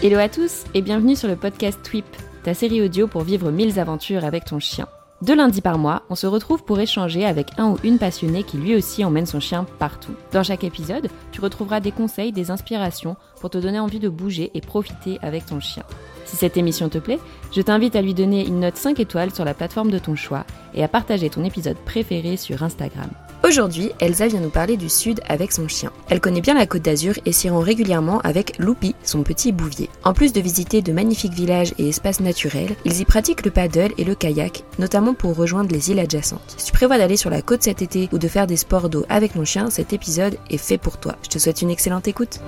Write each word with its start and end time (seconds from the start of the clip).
Hello 0.00 0.18
à 0.18 0.28
tous 0.28 0.64
et 0.74 0.80
bienvenue 0.80 1.16
sur 1.16 1.28
le 1.28 1.36
podcast 1.36 1.80
Twip, 1.82 2.06
ta 2.44 2.54
série 2.54 2.80
audio 2.80 3.08
pour 3.08 3.22
vivre 3.22 3.50
mille 3.50 3.78
aventures 3.80 4.24
avec 4.24 4.44
ton 4.44 4.58
chien. 4.58 4.86
Deux 5.22 5.34
lundis 5.34 5.60
par 5.60 5.76
mois, 5.76 6.04
on 6.08 6.14
se 6.14 6.28
retrouve 6.28 6.62
pour 6.62 6.78
échanger 6.78 7.24
avec 7.24 7.48
un 7.58 7.70
ou 7.70 7.78
une 7.82 7.98
passionnée 7.98 8.44
qui 8.44 8.56
lui 8.56 8.76
aussi 8.76 9.04
emmène 9.04 9.26
son 9.26 9.40
chien 9.40 9.66
partout. 9.80 10.14
Dans 10.32 10.44
chaque 10.44 10.62
épisode, 10.62 11.08
tu 11.32 11.40
retrouveras 11.40 11.80
des 11.80 11.90
conseils, 11.90 12.30
des 12.30 12.52
inspirations 12.52 13.16
pour 13.40 13.50
te 13.50 13.58
donner 13.58 13.80
envie 13.80 13.98
de 13.98 14.08
bouger 14.08 14.52
et 14.54 14.60
profiter 14.60 15.18
avec 15.20 15.44
ton 15.46 15.58
chien. 15.58 15.82
Si 16.24 16.36
cette 16.36 16.56
émission 16.56 16.88
te 16.88 16.98
plaît, 16.98 17.18
je 17.52 17.60
t'invite 17.60 17.96
à 17.96 18.02
lui 18.02 18.14
donner 18.14 18.46
une 18.46 18.60
note 18.60 18.76
5 18.76 19.00
étoiles 19.00 19.34
sur 19.34 19.44
la 19.44 19.54
plateforme 19.54 19.90
de 19.90 19.98
ton 19.98 20.14
choix 20.14 20.46
et 20.72 20.84
à 20.84 20.88
partager 20.88 21.28
ton 21.28 21.44
épisode 21.44 21.78
préféré 21.78 22.36
sur 22.36 22.62
Instagram. 22.62 23.10
Aujourd'hui, 23.44 23.92
Elsa 24.00 24.26
vient 24.26 24.40
nous 24.40 24.50
parler 24.50 24.76
du 24.76 24.88
sud 24.88 25.20
avec 25.28 25.52
son 25.52 25.68
chien. 25.68 25.92
Elle 26.10 26.20
connaît 26.20 26.40
bien 26.40 26.54
la 26.54 26.66
côte 26.66 26.82
d'Azur 26.82 27.14
et 27.24 27.32
s'y 27.32 27.48
rend 27.48 27.60
régulièrement 27.60 28.20
avec 28.20 28.58
Loupi, 28.58 28.96
son 29.04 29.22
petit 29.22 29.52
bouvier. 29.52 29.88
En 30.04 30.12
plus 30.12 30.32
de 30.32 30.40
visiter 30.40 30.82
de 30.82 30.92
magnifiques 30.92 31.32
villages 31.32 31.72
et 31.78 31.88
espaces 31.88 32.20
naturels, 32.20 32.74
ils 32.84 33.00
y 33.00 33.04
pratiquent 33.04 33.44
le 33.44 33.52
paddle 33.52 33.92
et 33.96 34.04
le 34.04 34.16
kayak, 34.16 34.64
notamment 34.78 35.14
pour 35.14 35.36
rejoindre 35.36 35.72
les 35.72 35.90
îles 35.90 36.00
adjacentes. 36.00 36.54
Si 36.56 36.66
tu 36.66 36.72
prévois 36.72 36.98
d'aller 36.98 37.16
sur 37.16 37.30
la 37.30 37.40
côte 37.40 37.62
cet 37.62 37.80
été 37.80 38.08
ou 38.12 38.18
de 38.18 38.28
faire 38.28 38.48
des 38.48 38.56
sports 38.56 38.88
d'eau 38.88 39.06
avec 39.08 39.36
mon 39.36 39.44
chien, 39.44 39.70
cet 39.70 39.92
épisode 39.92 40.36
est 40.50 40.58
fait 40.58 40.78
pour 40.78 40.98
toi. 40.98 41.14
Je 41.22 41.28
te 41.28 41.38
souhaite 41.38 41.62
une 41.62 41.70
excellente 41.70 42.08
écoute. 42.08 42.40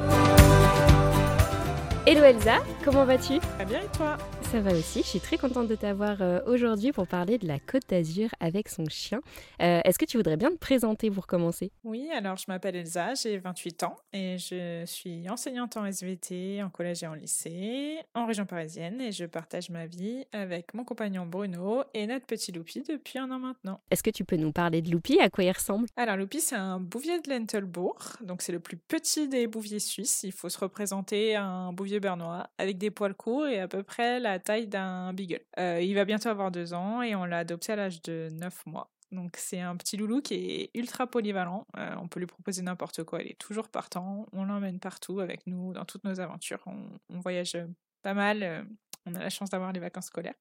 Hello 2.04 2.24
Elsa, 2.24 2.56
comment 2.84 3.04
vas-tu? 3.04 3.38
Très 3.38 3.64
bien 3.64 3.78
et 3.78 3.96
toi? 3.96 4.16
Ça 4.50 4.60
va 4.60 4.72
aussi. 4.72 5.02
Je 5.02 5.06
suis 5.06 5.20
très 5.20 5.38
contente 5.38 5.68
de 5.68 5.76
t'avoir 5.76 6.20
euh, 6.22 6.40
aujourd'hui 6.44 6.90
pour 6.90 7.06
parler 7.06 7.38
de 7.38 7.46
la 7.46 7.60
Côte 7.60 7.84
d'Azur 7.88 8.30
avec 8.40 8.68
son 8.68 8.84
chien. 8.86 9.20
Euh, 9.62 9.80
est-ce 9.84 9.96
que 9.96 10.04
tu 10.04 10.16
voudrais 10.16 10.36
bien 10.36 10.50
te 10.50 10.56
présenter 10.56 11.08
pour 11.08 11.28
commencer? 11.28 11.70
Oui, 11.84 12.10
alors 12.12 12.36
je 12.36 12.46
m'appelle 12.48 12.74
Elsa, 12.74 13.14
j'ai 13.14 13.38
28 13.38 13.84
ans 13.84 13.94
et 14.12 14.38
je 14.38 14.82
suis 14.86 15.30
enseignante 15.30 15.76
en 15.76 15.86
SVT, 15.86 16.64
en 16.64 16.68
collège 16.68 17.04
et 17.04 17.06
en 17.06 17.14
lycée, 17.14 17.98
en 18.16 18.26
région 18.26 18.44
parisienne 18.44 19.00
et 19.00 19.12
je 19.12 19.24
partage 19.24 19.70
ma 19.70 19.86
vie 19.86 20.24
avec 20.32 20.74
mon 20.74 20.82
compagnon 20.82 21.26
Bruno 21.26 21.84
et 21.94 22.08
notre 22.08 22.26
petit 22.26 22.50
Loupi 22.50 22.82
depuis 22.82 23.20
un 23.20 23.30
an 23.30 23.38
maintenant. 23.38 23.80
Est-ce 23.92 24.02
que 24.02 24.10
tu 24.10 24.24
peux 24.24 24.36
nous 24.36 24.50
parler 24.50 24.82
de 24.82 24.90
Loupi 24.90 25.20
À 25.20 25.30
quoi 25.30 25.44
il 25.44 25.52
ressemble? 25.52 25.86
Alors 25.96 26.16
Loupi, 26.16 26.40
c'est 26.40 26.56
un 26.56 26.80
bouvier 26.80 27.20
de 27.20 27.30
Lentelbourg, 27.30 28.16
donc 28.20 28.42
c'est 28.42 28.52
le 28.52 28.60
plus 28.60 28.78
petit 28.78 29.28
des 29.28 29.46
bouviers 29.46 29.78
suisses. 29.78 30.24
Il 30.24 30.32
faut 30.32 30.48
se 30.48 30.58
représenter 30.58 31.36
un 31.36 31.72
bouvier 31.72 32.00
bernois 32.00 32.48
avec 32.58 32.78
des 32.78 32.90
poils 32.90 33.14
courts 33.14 33.46
et 33.46 33.60
à 33.60 33.68
peu 33.68 33.84
près 33.84 34.18
la 34.18 34.39
taille 34.40 34.66
d'un 34.66 35.12
beagle. 35.12 35.40
Euh, 35.58 35.80
il 35.80 35.94
va 35.94 36.04
bientôt 36.04 36.28
avoir 36.28 36.50
deux 36.50 36.74
ans 36.74 37.02
et 37.02 37.14
on 37.14 37.24
l'a 37.24 37.38
adopté 37.38 37.72
à 37.72 37.76
l'âge 37.76 38.02
de 38.02 38.28
neuf 38.32 38.64
mois. 38.66 38.90
Donc 39.12 39.36
c'est 39.36 39.60
un 39.60 39.76
petit 39.76 39.96
loulou 39.96 40.20
qui 40.22 40.34
est 40.34 40.70
ultra 40.74 41.06
polyvalent. 41.06 41.66
Euh, 41.76 41.94
on 42.00 42.08
peut 42.08 42.20
lui 42.20 42.26
proposer 42.26 42.62
n'importe 42.62 43.02
quoi. 43.04 43.22
Il 43.22 43.30
est 43.30 43.38
toujours 43.38 43.68
partant. 43.68 44.26
On 44.32 44.44
l'emmène 44.44 44.78
partout 44.78 45.20
avec 45.20 45.46
nous 45.46 45.72
dans 45.72 45.84
toutes 45.84 46.04
nos 46.04 46.20
aventures. 46.20 46.62
On, 46.66 47.20
voyage 47.20 47.56
pas 48.02 48.14
mal. 48.14 48.42
Euh, 48.42 48.62
on 49.06 49.14
a 49.14 49.18
la 49.18 49.30
chance 49.30 49.50
d'avoir 49.50 49.72
les 49.72 49.80
vacances 49.80 50.06
scolaires 50.06 50.34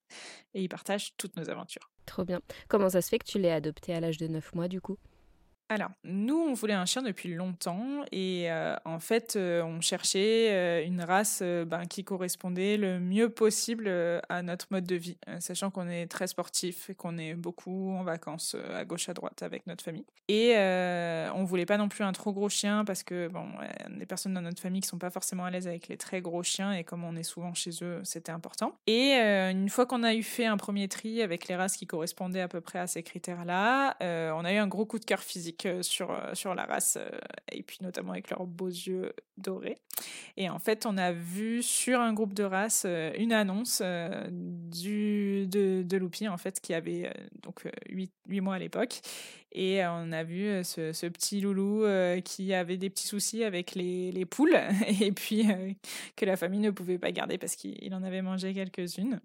et 0.54 0.62
il 0.62 0.70
partage 0.70 1.16
toutes 1.18 1.36
nos 1.38 1.50
aventures. 1.50 1.90
Trop 2.06 2.26
bien. 2.26 2.42
Comment 2.68 2.90
ça 2.90 3.02
se 3.02 3.10
fait 3.10 3.20
que 3.20 3.26
tu 3.26 3.40
l'aies 3.40 3.52
adopté 3.52 3.94
à 3.94 4.00
l'âge 4.00 4.18
de 4.18 4.28
neuf 4.28 4.54
mois 4.54 4.68
du 4.68 4.82
coup? 4.82 4.98
Alors, 5.72 5.92
nous, 6.04 6.36
on 6.36 6.54
voulait 6.54 6.74
un 6.74 6.88
chien 6.88 7.04
depuis 7.04 7.32
longtemps 7.32 8.04
et 8.12 8.52
euh, 8.52 8.76
en 8.86 9.00
fait, 9.00 9.36
euh, 9.36 9.62
on 9.62 9.82
cherchait 9.82 10.50
euh, 10.50 10.84
une 10.84 11.02
race 11.02 11.44
ben, 11.44 11.86
qui 11.86 12.04
correspondait 12.04 12.76
le 12.76 13.00
mieux 13.00 13.30
possible 13.30 13.88
à 14.30 14.42
notre 14.42 14.66
mode 14.72 14.86
de 14.86 14.96
vie, 14.96 15.18
sachant 15.40 15.70
qu'on 15.70 15.88
est 15.88 16.08
très 16.08 16.26
sportif 16.26 16.90
et 16.90 16.96
qu'on 16.96 17.20
est 17.20 17.36
beaucoup 17.36 17.92
en 17.92 18.04
vacances 18.04 18.56
à 18.74 18.84
gauche 18.84 19.10
à 19.10 19.14
droite 19.14 19.44
avec 19.44 19.68
notre 19.68 19.84
famille. 19.84 20.06
Et 20.28 20.56
on 21.36 21.44
voulait 21.44 21.68
pas 21.68 21.78
non 21.78 21.88
plus 21.88 22.04
un 22.04 22.14
trop 22.14 22.34
gros 22.34 22.50
chien 22.50 22.84
parce 22.84 23.04
que 23.04 23.28
bon, 23.28 23.46
des 23.90 24.08
personnes 24.08 24.34
dans 24.34 24.42
notre 24.42 24.62
famille 24.62 24.82
qui 24.82 24.88
sont 24.88 24.98
pas 24.98 25.12
forcément 25.12 25.46
à 25.46 25.52
l'aise 25.52 25.68
avec 25.68 25.88
les 25.88 25.98
très 25.98 26.22
gros 26.22 26.42
chiens 26.42 26.74
et 26.74 26.84
comme 26.84 27.04
on 27.04 27.16
est 27.16 27.24
souvent 27.24 27.54
chez 27.54 27.72
eux, 27.84 28.02
c'était 28.04 28.32
important. 28.32 28.74
Et 28.88 29.14
une 29.14 29.70
fois 29.70 29.86
qu'on 29.86 30.02
a 30.02 30.16
eu 30.16 30.24
fait 30.24 30.46
un 30.46 30.58
premier 30.58 30.88
tri 30.88 31.22
avec 31.22 31.48
les 31.48 31.56
races 31.56 31.78
qui 31.78 31.86
correspondaient 31.86 32.42
à 32.42 32.48
peu 32.48 32.62
près 32.62 32.80
à 32.80 32.88
ces 32.88 33.04
critères-là, 33.04 33.96
on 34.02 34.46
a 34.46 34.54
eu 34.54 34.58
un 34.58 34.68
gros 34.68 34.86
coup 34.86 34.98
de 34.98 35.06
cœur 35.06 35.22
physique 35.22 35.59
sur, 35.82 36.12
euh, 36.12 36.34
sur 36.34 36.56
la 36.56 36.66
race, 36.66 36.98
euh, 37.00 37.10
et 37.52 37.64
puis 37.64 37.78
notamment 37.82 38.12
avec 38.12 38.30
leurs 38.30 38.46
beaux 38.46 38.68
yeux 38.68 39.14
dorés. 39.38 39.78
Et 40.38 40.50
en 40.50 40.60
fait, 40.60 40.86
on 40.86 40.98
a 40.98 41.12
vu 41.12 41.62
sur 41.64 42.00
un 42.00 42.14
groupe 42.14 42.34
de 42.34 42.44
races 42.44 42.84
euh, 42.86 43.12
une 43.18 43.34
annonce 43.34 43.82
du, 44.32 45.48
de, 45.48 45.84
de 45.84 45.98
Loupi, 45.98 46.28
en 46.28 46.38
fait, 46.38 46.60
qui 46.60 46.74
avait 46.74 47.12
donc 47.42 47.64
8, 47.90 48.12
8 48.28 48.42
mois 48.42 48.56
à 48.56 48.60
l'époque. 48.60 49.02
Et 49.52 49.82
on 49.86 50.12
a 50.12 50.24
vu 50.24 50.64
ce, 50.64 50.94
ce 50.94 51.08
petit 51.08 51.42
loulou 51.42 51.86
qui 52.24 52.54
avait 52.54 52.78
des 52.78 52.90
petits 52.90 53.08
soucis 53.08 53.44
avec 53.44 53.76
les, 53.76 54.12
les 54.12 54.26
poules, 54.26 54.60
et 55.02 55.12
puis 55.12 55.48
que 56.16 56.26
la 56.26 56.38
famille 56.38 56.60
ne 56.60 56.72
pouvait 56.72 57.00
pas 57.00 57.12
garder 57.12 57.38
parce 57.38 57.56
qu'il 57.56 57.94
en 57.94 58.04
avait 58.04 58.22
mangé 58.22 58.54
quelques-unes. 58.54 59.20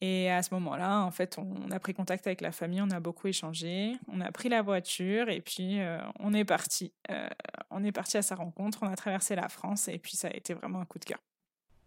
Et 0.00 0.30
à 0.30 0.42
ce 0.42 0.54
moment-là, 0.54 1.00
en 1.00 1.10
fait, 1.10 1.38
on 1.38 1.70
a 1.72 1.80
pris 1.80 1.92
contact 1.92 2.26
avec 2.26 2.40
la 2.40 2.52
famille, 2.52 2.80
on 2.80 2.90
a 2.90 3.00
beaucoup 3.00 3.26
échangé, 3.26 3.94
on 4.06 4.20
a 4.20 4.30
pris 4.30 4.48
la 4.48 4.62
voiture 4.62 5.28
et 5.28 5.40
puis 5.40 5.80
euh, 5.80 5.98
on 6.20 6.32
est 6.34 6.44
parti. 6.44 6.92
Euh, 7.10 7.28
on 7.70 7.82
est 7.82 7.90
parti 7.90 8.16
à 8.16 8.22
sa 8.22 8.36
rencontre, 8.36 8.78
on 8.82 8.86
a 8.86 8.94
traversé 8.94 9.34
la 9.34 9.48
France 9.48 9.88
et 9.88 9.98
puis 9.98 10.16
ça 10.16 10.28
a 10.28 10.36
été 10.36 10.54
vraiment 10.54 10.80
un 10.80 10.84
coup 10.84 11.00
de 11.00 11.04
cœur. 11.04 11.18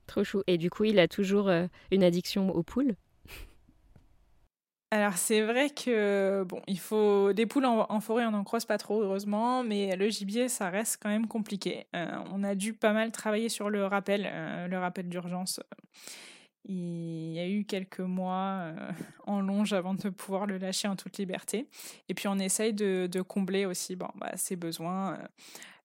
Trop 0.07 0.25
chou. 0.25 0.43
Et 0.47 0.57
du 0.57 0.69
coup, 0.69 0.83
il 0.83 0.99
a 0.99 1.07
toujours 1.07 1.47
euh, 1.47 1.67
une 1.89 2.03
addiction 2.03 2.49
aux 2.53 2.63
poules? 2.63 2.95
Alors 4.93 5.13
c'est 5.13 5.41
vrai 5.41 5.69
que 5.69 6.43
bon, 6.45 6.61
il 6.67 6.77
faut 6.77 7.31
des 7.31 7.45
poules 7.45 7.63
en, 7.63 8.01
forêt, 8.01 8.25
on 8.25 8.31
n'en 8.31 8.43
croise 8.43 8.65
pas 8.65 8.77
trop 8.77 9.01
heureusement, 9.01 9.63
mais 9.63 9.95
le 9.95 10.09
gibier 10.09 10.49
ça 10.49 10.69
reste 10.69 10.99
quand 11.01 11.07
même 11.07 11.29
compliqué. 11.29 11.85
on 11.93 12.43
a 12.43 12.55
dû 12.55 12.73
pas 12.73 12.91
mal 12.91 13.13
travailler 13.13 13.47
sur 13.47 13.69
le 13.69 13.85
rappel, 13.85 14.29
le 14.69 14.77
rappel 14.77 15.07
d'urgence. 15.07 15.61
Il 16.65 17.33
y 17.33 17.39
a 17.39 17.47
eu 17.47 17.65
quelques 17.65 17.99
mois 17.99 18.59
euh, 18.61 18.91
en 19.25 19.41
longe 19.41 19.73
avant 19.73 19.93
de 19.93 20.09
pouvoir 20.09 20.45
le 20.45 20.57
lâcher 20.57 20.87
en 20.87 20.95
toute 20.95 21.17
liberté. 21.17 21.67
Et 22.09 22.13
puis 22.13 22.27
on 22.27 22.37
essaye 22.37 22.73
de, 22.73 23.21
combler 23.21 23.65
aussi 23.65 23.95
bon, 23.95 24.09
bah, 24.15 24.31
ses 24.35 24.55
besoins 24.55 25.13
euh, 25.13 25.17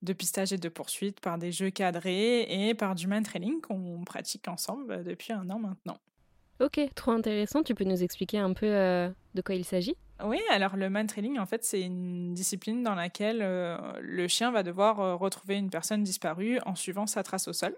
de 0.02 0.12
pistage 0.12 0.52
et 0.52 0.58
de 0.58 0.68
poursuite 0.68 1.20
par 1.20 1.38
des 1.38 1.52
jeux 1.52 1.70
cadrés 1.70 2.42
et 2.42 2.74
par 2.74 2.94
du 2.94 3.06
man 3.06 3.22
trailing 3.22 3.60
qu'on 3.60 4.04
pratique 4.04 4.48
ensemble 4.48 4.92
euh, 4.92 5.02
depuis 5.02 5.32
un 5.32 5.48
an 5.50 5.58
maintenant. 5.58 5.98
Ok, 6.60 6.80
trop 6.94 7.10
intéressant. 7.10 7.62
Tu 7.62 7.74
peux 7.74 7.84
nous 7.84 8.02
expliquer 8.02 8.38
un 8.38 8.54
peu 8.54 8.66
de 8.66 9.42
quoi 9.44 9.54
il 9.54 9.66
s'agit? 9.66 9.94
Oui, 10.24 10.40
alors 10.50 10.74
le 10.74 10.88
man 10.88 11.06
trailing, 11.06 11.38
en 11.38 11.44
fait, 11.44 11.64
c'est 11.64 11.82
une 11.82 12.32
discipline 12.32 12.82
dans 12.82 12.94
laquelle 12.94 13.40
le 14.00 14.26
chien 14.26 14.50
va 14.50 14.62
devoir 14.62 15.18
retrouver 15.18 15.56
une 15.56 15.68
personne 15.68 16.02
disparue 16.02 16.58
en 16.64 16.74
suivant 16.74 17.06
sa 17.06 17.22
trace 17.22 17.46
au 17.46 17.52
sol. 17.52 17.76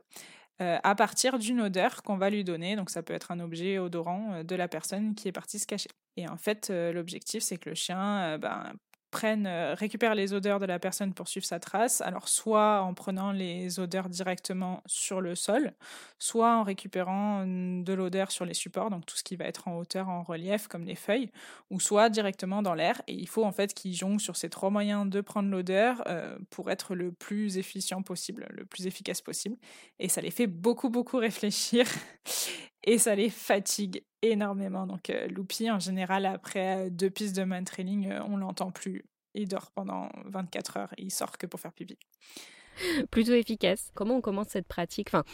Euh, 0.61 0.77
à 0.83 0.97
partir 0.97 1.39
d'une 1.39 1.61
odeur 1.61 2.03
qu'on 2.03 2.17
va 2.17 2.31
lui 2.31 2.43
donner. 2.43 2.75
Donc 2.75 2.91
ça 2.91 3.03
peut 3.03 3.15
être 3.15 3.31
un 3.31 3.39
objet 3.39 3.79
odorant 3.79 4.33
euh, 4.33 4.43
de 4.43 4.57
la 4.57 4.67
personne 4.67 5.15
qui 5.15 5.29
est 5.29 5.33
partie 5.33 5.61
se 5.61 5.67
cacher. 5.67 5.91
Et 6.17 6.29
en 6.29 6.37
fait, 6.37 6.71
euh, 6.71 6.93
l'objectif, 6.93 7.45
c'est 7.45 7.59
que 7.59 7.69
le 7.69 7.77
chien 7.77 8.39
ben, 8.39 8.73
euh, 9.25 9.75
récupèrent 9.75 10.15
les 10.15 10.33
odeurs 10.33 10.61
de 10.61 10.67
la 10.67 10.79
personne 10.79 11.15
pour 11.15 11.29
suivre 11.29 11.47
sa 11.47 11.59
trace, 11.59 12.01
alors 12.01 12.29
soit 12.29 12.83
en 12.83 12.95
prenant 12.95 13.33
les 13.33 13.81
odeurs 13.81 14.09
directement 14.09 14.83
sur 14.87 15.21
le 15.21 15.35
sol, 15.35 15.73
soit 16.19 16.57
en 16.57 16.63
récupérant 16.63 17.45
mm, 17.47 17.85
de 17.85 17.93
l'odeur 17.93 18.31
sur 18.31 18.45
les 18.45 18.55
supports, 18.55 18.91
donc 18.91 19.07
tout 19.07 19.17
ce 19.17 19.25
qui 19.25 19.37
va 19.37 19.47
être 19.47 19.69
en 19.69 19.79
hauteur, 19.79 20.09
en 20.09 20.23
relief, 20.23 20.69
comme 20.69 20.85
les 20.85 20.95
feuilles, 20.95 21.31
ou 21.71 21.81
soit 21.81 22.11
directement 22.11 22.63
dans 22.63 22.75
l'air. 22.75 23.01
Et 23.07 23.15
il 23.15 23.29
faut 23.29 23.45
en 23.45 23.53
fait 23.53 23.75
qu'ils 23.75 23.95
jonglent 23.95 24.21
sur 24.21 24.37
ces 24.37 24.51
trois 24.51 24.71
moyens 24.71 25.09
de 25.09 25.21
prendre 25.21 25.49
l'odeur 25.49 26.03
euh, 26.07 26.39
pour 26.51 26.71
être 26.71 26.95
le 26.95 27.13
plus 27.13 27.59
efficient 27.59 28.03
possible, 28.03 28.47
le 28.51 28.65
plus 28.65 28.87
efficace 28.87 29.21
possible. 29.21 29.57
Et 29.99 30.09
ça 30.09 30.21
les 30.21 30.31
fait 30.31 30.47
beaucoup, 30.47 30.91
beaucoup 30.91 31.17
réfléchir. 31.17 31.87
Et 32.89 32.97
ça 32.97 33.15
les 33.15 33.29
fatigue 33.29 34.03
énormément. 34.23 34.87
Donc, 34.87 35.11
euh, 35.11 35.29
Loupi, 35.29 35.71
en 35.71 35.79
général, 35.79 36.25
après 36.25 36.87
euh, 36.87 36.91
deux 36.91 37.11
pistes 37.11 37.37
de 37.37 37.45
man 37.45 37.63
training, 37.65 38.11
euh, 38.11 38.23
on 38.27 38.39
l'entend 38.39 38.71
plus. 38.71 39.05
Il 39.35 39.47
dort 39.47 39.71
pendant 39.73 40.09
24 40.25 40.77
heures 40.79 40.93
et 40.97 41.03
il 41.03 41.11
sort 41.11 41.37
que 41.37 41.47
pour 41.47 41.61
faire 41.61 41.73
pipi. 41.75 41.99
Plutôt 43.11 43.35
efficace. 43.35 43.91
Comment 43.95 44.17
on 44.17 44.21
commence 44.23 44.49
cette 44.49 44.67
pratique? 44.67 45.09
Enfin, 45.09 45.25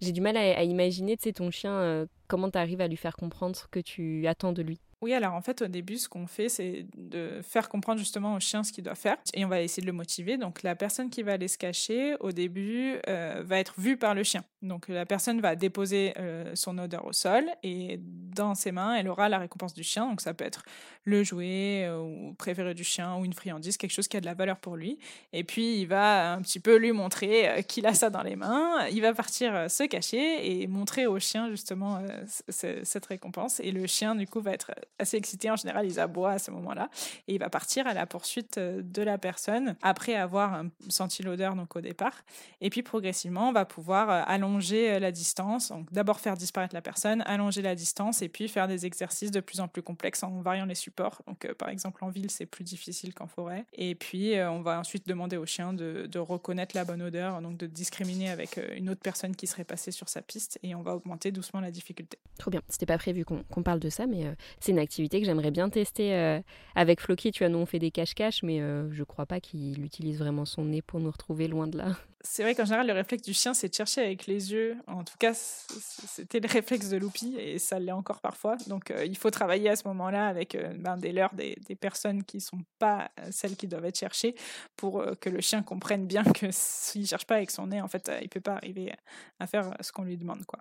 J'ai 0.00 0.12
du 0.12 0.20
mal 0.20 0.36
à, 0.36 0.62
imaginer, 0.62 1.16
tu 1.16 1.24
sais, 1.24 1.32
ton 1.32 1.50
chien, 1.50 2.06
comment 2.28 2.48
tu 2.48 2.58
arrives 2.58 2.80
à 2.80 2.86
lui 2.86 2.96
faire 2.96 3.16
comprendre 3.16 3.56
ce 3.56 3.66
que 3.66 3.80
tu 3.80 4.26
attends 4.28 4.52
de 4.52 4.62
lui? 4.62 4.80
Oui, 5.02 5.14
alors 5.14 5.32
en 5.32 5.40
fait, 5.40 5.62
au 5.62 5.66
début, 5.66 5.96
ce 5.96 6.10
qu'on 6.10 6.26
fait, 6.26 6.50
c'est 6.50 6.84
de 6.94 7.40
faire 7.42 7.70
comprendre 7.70 7.98
justement 7.98 8.34
au 8.34 8.40
chien 8.40 8.62
ce 8.62 8.70
qu'il 8.70 8.84
doit 8.84 8.94
faire 8.94 9.16
et 9.32 9.46
on 9.46 9.48
va 9.48 9.62
essayer 9.62 9.80
de 9.80 9.86
le 9.86 9.94
motiver. 9.94 10.36
Donc, 10.36 10.62
la 10.62 10.74
personne 10.74 11.08
qui 11.08 11.22
va 11.22 11.32
aller 11.32 11.48
se 11.48 11.56
cacher, 11.56 12.16
au 12.20 12.32
début, 12.32 12.96
euh, 13.08 13.42
va 13.42 13.58
être 13.58 13.80
vue 13.80 13.96
par 13.96 14.14
le 14.14 14.22
chien. 14.22 14.44
Donc, 14.60 14.88
la 14.88 15.06
personne 15.06 15.40
va 15.40 15.56
déposer 15.56 16.12
euh, 16.18 16.54
son 16.54 16.76
odeur 16.76 17.06
au 17.06 17.14
sol 17.14 17.46
et 17.62 17.98
dans 17.98 18.54
ses 18.54 18.72
mains, 18.72 18.94
elle 18.94 19.08
aura 19.08 19.30
la 19.30 19.38
récompense 19.38 19.72
du 19.72 19.82
chien. 19.82 20.06
Donc, 20.06 20.20
ça 20.20 20.34
peut 20.34 20.44
être 20.44 20.64
le 21.04 21.24
jouet 21.24 21.86
euh, 21.86 21.98
ou 21.98 22.34
préféré 22.34 22.74
du 22.74 22.84
chien 22.84 23.16
ou 23.16 23.24
une 23.24 23.32
friandise, 23.32 23.78
quelque 23.78 23.92
chose 23.92 24.06
qui 24.06 24.18
a 24.18 24.20
de 24.20 24.26
la 24.26 24.34
valeur 24.34 24.58
pour 24.58 24.76
lui. 24.76 24.98
Et 25.32 25.44
puis, 25.44 25.80
il 25.80 25.86
va 25.86 26.34
un 26.34 26.42
petit 26.42 26.60
peu 26.60 26.76
lui 26.76 26.92
montrer 26.92 27.64
qu'il 27.66 27.86
a 27.86 27.94
ça 27.94 28.10
dans 28.10 28.22
les 28.22 28.36
mains. 28.36 28.86
Il 28.88 29.00
va 29.00 29.14
partir 29.14 29.70
se 29.70 29.84
cacher 29.84 30.60
et 30.60 30.66
montrer 30.66 31.06
au 31.06 31.18
chien 31.18 31.48
justement 31.48 32.02
cette 32.48 33.06
récompense. 33.06 33.60
Et 33.60 33.72
le 33.72 33.86
chien, 33.86 34.14
du 34.14 34.26
coup, 34.26 34.42
va 34.42 34.52
être 34.52 34.72
assez 34.98 35.16
excité. 35.16 35.50
En 35.50 35.56
général, 35.56 35.86
il 35.86 35.98
aboie 35.98 36.32
à 36.32 36.38
ce 36.38 36.50
moment-là 36.50 36.90
et 37.28 37.34
il 37.34 37.38
va 37.38 37.50
partir 37.50 37.86
à 37.86 37.94
la 37.94 38.06
poursuite 38.06 38.58
de 38.58 39.02
la 39.02 39.18
personne 39.18 39.76
après 39.82 40.14
avoir 40.14 40.64
senti 40.88 41.22
l'odeur 41.22 41.54
donc 41.54 41.76
au 41.76 41.80
départ. 41.80 42.24
Et 42.60 42.70
puis 42.70 42.82
progressivement, 42.82 43.48
on 43.48 43.52
va 43.52 43.64
pouvoir 43.64 44.28
allonger 44.28 44.98
la 45.00 45.12
distance. 45.12 45.68
Donc 45.68 45.92
d'abord 45.92 46.20
faire 46.20 46.36
disparaître 46.36 46.74
la 46.74 46.82
personne, 46.82 47.22
allonger 47.26 47.62
la 47.62 47.74
distance 47.74 48.22
et 48.22 48.28
puis 48.28 48.48
faire 48.48 48.68
des 48.68 48.86
exercices 48.86 49.30
de 49.30 49.40
plus 49.40 49.60
en 49.60 49.68
plus 49.68 49.82
complexes 49.82 50.22
en 50.22 50.40
variant 50.40 50.66
les 50.66 50.74
supports. 50.74 51.22
Donc 51.26 51.50
par 51.54 51.68
exemple 51.68 52.04
en 52.04 52.08
ville, 52.08 52.30
c'est 52.30 52.46
plus 52.46 52.64
difficile 52.64 53.14
qu'en 53.14 53.26
forêt. 53.26 53.64
Et 53.72 53.94
puis 53.94 54.34
on 54.40 54.60
va 54.60 54.78
ensuite 54.78 55.06
demander 55.06 55.36
au 55.36 55.46
chien 55.46 55.72
de, 55.72 56.08
reconnaître 56.20 56.76
la 56.76 56.84
bonne 56.84 57.00
odeur, 57.00 57.40
donc 57.40 57.56
de 57.56 57.66
discriminer 57.66 58.30
avec 58.30 58.60
une 58.76 58.90
autre 58.90 59.00
personne 59.00 59.34
qui 59.34 59.46
serait 59.46 59.64
passée 59.64 59.90
sur 59.90 60.08
sa 60.08 60.20
piste 60.20 60.58
et 60.62 60.74
on 60.74 60.82
va 60.82 60.94
augmenter 60.94 61.32
doucement 61.32 61.60
la 61.60 61.70
difficulté. 61.70 62.18
Trop 62.38 62.50
bien. 62.50 62.60
C'était 62.68 62.86
pas 62.86 62.98
prévu 62.98 63.24
qu'on 63.24 63.62
parle 63.62 63.80
de 63.80 63.90
ça, 63.90 64.06
mais 64.06 64.26
euh, 64.26 64.34
c'est 64.60 64.72
activité 64.80 65.20
que 65.20 65.26
j'aimerais 65.26 65.50
bien 65.50 65.68
tester 65.68 66.14
euh, 66.14 66.40
avec 66.74 67.00
Floki. 67.00 67.30
Tu 67.30 67.44
vois, 67.44 67.48
nous 67.48 67.58
on 67.58 67.66
fait 67.66 67.78
des 67.78 67.90
cache-cache, 67.90 68.42
mais 68.42 68.60
euh, 68.60 68.90
je 68.92 69.04
crois 69.04 69.26
pas 69.26 69.40
qu'il 69.40 69.84
utilise 69.84 70.18
vraiment 70.18 70.44
son 70.44 70.64
nez 70.64 70.82
pour 70.82 71.00
nous 71.00 71.10
retrouver 71.10 71.48
loin 71.48 71.66
de 71.66 71.78
là. 71.78 71.96
C'est 72.22 72.42
vrai 72.42 72.54
qu'en 72.54 72.66
général, 72.66 72.86
le 72.86 72.92
réflexe 72.92 73.22
du 73.22 73.32
chien, 73.32 73.54
c'est 73.54 73.68
de 73.68 73.74
chercher 73.74 74.02
avec 74.02 74.26
les 74.26 74.52
yeux. 74.52 74.76
En 74.86 75.04
tout 75.04 75.16
cas, 75.18 75.32
c'était 75.32 76.40
le 76.40 76.48
réflexe 76.48 76.90
de 76.90 76.98
Loupi 76.98 77.34
et 77.38 77.58
ça 77.58 77.78
l'est 77.78 77.92
encore 77.92 78.20
parfois. 78.20 78.56
Donc, 78.66 78.92
il 79.06 79.16
faut 79.16 79.30
travailler 79.30 79.70
à 79.70 79.76
ce 79.76 79.88
moment-là 79.88 80.26
avec 80.26 80.54
ben, 80.80 80.98
des 80.98 81.12
leurs, 81.12 81.32
des, 81.32 81.56
des, 81.66 81.76
personnes 81.76 82.22
qui 82.24 82.42
sont 82.42 82.60
pas 82.78 83.10
celles 83.30 83.56
qui 83.56 83.68
doivent 83.68 83.86
être 83.86 83.98
cherchées 83.98 84.34
pour 84.76 85.02
que 85.18 85.30
le 85.30 85.40
chien 85.40 85.62
comprenne 85.62 86.06
bien 86.06 86.22
que 86.24 86.48
s'il 86.50 87.06
cherche 87.06 87.24
pas 87.24 87.36
avec 87.36 87.50
son 87.50 87.68
nez, 87.68 87.80
en 87.80 87.88
fait, 87.88 88.12
il 88.20 88.28
peut 88.28 88.40
pas 88.40 88.56
arriver 88.56 88.92
à 89.38 89.46
faire 89.46 89.74
ce 89.80 89.90
qu'on 89.90 90.02
lui 90.02 90.18
demande, 90.18 90.44
quoi. 90.44 90.60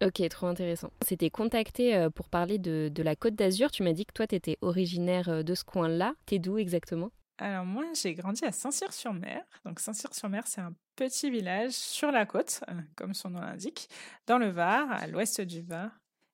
Ok, 0.00 0.22
trop 0.28 0.46
intéressant. 0.46 0.90
C'était 1.04 1.30
contacté 1.30 1.96
euh, 1.96 2.08
pour 2.08 2.28
parler 2.28 2.58
de, 2.58 2.88
de 2.92 3.02
la 3.02 3.16
Côte 3.16 3.34
d'Azur. 3.34 3.70
Tu 3.72 3.82
m'as 3.82 3.92
dit 3.92 4.06
que 4.06 4.12
toi, 4.12 4.28
tu 4.28 4.36
étais 4.36 4.56
originaire 4.60 5.28
euh, 5.28 5.42
de 5.42 5.54
ce 5.54 5.64
coin-là. 5.64 6.14
T'es 6.26 6.38
d'où 6.38 6.56
exactement? 6.58 7.10
Alors 7.38 7.64
moi, 7.64 7.84
j'ai 8.00 8.14
grandi 8.14 8.44
à 8.44 8.52
Saint-Cyr-sur-Mer. 8.52 9.42
Donc 9.64 9.80
Saint-Cyr-sur-Mer, 9.80 10.44
c'est 10.46 10.60
un 10.60 10.72
petit 10.94 11.30
village 11.30 11.72
sur 11.72 12.12
la 12.12 12.26
côte, 12.26 12.60
euh, 12.68 12.74
comme 12.94 13.12
son 13.12 13.30
nom 13.30 13.40
l'indique, 13.40 13.88
dans 14.26 14.38
le 14.38 14.50
Var, 14.50 14.90
à 14.90 15.06
l'ouest 15.08 15.40
du 15.40 15.62
Var, 15.62 15.90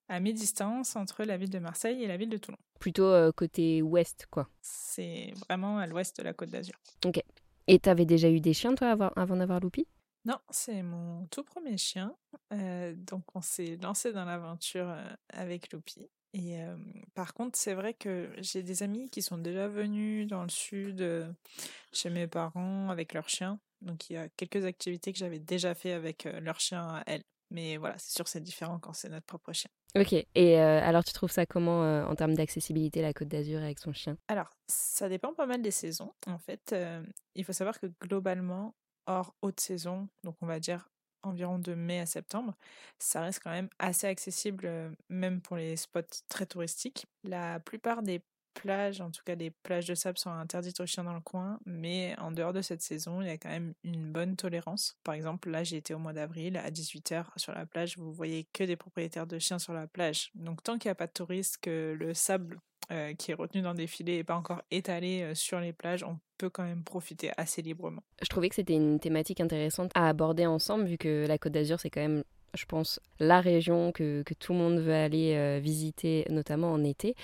à 0.09 0.21
mi-distance 0.21 0.95
entre 0.97 1.25
la 1.25 1.39
ville 1.39 1.51
de 1.51 1.59
Marseille 1.59 2.03
et 2.03 2.07
la 2.07 2.19
ville 2.19 2.31
de 2.31 2.37
Toulon. 2.37 2.59
Plutôt 2.81 3.33
côté 3.33 3.81
ouest, 3.81 4.27
quoi. 4.31 4.49
C'est 4.61 5.33
vraiment 5.47 5.79
à 5.79 5.87
l'ouest 5.87 6.19
de 6.19 6.23
la 6.23 6.35
Côte 6.35 6.51
d'Azur. 6.51 6.75
Ok. 7.07 7.23
Et 7.67 7.79
t'avais 7.79 8.05
déjà 8.05 8.29
eu 8.29 8.41
des 8.41 8.53
chiens, 8.53 8.75
toi, 8.75 8.91
avant, 8.91 9.11
avant 9.17 9.37
d'avoir 9.37 9.61
Loupi? 9.61 9.87
Non, 10.25 10.39
c'est 10.51 10.83
mon 10.83 11.27
tout 11.27 11.45
premier 11.45 11.77
chien. 11.77 12.17
Euh, 12.53 12.95
donc 12.97 13.25
on 13.35 13.43
s'est 13.43 13.77
lancé 13.83 14.13
dans 14.13 14.25
l'aventure 14.25 14.95
avec 15.29 15.73
Loupi. 15.73 16.09
Et 16.33 16.61
euh, 16.63 16.77
par 17.15 17.35
contre, 17.35 17.59
c'est 17.59 17.75
vrai 17.75 17.95
que 17.95 18.31
j'ai 18.39 18.63
des 18.63 18.83
amis 18.83 19.09
qui 19.11 19.23
sont 19.23 19.39
déjà 19.39 19.69
venus 19.69 20.27
dans 20.27 20.43
le 20.43 20.49
sud 20.49 21.07
chez 21.93 22.11
mes 22.11 22.27
parents 22.27 22.89
avec 22.89 23.13
leurs 23.13 23.29
chiens. 23.29 23.61
Donc 23.83 24.09
il 24.09 24.15
y 24.15 24.17
a 24.17 24.29
quelques 24.31 24.65
activités 24.65 25.13
que 25.13 25.19
j'avais 25.19 25.39
déjà 25.39 25.75
fait 25.75 25.93
avec 25.93 26.25
leur 26.25 26.59
chien 26.59 26.83
à 26.83 27.03
elle. 27.07 27.23
Mais 27.51 27.77
voilà, 27.77 27.97
c'est 27.99 28.17
sûr 28.17 28.27
c'est 28.27 28.41
différent 28.41 28.79
quand 28.81 28.95
c'est 28.95 29.11
notre 29.11 29.27
propre 29.27 29.53
chien. 29.53 29.71
Ok, 29.97 30.13
et 30.35 30.59
alors 30.59 31.05
tu 31.05 31.13
trouves 31.13 31.31
ça 31.31 31.47
comment 31.47 31.83
en 32.03 32.15
termes 32.17 32.35
d'accessibilité, 32.35 33.01
la 33.01 33.13
Côte 33.13 33.29
d'Azur 33.29 33.63
avec 33.63 33.79
son 33.79 33.93
chien? 33.93 34.17
Alors, 34.27 34.51
ça 34.67 35.09
dépend 35.09 35.35
pas 35.35 35.47
mal 35.47 35.63
des 35.63 35.71
saisons. 35.71 36.13
En 36.27 36.39
fait, 36.39 36.75
il 37.37 37.45
faut 37.45 37.53
savoir 37.53 37.79
que 37.79 37.87
globalement, 38.01 38.75
hors 39.07 39.35
haute 39.43 39.61
saison, 39.61 40.09
donc 40.23 40.37
on 40.41 40.47
va 40.47 40.61
dire 40.61 40.89
environ 41.23 41.59
de 41.59 41.75
mai 41.75 42.01
à 42.01 42.07
septembre, 42.07 42.55
ça 42.99 43.23
reste 43.23 43.41
quand 43.43 43.51
même 43.51 43.71
assez 43.79 44.07
accessible, 44.07 44.95
même 45.09 45.41
pour 45.41 45.57
les 45.57 45.77
spots 45.77 46.01
très 46.29 46.47
touristiques. 46.47 47.07
La 47.23 47.61
plupart 47.61 48.03
des 48.03 48.23
plages, 48.55 49.01
en 49.01 49.11
tout 49.11 49.23
cas 49.25 49.37
des 49.37 49.51
plages 49.51 49.87
de 49.87 49.95
sable, 49.95 50.17
sont 50.17 50.31
interdites 50.31 50.81
aux 50.81 50.87
chiens 50.87 51.05
dans 51.05 51.15
le 51.15 51.21
coin, 51.21 51.59
mais 51.67 52.15
en 52.19 52.31
dehors 52.31 52.53
de 52.53 52.63
cette 52.63 52.83
saison, 52.83 53.21
il 53.21 53.27
y 53.27 53.31
a 53.31 53.37
quand 53.37 53.51
même 53.51 53.75
une 53.83 54.13
bonne 54.13 54.37
tolérance. 54.37 54.97
Par 55.03 55.15
exemple, 55.15 55.51
là, 55.51 55.65
j'ai 55.65 55.77
été 55.77 55.93
au 55.93 55.99
mois 55.99 56.13
d'avril, 56.13 56.57
à 56.57 56.71
18h 56.71 57.27
sur 57.37 57.53
la 57.53 57.67
plage, 57.67 57.99
vous 57.99 58.13
voyez 58.13 58.47
que 58.53 58.65
des 58.65 58.77
propriétaires 58.77 59.27
de 59.27 59.39
chiens 59.39 59.59
sur 59.59 59.73
la 59.73 59.87
plage. 59.87 60.31
Donc 60.35 60.63
tant 60.63 60.79
qu'il 60.79 60.89
n'y 60.89 60.93
a 60.93 60.97
pas 60.97 61.09
de 61.09 61.13
touristes, 61.13 61.59
que 61.59 61.97
le 61.99 62.15
sable 62.15 62.61
euh, 62.91 63.15
qui 63.15 63.31
est 63.31 63.35
retenu 63.35 63.63
dans 63.63 63.75
des 63.75 63.87
filets 63.87 64.19
et 64.19 64.25
pas 64.25 64.37
encore 64.37 64.63
étalé 64.71 65.23
euh, 65.23 65.35
sur 65.35 65.61
les 65.61 65.73
plages, 65.73 66.03
on 66.03 66.19
peut 66.39 66.51
quand 66.51 66.65
même 66.65 66.85
profiter 66.85 67.31
assez 67.37 67.63
librement. 67.63 68.03
Je 68.23 68.29
trouvais 68.29 68.49
que 68.49 68.55
c'était 68.55 68.75
une 68.75 69.01
thématique 69.01 69.41
intéressante 69.41 69.91
à 69.95 70.09
aborder 70.09 70.47
ensemble, 70.47 70.85
vu 70.85 70.99
que 70.99 71.27
la 71.27 71.39
Côte 71.39 71.53
d'Azur, 71.53 71.81
c'est 71.81 71.91
quand 71.91 72.03
même 72.03 72.25
je 72.55 72.65
pense, 72.67 73.01
la 73.19 73.41
région 73.41 73.93
que, 73.93 74.23
tout 74.39 74.53
le 74.53 74.59
monde 74.59 74.79
veut 74.79 74.95
aller 74.95 75.35
euh, 75.35 75.61
visiter, 75.63 76.27
notamment 76.31 76.73
en 76.73 76.83
été. 76.83 77.15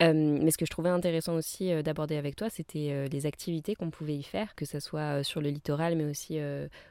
mais 0.00 0.50
ce 0.50 0.58
que 0.58 0.66
je 0.66 0.70
trouvais 0.70 0.90
intéressant 0.90 1.34
aussi 1.34 1.70
d'aborder 1.82 2.16
avec 2.16 2.36
toi, 2.36 2.48
c'était 2.50 3.08
les 3.10 3.26
activités 3.26 3.74
qu'on 3.74 3.90
pouvait 3.90 4.16
y 4.16 4.22
faire, 4.22 4.54
que 4.54 4.64
ce 4.64 4.80
soit 4.80 5.22
sur 5.22 5.40
le 5.40 5.50
littoral, 5.50 5.96
mais 5.96 6.04
aussi 6.04 6.38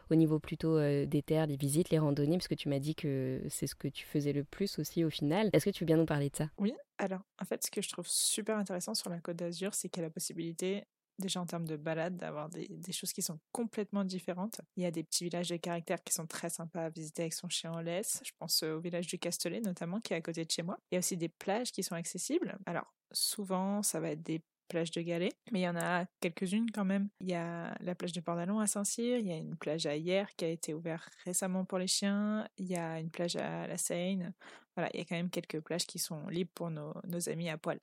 au 0.10 0.16
niveau 0.16 0.40
plutôt 0.40 0.80
des 0.80 1.22
terres, 1.26 1.48
les 1.48 1.56
visites, 1.56 1.90
les 1.90 2.00
randonnées, 2.00 2.38
parce 2.38 2.48
que 2.48 2.56
tu 2.56 2.70
m'as 2.70 2.80
dit 2.80 2.96
que 2.96 3.42
c'est 3.50 3.68
ce 3.68 3.76
que 3.76 3.88
tu 3.88 4.06
faisais 4.06 4.34
le 4.34 4.44
plus 4.44 4.78
aussi 4.80 5.04
au 5.04 5.10
final. 5.10 5.50
Est-ce 5.54 5.66
que 5.66 5.70
tu 5.72 5.84
veux 5.84 5.88
bien 5.88 5.98
nous 5.98 6.06
parler 6.06 6.30
de 6.30 6.36
ça? 6.36 6.50
Oui, 6.58 6.74
alors, 7.00 7.22
en 7.42 7.46
fait, 7.46 7.64
ce 7.64 7.72
que 7.72 7.82
je 7.82 7.90
trouve 7.90 8.08
super 8.08 8.58
intéressant 8.58 8.94
sur 8.94 9.10
la 9.10 9.20
Côte 9.20 9.38
d'Azur, 9.38 9.74
c'est 9.74 9.88
qu'il 9.88 10.02
y 10.02 10.06
a 10.06 10.08
la 10.08 10.14
possibilité, 10.14 10.84
déjà 11.20 11.42
en 11.42 11.46
termes 11.46 11.66
de 11.66 11.76
balade, 11.76 12.18
d'avoir 12.18 12.50
des, 12.50 12.68
choses 12.92 13.14
qui 13.14 13.22
sont 13.22 13.40
complètement 13.52 14.04
différentes. 14.04 14.62
Il 14.76 14.84
y 14.84 14.86
a 14.86 14.92
des 14.92 15.04
petits 15.04 15.26
villages 15.26 15.50
de 15.50 15.58
caractère 15.58 16.04
qui 16.04 16.14
sont 16.14 16.28
très 16.28 16.50
sympas 16.50 16.86
à 16.86 16.90
visiter 16.90 17.24
avec 17.24 17.34
son 17.34 17.50
chien 17.50 17.72
en 17.72 17.82
laisse. 17.82 18.22
Je 18.24 18.32
pense 18.38 18.64
au 18.64 18.80
village 18.80 19.08
du 19.08 19.20
Castellet, 19.20 19.62
notamment, 19.62 20.00
qui 20.00 20.14
est 20.14 20.18
à 20.18 20.22
côté 20.22 20.46
de 20.46 20.52
chez 20.52 20.64
moi. 20.64 20.78
Il 20.92 20.96
y 20.96 20.98
a 20.98 21.00
aussi 21.00 21.18
des 21.18 21.30
plages 21.30 21.72
qui 21.72 21.84
sont 21.84 21.96
accessibles. 21.96 22.58
Alors, 22.66 22.94
souvent, 23.12 23.84
ça 23.84 24.00
va 24.00 24.12
être 24.12 24.24
des 24.24 24.42
plages 24.70 24.92
de 24.92 25.02
galets, 25.02 25.36
mais 25.52 25.62
il 25.62 25.64
y 25.64 25.68
en 25.68 25.76
a 25.76 26.06
quelques-unes 26.22 26.72
quand 26.72 26.86
même. 26.86 27.10
Il 27.20 27.30
y 27.30 27.34
a 27.34 27.76
la 27.82 27.96
plage 27.96 28.14
de 28.14 28.22
Port-d'Alon 28.22 28.60
à 28.60 28.68
Saint-Cyr, 28.68 29.18
il 29.18 29.28
y 29.28 29.34
a 29.34 29.36
une 29.36 29.58
plage 29.58 29.86
à 29.86 29.96
Hier 29.96 30.34
qui 30.38 30.46
a 30.46 30.48
été 30.48 30.74
ouverte 30.74 31.12
récemment 31.26 31.66
pour 31.66 31.80
les 31.80 31.88
chiens, 31.88 32.48
il 32.58 32.68
y 32.68 32.78
a 32.78 33.00
une 33.00 33.10
plage 33.10 33.36
à 33.36 33.68
la 33.68 33.78
Seine, 33.78 34.34
voilà, 34.76 34.90
il 34.94 35.00
y 35.00 35.02
a 35.02 35.06
quand 35.06 35.16
même 35.16 35.30
quelques 35.30 35.60
plages 35.60 35.86
qui 35.86 36.00
sont 36.00 36.28
libres 36.28 36.52
pour 36.54 36.70
nos, 36.70 36.94
amis 37.28 37.50
à 37.50 37.58
poil. 37.58 37.80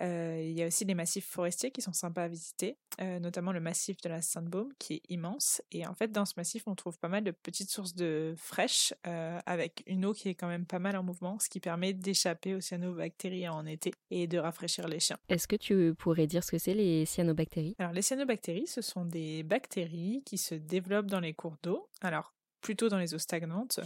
Euh, 0.00 0.40
il 0.42 0.58
y 0.58 0.62
a 0.62 0.66
aussi 0.66 0.84
des 0.84 0.94
massifs 0.94 1.26
forestiers 1.26 1.70
qui 1.70 1.82
sont 1.82 1.92
sympas 1.92 2.24
à 2.24 2.28
visiter, 2.28 2.76
euh, 3.00 3.18
notamment 3.18 3.52
le 3.52 3.60
massif 3.60 4.00
de 4.00 4.08
la 4.08 4.22
Sainte-Baume 4.22 4.72
qui 4.78 4.94
est 4.94 5.02
immense. 5.08 5.62
Et 5.72 5.86
en 5.86 5.94
fait, 5.94 6.10
dans 6.10 6.24
ce 6.24 6.34
massif, 6.36 6.62
on 6.66 6.74
trouve 6.74 6.98
pas 6.98 7.08
mal 7.08 7.22
de 7.24 7.30
petites 7.30 7.70
sources 7.70 7.94
de 7.94 8.34
fraîches 8.36 8.94
euh, 9.06 9.38
avec 9.46 9.82
une 9.86 10.04
eau 10.04 10.12
qui 10.12 10.28
est 10.28 10.34
quand 10.34 10.48
même 10.48 10.66
pas 10.66 10.78
mal 10.78 10.96
en 10.96 11.02
mouvement, 11.02 11.38
ce 11.38 11.48
qui 11.48 11.60
permet 11.60 11.92
d'échapper 11.92 12.54
aux 12.54 12.60
cyanobactéries 12.60 13.48
en 13.48 13.66
été 13.66 13.92
et 14.10 14.26
de 14.26 14.38
rafraîchir 14.38 14.88
les 14.88 15.00
chiens. 15.00 15.18
Est-ce 15.28 15.46
que 15.46 15.56
tu 15.56 15.94
pourrais 15.94 16.26
dire 16.26 16.44
ce 16.44 16.52
que 16.52 16.58
c'est 16.58 16.74
les 16.74 17.04
cyanobactéries? 17.04 17.76
Alors, 17.78 17.92
les 17.92 18.02
cyanobactéries, 18.02 18.66
ce 18.66 18.80
sont 18.80 19.04
des 19.04 19.42
bactéries 19.42 20.22
qui 20.24 20.38
se 20.38 20.54
développent 20.54 21.10
dans 21.10 21.20
les 21.20 21.34
cours 21.34 21.56
d'eau. 21.62 21.88
Alors, 22.00 22.32
plutôt 22.60 22.88
dans 22.88 22.98
les 22.98 23.14
eaux 23.14 23.18
stagnantes. 23.18 23.80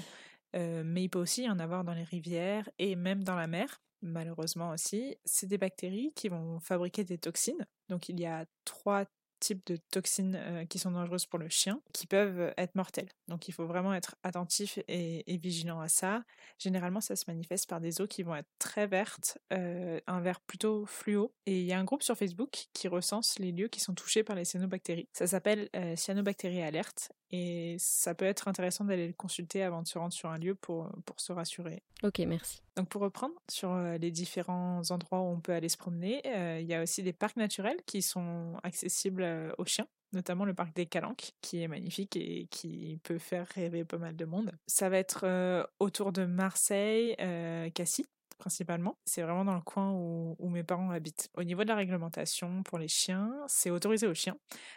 Euh, 0.55 0.83
mais 0.85 1.05
il 1.05 1.09
peut 1.09 1.19
aussi 1.19 1.45
y 1.45 1.51
en 1.51 1.59
avoir 1.59 1.85
dans 1.85 1.95
les 1.95 2.05
rivières 2.05 2.69
et 2.79 2.95
même 2.95 3.25
dans 3.25 3.35
la 3.35 3.47
mer, 3.47 3.81
malheureusement 4.05 4.71
aussi. 4.71 5.17
C'est 5.25 5.47
des 5.47 5.59
bactéries 5.59 6.13
qui 6.15 6.29
vont 6.29 6.61
fabriquer 6.61 7.05
des 7.05 7.19
toxines. 7.19 7.67
Donc 7.89 8.09
il 8.09 8.21
y 8.21 8.27
a 8.27 8.47
trois 8.65 9.07
types 9.41 9.67
de 9.67 9.77
toxines 9.91 10.37
euh, 10.37 10.65
qui 10.65 10.79
sont 10.79 10.91
dangereuses 10.91 11.27
pour 11.27 11.39
le 11.39 11.49
chien, 11.51 11.83
qui 11.93 12.07
peuvent 12.07 12.55
être 12.57 12.75
mortelles. 12.75 13.11
Donc 13.29 13.47
il 13.49 13.53
faut 13.53 13.67
vraiment 13.67 13.93
être 13.93 14.17
attentif 14.23 14.79
et, 14.89 15.23
vigilant 15.37 15.81
à 15.81 15.89
ça. 15.89 16.25
Généralement, 16.59 17.01
ça 17.01 17.15
se 17.17 17.25
manifeste 17.29 17.69
par 17.69 17.81
des 17.81 18.01
eaux 18.01 18.07
qui 18.07 18.23
vont 18.23 18.35
être 18.35 18.49
très 18.59 18.87
vertes, 18.87 19.39
euh, 19.53 20.01
un 20.07 20.21
vert 20.21 20.41
plutôt 20.41 20.87
fluo. 20.87 21.35
Et 21.45 21.61
il 21.61 21.67
y 21.67 21.73
a 21.73 21.79
un 21.79 21.85
groupe 21.85 22.03
sur 22.03 22.17
Facebook 22.17 22.69
qui 22.73 22.89
recense 22.89 23.39
les 23.39 23.53
lieux 23.53 23.69
qui 23.69 23.81
sont 23.81 23.95
touchés 23.95 24.23
par 24.23 24.37
les 24.37 24.47
cyanobactéries. 24.47 25.09
Ça 25.13 25.27
s'appelle 25.27 25.69
Cyanobactéries 25.97 26.63
Alerte 26.63 27.13
et 27.31 27.77
ça 27.79 28.15
peut 28.15 28.25
être 28.25 28.49
intéressant 28.49 28.85
d'aller 28.85 29.09
le 29.09 29.13
consulter 29.13 29.63
avant 29.63 29.83
de 29.83 29.89
se 29.89 29.99
rendre 29.99 30.15
sur 30.15 30.31
un 30.31 30.39
lieu 30.39 30.55
pour, 30.55 30.89
pour 31.05 31.21
se 31.21 31.33
rassurer. 31.33 31.83
Ok, 32.03 32.21
merci. 32.21 32.64
Donc 32.77 32.89
pour 32.89 33.03
reprendre 33.03 33.35
sur 33.51 33.77
les 33.77 34.11
différents 34.11 34.83
endroits 34.91 35.21
où 35.21 35.27
on 35.27 35.41
peut 35.41 35.53
aller 35.53 35.69
se 35.69 35.77
promener, 35.77 36.23
il 36.61 36.67
y 36.67 36.75
a 36.75 36.83
aussi 36.83 37.03
des 37.03 37.13
parcs 37.13 37.37
naturels 37.37 37.81
qui 37.87 38.03
sont 38.03 38.59
accessibles 38.63 39.55
aux 39.59 39.65
chiens 39.65 39.87
notamment 40.13 40.45
le 40.45 40.55
parc 40.55 40.75
des 40.77 40.87
Calanques, 40.87 41.33
qui 41.41 41.61
est 41.61 41.67
magnifique 41.67 42.15
et 42.15 42.47
qui 42.49 43.01
peut 43.03 43.19
faire 43.19 43.49
rêver 43.49 43.85
pas 43.85 43.99
mal 43.99 44.15
de 44.15 44.25
monde. 44.25 44.53
Ça 44.69 44.89
va 44.89 44.99
être 44.99 45.69
autour 45.81 46.13
de 46.13 46.25
Marseille, 46.25 47.17
Cassis, 47.75 48.07
principalement. 48.39 48.99
C'est 49.05 49.23
vraiment 49.23 49.45
dans 49.45 49.55
le 49.55 49.61
coin 49.61 49.93
où, 49.93 50.49
mes 50.49 50.63
parents 50.63 50.91
habitent. 50.91 51.31
Au 51.37 51.43
niveau 51.43 51.63
de 51.63 51.69
la 51.69 51.75
réglementation 51.75 52.63
pour 52.63 52.79
les 52.79 52.89
chiens, 52.89 53.33
c'est 53.49 53.71
autorisé 53.71 54.07
aux 54.07 54.15
chiens. 54.15 54.37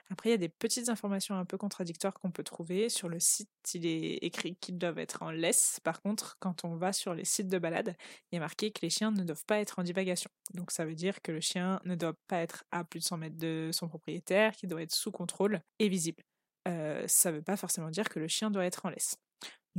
Après, 0.10 0.30
il 0.30 0.32
y 0.32 0.36
a 0.36 0.40
des 0.40 0.50
petites 0.50 0.90
informations 0.90 1.36
un 1.36 1.46
peu 1.46 1.58
contradictoires 1.58 2.14
qu'on 2.14 2.32
peut 2.32 2.44
trouver. 2.44 2.90
Sur 2.90 3.10
le 3.10 3.20
site, 3.20 3.50
il 3.74 3.86
est 3.86 4.16
écrit 4.24 4.56
qu'ils 4.56 4.78
doivent 4.78 5.00
être 5.00 5.24
en 5.24 5.32
laisse. 5.32 5.80
Par 5.84 6.02
contre, 6.02 6.38
quand 6.40 6.66
on 6.66 6.76
va 6.76 6.94
sur 6.94 7.14
les 7.14 7.26
sites 7.26 7.50
de 7.50 7.60
balade, 7.60 7.96
il 8.32 8.38
a 8.38 8.40
marqué 8.40 8.72
que 8.72 8.80
les 8.82 8.90
chiens 8.90 9.12
ne 9.12 9.24
doivent 9.24 9.46
pas 9.46 9.60
être 9.60 9.80
en 9.80 9.84
divagation. 9.84 10.32
Donc 10.54 10.72
ça 10.72 10.86
veut 10.86 10.96
dire 10.96 11.22
que 11.22 11.32
le 11.32 11.42
chien 11.42 11.80
ne 11.86 11.96
doit 11.96 12.16
pas 12.28 12.38
être 12.38 12.64
à 12.72 12.84
plus 12.84 13.00
de 13.00 13.06
100 13.06 13.18
mètres 13.18 13.38
de 13.38 13.70
son 13.74 13.88
propriétaire, 13.88 14.56
qu'il 14.56 14.70
doit 14.70 14.82
être 14.82 14.96
sous 14.96 15.12
contrôle 15.12 15.62
et 15.80 15.90
visible. 15.90 16.24
Euh, 16.68 17.04
ça 17.08 17.32
ne 17.32 17.38
veut 17.38 17.44
pas 17.44 17.58
forcément 17.58 17.90
dire 17.90 18.10
que 18.10 18.20
le 18.20 18.28
chien 18.28 18.52
doit 18.52 18.66
être 18.66 18.86
en 18.86 18.90
laisse. 18.90 19.18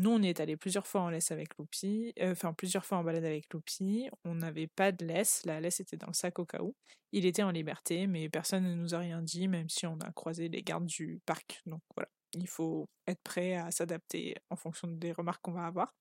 Nous, 0.00 0.10
on 0.10 0.22
est 0.22 0.38
allé 0.38 0.56
plusieurs 0.56 0.86
fois 0.86 1.00
en 1.00 1.10
laisse 1.10 1.32
avec 1.32 1.58
Loupi, 1.58 2.14
enfin 2.22 2.52
plusieurs 2.52 2.84
fois 2.84 2.98
en 2.98 3.04
balade 3.04 3.24
avec 3.24 3.52
Loupi. 3.52 4.08
On 4.24 4.36
n'avait 4.36 4.68
pas 4.68 4.92
de 4.92 5.04
laisse, 5.04 5.44
la 5.44 5.60
laisse 5.60 5.80
était 5.80 5.96
dans 5.96 6.06
le 6.06 6.12
sac 6.12 6.38
au 6.38 6.44
cas 6.44 6.62
où. 6.62 6.76
Il 7.10 7.26
était 7.26 7.42
en 7.42 7.50
liberté, 7.50 8.06
mais 8.06 8.28
personne 8.28 8.62
ne 8.62 8.74
nous 8.74 8.94
a 8.94 8.98
rien 8.98 9.20
dit, 9.22 9.48
même 9.48 9.68
si 9.68 9.86
on 9.86 9.98
a 9.98 10.12
croisé 10.12 10.48
les 10.48 10.62
gardes 10.62 10.86
du 10.86 11.20
parc. 11.26 11.60
Donc 11.66 11.80
voilà 11.96 12.08
il 12.34 12.48
faut 12.48 12.88
être 13.06 13.22
prêt 13.22 13.54
à 13.54 13.70
s'adapter 13.70 14.36
en 14.50 14.56
fonction 14.56 14.88
des 14.88 15.12
remarques 15.12 15.42
qu'on 15.42 15.52
va 15.52 15.66
avoir. 15.66 15.94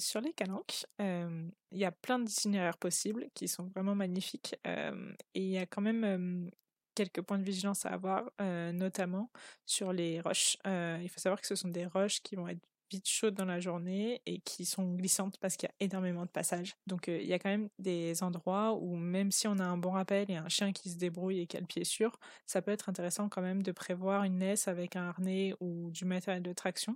sur 0.00 0.20
les 0.20 0.32
calanques, 0.32 0.86
il 0.98 1.78
y 1.78 1.84
a 1.84 1.92
plein 1.92 2.18
d'itinéraires 2.18 2.78
possibles 2.78 3.28
qui 3.34 3.48
sont 3.48 3.68
vraiment 3.68 3.94
magnifiques 3.94 4.54
et 4.64 4.92
il 5.34 5.48
y 5.48 5.58
a 5.58 5.66
quand 5.66 5.82
même 5.82 6.50
quelques 6.94 7.22
points 7.22 7.38
de 7.38 7.44
vigilance 7.44 7.86
à 7.86 7.90
avoir, 7.90 8.30
notamment 8.38 9.30
sur 9.66 9.92
les 9.92 10.20
roches. 10.20 10.56
il 10.66 11.08
faut 11.08 11.20
savoir 11.20 11.40
que 11.40 11.46
ce 11.46 11.54
sont 11.54 11.68
des 11.68 11.86
roches 11.86 12.20
qui 12.22 12.36
vont 12.36 12.48
être 12.48 12.60
vite 12.92 13.08
chaudes 13.08 13.34
dans 13.34 13.46
la 13.46 13.58
journée 13.58 14.20
et 14.26 14.40
qui 14.40 14.66
sont 14.66 14.94
glissantes 14.94 15.38
parce 15.38 15.56
qu'il 15.56 15.68
y 15.68 15.72
a 15.72 15.86
énormément 15.86 16.26
de 16.26 16.30
passages. 16.30 16.76
Donc 16.86 17.08
il 17.08 17.24
y 17.24 17.32
a 17.32 17.38
quand 17.38 17.48
même 17.48 17.70
des 17.78 18.22
endroits 18.22 18.74
où 18.74 18.96
même 18.96 19.30
si 19.32 19.48
on 19.48 19.58
a 19.58 19.64
un 19.64 19.78
bon 19.78 19.92
rappel 19.92 20.30
et 20.30 20.36
un 20.36 20.48
chien 20.48 20.72
qui 20.72 20.90
se 20.90 20.98
débrouille 20.98 21.40
et 21.40 21.46
qui 21.46 21.56
a 21.56 21.60
le 21.60 21.66
pied 21.66 21.84
sûr, 21.84 22.18
ça 22.46 22.60
peut 22.60 22.70
être 22.70 22.90
intéressant 22.90 23.28
quand 23.30 23.40
même 23.40 23.62
de 23.62 23.72
prévoir 23.72 24.24
une 24.24 24.38
laisse 24.38 24.68
avec 24.68 24.94
un 24.96 25.08
harnais 25.08 25.54
ou 25.60 25.90
du 25.90 26.04
matériel 26.04 26.42
de 26.42 26.52
traction 26.52 26.94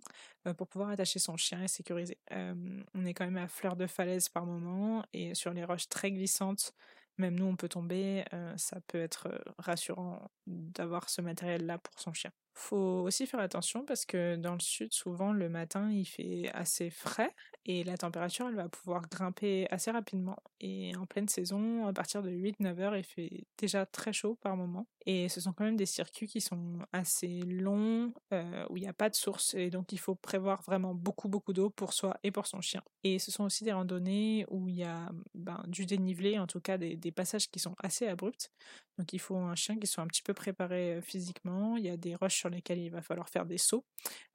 pour 0.58 0.68
pouvoir 0.68 0.90
attacher 0.90 1.18
son 1.18 1.36
chien 1.36 1.62
et 1.62 1.68
sécuriser. 1.68 2.18
on 2.30 3.04
est 3.06 3.14
quand 3.14 3.24
même 3.24 3.38
à 3.38 3.48
fleur 3.48 3.76
de 3.76 3.86
falaise 3.86 4.28
par 4.28 4.44
moment 4.44 5.04
et 5.12 5.34
sur 5.34 5.52
les 5.52 5.64
roches 5.64 5.88
très 5.88 6.10
glissantes, 6.12 6.74
même 7.16 7.34
nous 7.38 7.46
on 7.46 7.56
peut 7.56 7.68
tomber, 7.68 8.24
ça 8.56 8.80
peut 8.86 9.00
être 9.00 9.28
rassurant 9.58 10.30
d'avoir 10.46 11.08
ce 11.08 11.22
matériel-là 11.22 11.78
pour 11.78 11.98
son 11.98 12.12
chien. 12.12 12.30
Faut 12.58 13.02
aussi 13.04 13.26
faire 13.26 13.40
attention 13.40 13.84
parce 13.84 14.06
que 14.06 14.36
dans 14.36 14.54
le 14.54 14.60
sud, 14.60 14.90
souvent 14.94 15.32
le 15.34 15.50
matin, 15.50 15.90
il 15.92 16.06
fait 16.06 16.50
assez 16.54 16.88
frais 16.88 17.34
et 17.68 17.82
la 17.82 17.96
température, 17.96 18.46
elle 18.46 18.54
va 18.54 18.68
pouvoir 18.68 19.08
grimper 19.08 19.66
assez 19.70 19.90
rapidement. 19.90 20.36
Et 20.60 20.94
en 20.96 21.04
pleine 21.04 21.28
saison, 21.28 21.84
à 21.88 21.92
partir 21.92 22.22
de 22.22 22.30
8-9 22.30 22.78
heures, 22.78 22.96
il 22.96 23.02
fait 23.02 23.44
déjà 23.58 23.84
très 23.84 24.12
chaud 24.12 24.36
par 24.40 24.56
moment. 24.56 24.86
Et 25.04 25.28
ce 25.28 25.40
sont 25.40 25.52
quand 25.52 25.64
même 25.64 25.76
des 25.76 25.86
circuits 25.86 26.28
qui 26.28 26.40
sont 26.40 26.78
assez 26.92 27.40
longs, 27.40 28.12
euh, 28.32 28.64
où 28.70 28.76
il 28.76 28.82
n'y 28.82 28.88
a 28.88 28.92
pas 28.92 29.10
de 29.10 29.16
source. 29.16 29.54
Et 29.54 29.68
donc, 29.70 29.90
il 29.90 29.98
faut 29.98 30.14
prévoir 30.14 30.62
vraiment 30.62 30.94
beaucoup, 30.94 31.28
beaucoup 31.28 31.52
d'eau 31.52 31.68
pour 31.68 31.92
soi 31.92 32.16
et 32.22 32.30
pour 32.30 32.46
son 32.46 32.60
chien. 32.60 32.84
Et 33.02 33.18
ce 33.18 33.32
sont 33.32 33.42
aussi 33.42 33.64
des 33.64 33.72
randonnées 33.72 34.46
où 34.48 34.68
il 34.68 34.76
y 34.76 34.84
a 34.84 35.10
ben, 35.34 35.60
du 35.66 35.86
dénivelé, 35.86 36.38
en 36.38 36.46
tout 36.46 36.60
cas 36.60 36.78
des, 36.78 36.96
passages 37.10 37.50
qui 37.50 37.58
sont 37.58 37.74
assez 37.78 38.06
abrupts. 38.06 38.52
Donc, 38.96 39.12
il 39.12 39.18
faut 39.18 39.36
un 39.36 39.56
chien 39.56 39.76
qui 39.76 39.88
soit 39.88 40.04
un 40.04 40.06
petit 40.06 40.22
peu 40.22 40.34
préparé 40.34 40.94
euh, 40.94 41.00
physiquement. 41.00 41.76
Il 41.76 41.84
y 41.84 41.90
a 41.90 41.96
des 41.96 42.14
roches 42.14 42.36
sur 42.36 42.48
lesquels 42.48 42.78
il 42.78 42.90
va 42.90 43.02
falloir 43.02 43.28
faire 43.28 43.44
des 43.44 43.58
sauts. 43.58 43.84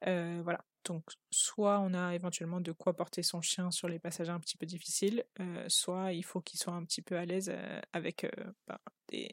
Euh, 0.06 0.42
voilà. 0.44 0.62
Donc, 0.84 1.04
soit 1.30 1.80
on 1.80 1.94
a 1.94 2.14
éventuellement 2.14 2.60
de 2.60 2.72
quoi 2.72 2.94
porter 2.94 3.22
son 3.22 3.40
chien 3.40 3.70
sur 3.70 3.88
les 3.88 3.98
passages 3.98 4.30
un 4.30 4.40
petit 4.40 4.56
peu 4.56 4.66
difficiles, 4.66 5.24
euh, 5.40 5.64
soit 5.68 6.12
il 6.12 6.22
faut 6.24 6.40
qu'il 6.40 6.58
soit 6.58 6.72
un 6.72 6.84
petit 6.84 7.02
peu 7.02 7.16
à 7.16 7.24
l'aise 7.24 7.50
euh, 7.52 7.80
avec 7.92 8.26
ben, 8.66 8.78
des, 9.08 9.32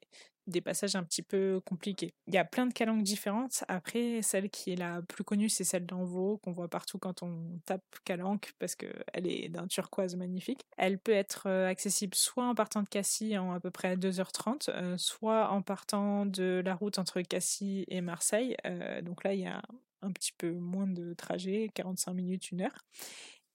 des 0.50 0.62
passages 0.62 0.96
un 0.96 1.03
petit 1.03 1.22
peu 1.22 1.62
compliqués. 1.65 2.13
Il 2.27 2.34
y 2.34 2.38
a 2.38 2.46
plein 2.46 2.65
de 2.65 2.74
calanques 2.74 3.03
différentes. 3.03 3.63
Après, 3.68 4.22
celle 4.22 4.50
qui 4.50 4.72
est 4.72 4.75
la 4.75 5.01
plus 5.01 5.24
connue, 5.24 5.50
c'est 5.50 5.63
celle 5.63 5.86
d'Envaux, 5.86 6.38
qu'on 6.38 6.51
voit 6.51 6.68
partout 6.68 6.98
quand 6.98 7.24
on 7.24 7.60
tape 7.65 7.84
calanque, 8.03 8.53
parce 8.60 8.75
qu'elle 8.75 9.25
est 9.25 9.50
d'un 9.50 9.68
turquoise 9.68 10.15
magnifique. 10.15 10.65
Elle 10.77 11.00
peut 11.00 11.12
être 11.12 11.48
euh, 11.48 11.68
accessible 11.68 12.15
soit 12.15 12.46
en 12.46 12.56
partant 12.56 12.84
de 12.84 12.89
Cassis 12.89 13.38
en 13.38 13.53
à 13.53 13.60
peu 13.60 13.72
près 13.72 13.96
2h30, 13.96 14.70
euh, 14.70 14.98
soit 14.98 15.50
en 15.50 15.62
partant 15.62 16.25
de 16.25 16.62
la 16.65 16.75
route 16.75 17.00
entre 17.00 17.22
Cassis 17.22 17.86
et 17.88 18.01
Marseille. 18.01 18.56
Euh, 18.65 19.01
donc 19.01 19.24
là, 19.24 19.34
il 19.34 19.41
y 19.41 19.48
a 19.48 19.62
un 20.01 20.12
petit 20.12 20.34
peu 20.38 20.51
moins 20.51 20.88
de 20.88 21.13
trajet, 21.13 21.70
45 21.75 22.13
minutes, 22.13 22.51
une 22.51 22.62
heure. 22.62 22.86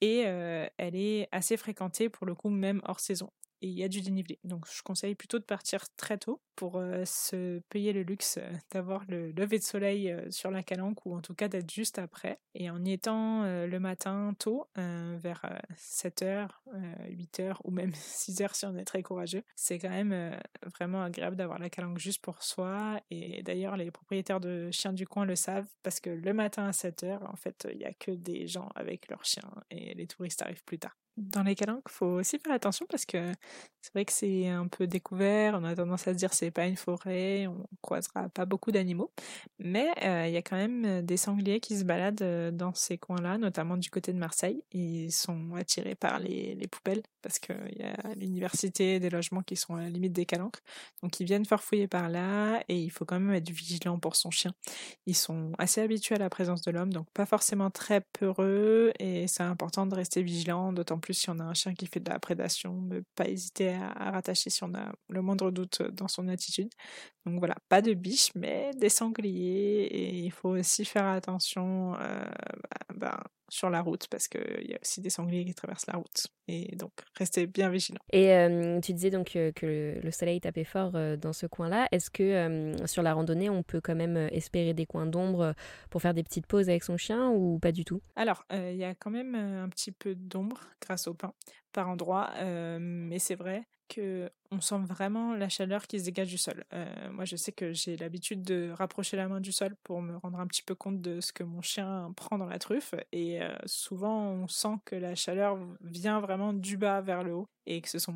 Et 0.01 0.19
elle 0.19 0.97
est 0.97 1.29
assez 1.33 1.57
fréquentée 1.57 2.09
pour 2.09 2.27
le 2.27 2.35
coup, 2.35 2.51
même 2.51 2.83
hors 2.85 3.01
saison 3.01 3.31
et 3.63 3.69
il 3.69 3.79
y 3.79 3.83
a 3.83 3.89
du 3.89 4.03
dénivelé. 4.03 4.39
Donc 4.45 4.67
je 4.71 4.83
conseille 4.83 5.15
plutôt 5.15 5.39
de 5.39 5.45
partir 5.45 5.87
très 5.97 6.19
tôt 6.19 6.43
pour 6.57 6.83
se 7.05 7.61
payer 7.69 7.93
le 7.93 8.03
luxe 8.03 8.39
d'avoir 8.71 9.05
le 9.09 9.33
lever 9.33 9.59
de 9.59 9.65
soleil 9.65 10.15
sur 10.31 10.51
la 10.51 10.63
calanque 10.63 11.05
ou 11.07 11.15
en 11.15 11.21
tout 11.21 11.35
cas 11.35 11.49
d'être 11.49 11.71
juste 11.71 11.99
après. 11.99 12.39
Et 12.55 12.71
en 12.71 12.85
y 12.85 12.93
étant 12.93 13.43
le 13.45 13.79
matin 13.79 14.35
tôt, 14.39 14.69
vers 14.77 15.43
7h, 15.77 16.49
8h 17.11 17.57
ou 17.65 17.71
même 17.71 17.91
6h 17.95 18.55
si 18.55 18.67
on 18.67 18.77
est 18.77 18.85
très 18.85 19.03
courageux, 19.03 19.43
c'est 19.57 19.79
quand 19.79 19.91
même 19.91 20.37
vraiment 20.75 21.03
agréable 21.03 21.37
d'avoir 21.37 21.59
la 21.59 21.71
calanque 21.71 21.99
juste 21.99 22.23
pour 22.23 22.43
soi. 22.43 23.01
Et 23.11 23.43
d'ailleurs 23.43 23.77
les 23.77 23.91
propriétaires 23.91 24.41
de 24.41 24.71
chiens 24.71 24.93
du 24.93 25.07
coin 25.07 25.25
le 25.25 25.37
savent 25.37 25.69
parce 25.83 26.01
que 26.01 26.11
le 26.11 26.33
matin 26.33 26.67
à 26.67 26.71
7h, 26.71 27.25
en 27.25 27.37
fait, 27.37 27.67
il 27.71 27.79
n'y 27.79 27.85
a 27.85 27.93
que 27.93 28.11
des 28.11 28.47
gens 28.47 28.69
avec 28.75 29.09
leurs 29.09 29.25
chiens 29.25 29.51
et 29.71 29.95
les 29.95 30.07
touristes 30.07 30.43
arrivent 30.43 30.65
plus 30.65 30.79
tard. 30.79 30.97
Dans 31.17 31.45
les 31.45 31.55
calanques, 31.55 31.89
faut 31.89 32.07
aussi 32.07 32.41
faire 32.41 32.53
attention 32.53 32.87
parce 32.91 33.07
que 33.07 33.33
c'est 33.81 33.93
vrai 33.93 34.05
que 34.05 34.13
c'est 34.13 34.49
un 34.49 34.67
peu 34.67 34.89
découvert. 34.89 35.55
On 35.55 35.63
a 35.63 35.77
tendance 35.77 36.09
à 36.09 36.13
se 36.13 36.19
dire 36.19 36.35
c'est 36.35 36.44
pas 36.51 36.67
une 36.67 36.77
forêt, 36.77 37.47
on 37.47 37.67
croisera 37.83 38.29
pas 38.29 38.45
beaucoup 38.45 38.73
d'animaux, 38.73 39.11
mais 39.59 39.89
il 40.03 40.33
y 40.33 40.37
a 40.37 40.43
quand 40.43 40.57
même 40.57 41.03
des 41.03 41.17
sangliers 41.17 41.61
qui 41.61 41.77
se 41.79 41.85
baladent 41.85 42.57
dans 42.57 42.75
ces 42.75 42.99
coins-là, 42.99 43.39
notamment 43.39 43.77
du 43.77 43.91
côté 43.91 44.13
de 44.13 44.19
Marseille. 44.19 44.63
Ils 44.73 45.13
sont 45.13 45.55
attirés 45.55 45.95
par 45.95 46.19
les, 46.19 46.55
les 46.55 46.67
poubelles 46.67 47.03
parce 47.25 47.39
qu'il 47.39 47.57
y 47.79 47.83
a 47.83 47.97
l'université, 48.17 49.01
des 49.01 49.09
logements 49.09 49.41
qui 49.41 49.57
sont 49.57 49.77
à 49.77 49.81
la 49.81 49.89
limite 49.89 50.13
des 50.13 50.27
calanques, 50.27 50.59
donc 51.03 51.19
ils 51.21 51.25
viennent 51.25 51.47
farfouiller 51.47 51.89
par 51.89 52.11
là 52.11 52.63
et 52.69 52.79
il 52.79 52.91
faut 52.91 53.07
quand 53.07 53.19
même 53.19 53.35
être 53.35 53.49
vigilant 53.49 53.99
pour 53.99 54.15
son 54.15 54.31
chien. 54.31 54.53
Ils 55.07 55.17
sont 55.17 55.53
assez 55.57 55.81
habitués 55.81 56.17
à 56.17 56.19
la 56.19 56.29
présence 56.29 56.61
de 56.61 56.71
l'homme, 56.71 56.93
donc 56.93 57.07
pas 57.15 57.25
forcément 57.25 57.71
très 57.71 58.03
peureux 58.03 58.93
et 58.99 59.27
c'est 59.27 59.43
important 59.43 59.87
de 59.87 59.95
rester 59.95 60.23
vigilant, 60.23 60.75
d'autant 60.75 60.99
plus 60.99 61.15
si 61.15 61.31
on 61.31 61.41
a 61.41 61.45
un 61.45 61.55
chien 61.55 61.73
qui 61.73 61.87
fait 61.87 62.01
de 62.01 62.11
la 62.11 62.19
prédation, 62.19 62.83
ne 62.83 63.01
pas 63.17 63.27
hésiter 63.27 63.71
à, 63.71 64.11
rattacher 64.11 64.51
si 64.51 64.63
on 64.63 64.75
a 64.75 64.93
le 65.09 65.23
moindre 65.23 65.51
doute 65.51 65.81
dans 65.81 66.09
son 66.09 66.29
attitude. 66.29 66.69
Donc 67.25 67.39
voilà, 67.39 67.57
pas 67.71 67.81
de 67.81 67.95
biches, 67.95 68.31
mais 68.35 68.71
des 68.77 68.91
sangliers. 68.91 69.85
Et 69.85 70.19
il 70.19 70.31
faut 70.31 70.51
aussi 70.51 70.85
faire 70.85 71.07
attention 71.07 71.95
euh, 71.99 72.25
bah, 72.95 73.25
sur 73.55 73.71
la 73.71 73.81
route 73.81 74.09
parce 74.09 74.29
qu'il 74.29 74.67
y 74.69 74.75
a 74.75 74.79
aussi 74.83 75.01
des 75.01 75.11
sangliers 75.11 75.45
qui 75.45 75.55
traversent 75.55 75.87
la 75.87 75.99
route. 75.99 76.27
Et 76.49 76.75
donc, 76.77 76.93
restez 77.17 77.47
bien 77.47 77.71
vigilants. 77.71 78.01
Et 78.13 78.35
tu 78.83 78.93
disais 78.93 79.11
donc 79.11 79.33
que 79.33 80.01
le, 80.03 80.11
soleil 80.11 80.41
tapait 80.41 80.65
fort 80.65 80.93
dans 81.19 81.33
ce 81.33 81.47
coin-là. 81.47 81.89
Est-ce 81.93 82.11
que 82.11 82.75
sur 82.87 83.03
la 83.03 83.15
randonnée, 83.15 83.49
on 83.49 83.63
peut 83.63 83.81
quand 83.81 83.95
même 83.95 84.17
espérer 84.33 84.75
des 84.75 84.87
coins 84.87 85.07
d'ombre 85.07 85.55
pour 85.91 86.03
faire 86.03 86.15
des 86.15 86.23
petites 86.23 86.47
pauses 86.47 86.69
avec 86.69 86.85
son 86.85 86.97
chien 86.97 87.31
ou 87.31 87.59
pas 87.59 87.73
du 87.73 87.85
tout? 87.85 88.01
Alors, 88.17 88.45
il 88.51 88.77
y 88.77 88.85
a 88.85 88.95
quand 88.95 89.11
même 89.11 89.35
un 89.35 89.69
petit 89.69 89.93
peu 89.93 90.15
d'ombre 90.15 90.61
grâce 90.81 91.07
au 91.07 91.15
pain 91.15 91.33
par 91.73 91.89
endroit, 91.89 92.31
mais 92.79 93.19
c'est 93.19 93.37
vrai 93.37 93.65
que 93.89 94.31
on 94.55 94.61
sent 94.61 94.79
vraiment 94.87 95.35
la 95.35 95.49
chaleur 95.49 95.87
qui 95.87 95.99
se 95.99 96.05
dégage 96.05 96.29
du 96.29 96.39
sol. 96.39 96.65
Euh, 96.73 97.11
moi, 97.11 97.25
je 97.25 97.37
sais 97.37 97.53
que 97.53 97.73
j'ai 97.73 97.97
l'habitude 97.97 98.43
de 98.43 98.71
rapprocher 98.77 99.17
la 99.17 99.29
main 99.29 99.41
du 99.41 99.53
sol 99.53 99.75
pour 99.83 100.01
me 100.01 100.17
rendre 100.17 100.39
un 100.39 100.47
petit 100.47 100.63
peu 100.63 100.75
compte 100.75 101.01
de 101.01 101.21
ce 101.21 101.33
que 101.33 101.43
mon 101.43 101.63
chien 101.63 102.13
prend 102.17 102.39
dans 102.39 102.47
la 102.47 102.59
truffe. 102.59 102.95
Et 103.13 103.43
euh, 103.43 103.55
souvent, 103.67 104.29
on 104.31 104.49
sent 104.49 104.77
que 104.85 104.97
la 104.97 105.15
chaleur 105.15 105.59
vient 105.83 106.21
vraiment 106.21 106.53
du 106.53 106.77
bas 106.77 107.01
vers 107.01 107.23
le 107.25 107.35
haut 107.35 107.49
et 107.67 107.81
que 107.81 107.89
ce 107.89 107.99
sont 107.99 108.15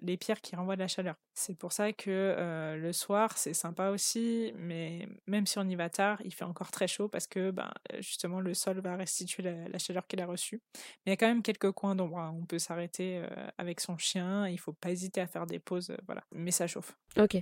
les, 0.00 0.16
pierres 0.16 0.40
qui 0.40 0.56
renvoient 0.56 0.74
de 0.74 0.80
la 0.80 0.88
chaleur. 0.88 1.14
C'est 1.34 1.54
pour 1.54 1.72
ça 1.72 1.92
que 1.92 2.08
euh, 2.08 2.76
le 2.76 2.94
soir, 2.94 3.36
c'est 3.36 3.52
sympa 3.52 3.90
aussi, 3.90 4.50
mais 4.56 5.06
même 5.26 5.46
si 5.46 5.58
on 5.58 5.68
y 5.68 5.74
va 5.74 5.90
tard, 5.90 6.18
il 6.24 6.32
fait 6.32 6.46
encore 6.46 6.70
très 6.70 6.88
chaud 6.88 7.06
parce 7.06 7.26
que 7.26 7.50
ben, 7.50 7.70
justement, 7.98 8.40
le 8.40 8.54
sol 8.54 8.80
va 8.80 8.96
restituer 8.96 9.42
la, 9.42 9.78
chaleur 9.78 10.06
qu'il 10.06 10.22
a 10.22 10.26
reçue. 10.26 10.62
Mais 10.74 10.80
il 11.06 11.10
y 11.10 11.12
a 11.12 11.16
quand 11.18 11.26
même 11.26 11.42
quelques 11.42 11.70
coins 11.72 11.94
d'ombre. 11.94 12.18
Hein. 12.18 12.34
On 12.40 12.46
peut 12.46 12.58
s'arrêter 12.58 13.22
avec 13.58 13.80
son 13.80 13.98
chien. 13.98 14.48
Il 14.48 14.58
faut 14.58 14.72
pas 14.72 14.90
hésiter 14.90 15.20
à 15.20 15.26
faire 15.26 15.46
des 15.46 15.58
pause, 15.68 15.90
euh, 15.90 15.96
voilà. 16.06 16.24
Mais 16.32 16.50
ça 16.50 16.66
chauffe. 16.66 16.96
Ok. 17.18 17.36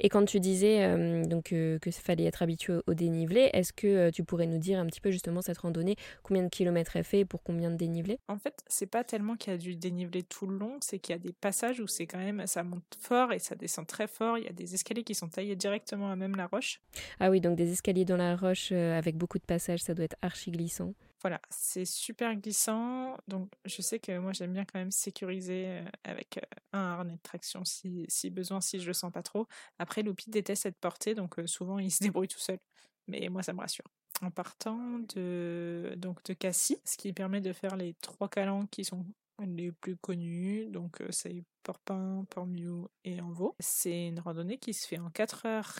Et 0.00 0.08
quand 0.08 0.24
tu 0.24 0.38
disais 0.38 0.84
euh, 0.84 1.24
donc 1.24 1.52
euh, 1.52 1.78
que 1.78 1.90
fallait 1.90 2.24
être 2.24 2.42
habitué 2.42 2.80
au, 2.86 2.94
dénivelé, 2.94 3.50
est-ce 3.52 3.72
que 3.72 4.10
tu 4.10 4.22
pourrais 4.22 4.46
nous 4.46 4.58
dire 4.58 4.78
un 4.78 4.86
petit 4.86 5.00
peu 5.00 5.10
justement 5.10 5.40
cette 5.40 5.58
randonnée, 5.58 5.96
combien 6.22 6.42
de 6.42 6.48
kilomètres 6.48 6.96
elle 6.96 7.04
fait 7.04 7.20
et 7.20 7.24
pour 7.24 7.42
combien 7.42 7.70
de 7.70 7.76
dénivelé? 7.76 8.18
En 8.28 8.38
fait, 8.38 8.62
c'est 8.66 8.86
pas 8.86 9.04
tellement 9.04 9.36
qu'il 9.36 9.52
y 9.52 9.54
a 9.54 9.58
du 9.58 9.76
dénivelé 9.76 10.22
tout 10.22 10.46
le 10.46 10.58
long, 10.58 10.78
c'est 10.80 10.98
qu'il 10.98 11.14
y 11.14 11.16
a 11.16 11.18
des 11.18 11.32
passages 11.32 11.80
où 11.80 11.86
c'est 11.86 12.06
quand 12.06 12.18
même 12.18 12.46
ça 12.46 12.62
monte 12.62 12.98
fort 13.00 13.32
et 13.32 13.38
ça 13.38 13.54
descend 13.54 13.86
très 13.86 14.06
fort. 14.06 14.36
Il 14.36 14.44
y 14.44 14.48
a 14.48 14.52
des 14.52 14.74
escaliers 14.74 15.04
qui 15.04 15.14
sont 15.14 15.28
taillés 15.28 15.56
directement 15.56 16.10
à 16.10 16.16
même 16.16 16.36
la 16.36 16.46
roche. 16.46 16.80
Ah 17.18 17.30
oui, 17.30 17.40
donc 17.40 17.56
des 17.56 17.72
escaliers 17.72 18.04
dans 18.04 18.18
la 18.18 18.36
roche 18.36 18.72
avec 18.72 19.16
beaucoup 19.16 19.38
de 19.38 19.44
passages, 19.44 19.80
ça 19.80 19.94
doit 19.94 20.04
être 20.04 20.16
archi 20.20 20.50
glissant. 20.50 20.92
Voilà, 21.22 21.40
c'est 21.50 21.84
super 21.84 22.34
glissant. 22.36 23.16
Donc, 23.28 23.50
je 23.66 23.82
sais 23.82 23.98
que 23.98 24.18
moi, 24.18 24.32
j'aime 24.32 24.52
bien 24.54 24.64
quand 24.64 24.78
même 24.78 24.90
sécuriser 24.90 25.82
avec 26.04 26.40
un 26.72 26.78
harnais 26.78 27.16
de 27.16 27.22
traction 27.22 27.62
si, 27.64 28.06
besoin, 28.30 28.60
si 28.60 28.80
je 28.80 28.86
le 28.86 28.94
sens 28.94 29.12
pas 29.12 29.22
trop. 29.22 29.46
Après, 29.78 30.02
Loupi 30.02 30.30
déteste 30.30 30.62
cette 30.62 30.78
portée, 30.78 31.14
donc 31.14 31.36
souvent, 31.44 31.78
il 31.78 31.90
se 31.92 32.02
débrouille 32.02 32.28
tout 32.28 32.38
seul. 32.38 32.58
Mais 33.06 33.28
moi, 33.28 33.42
ça 33.42 33.52
me 33.52 33.60
rassure. 33.60 33.84
En 34.22 34.30
partant 34.30 34.98
de, 35.14 35.94
donc, 35.96 36.22
de 36.24 36.32
Cassis, 36.32 36.78
ce 36.84 36.96
qui 36.96 37.12
permet 37.12 37.40
de 37.40 37.52
faire 37.52 37.76
les 37.76 37.94
trois 38.00 38.28
calanques 38.28 38.70
qui 38.70 38.84
sont 38.84 39.04
les 39.46 39.72
plus 39.72 39.96
connus, 39.96 40.66
donc 40.66 41.02
c'est 41.10 41.42
Porpin, 41.62 42.24
Pormiou 42.30 42.88
et 43.04 43.20
Envaux. 43.20 43.54
C'est 43.58 44.08
une 44.08 44.20
randonnée 44.20 44.58
qui 44.58 44.74
se 44.74 44.86
fait 44.86 44.98
en 44.98 45.10
4 45.10 45.46
heures 45.46 45.78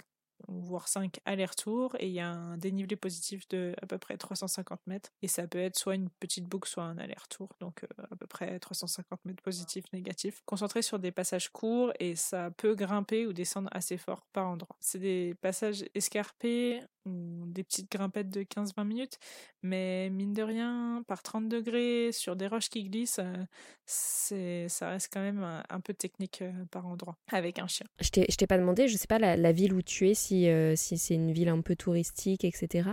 voire 0.49 0.89
5 0.89 1.21
allers-retours 1.25 1.97
et 1.99 2.07
il 2.07 2.13
y 2.13 2.21
a 2.21 2.29
un 2.29 2.57
dénivelé 2.57 2.97
positif 2.97 3.49
de 3.49 3.75
à 3.83 3.87
peu 3.87 3.99
près 3.99 4.17
350 4.17 4.81
mètres. 4.87 5.11
Et 5.23 5.29
ça 5.29 5.47
peut 5.47 5.59
être 5.59 5.79
soit 5.79 5.95
une 5.95 6.09
petite 6.09 6.47
boucle 6.47 6.69
soit 6.69 6.85
un 6.85 6.99
aller-retour. 6.99 7.49
Donc 7.61 7.85
euh, 7.85 8.05
à 8.11 8.17
peu 8.17 8.27
près 8.27 8.59
350 8.59 9.25
mètres 9.25 9.43
positifs 9.43 9.85
négatifs. 9.93 10.43
Concentré 10.47 10.83
sur 10.83 10.99
des 10.99 11.13
passages 11.13 11.51
courts 11.51 11.93
et 12.01 12.17
ça 12.17 12.51
peut 12.51 12.75
grimper 12.75 13.27
ou 13.27 13.33
descendre 13.33 13.69
assez 13.73 13.97
fort 13.97 14.27
par 14.33 14.47
endroit 14.47 14.77
c'est 14.81 14.99
des 14.99 15.35
passages 15.41 15.85
escarpés 15.95 16.81
ou 17.07 17.45
des 17.47 17.65
petites 17.65 17.91
grimpettes 17.91 18.31
de 18.31 18.43
15-20 18.43 18.85
minutes 18.85 19.19
mais 19.63 20.11
mine 20.11 20.33
de 20.35 20.43
rien 20.43 21.03
par 21.07 21.23
30 21.23 21.49
degrés 21.49 22.11
sur 22.13 22.37
des 22.37 22.47
roches 22.47 22.69
qui 22.69 22.85
glissent 22.85 23.21
euh, 23.21 23.45
c'est 23.87 24.69
ça 24.69 24.91
reste 24.91 25.11
quand 25.13 25.21
même 25.21 25.45
un, 25.69 25.81
peu 25.81 25.95
technique 25.95 26.43
euh, 26.43 26.53
par 26.71 26.87
endroit 26.87 27.17
avec 27.33 27.59
un 27.59 27.67
chien. 27.67 27.87
Je 28.01 28.11
t'ai 28.11 28.47
pas 28.47 28.59
demandé 28.59 28.89
je 28.89 28.97
sais 28.97 29.07
pas 29.07 29.19
la, 29.19 29.37
la 29.37 29.53
ville 29.53 29.73
où 29.73 29.83
tu 29.83 30.09
es 30.09 30.15
si, 30.15 30.49
si 30.77 30.99
c'est 30.99 31.15
une 31.15 31.33
ville 31.33 31.49
un 31.49 31.61
peu 31.61 31.77
touristique 31.77 32.45
etc 32.45 32.91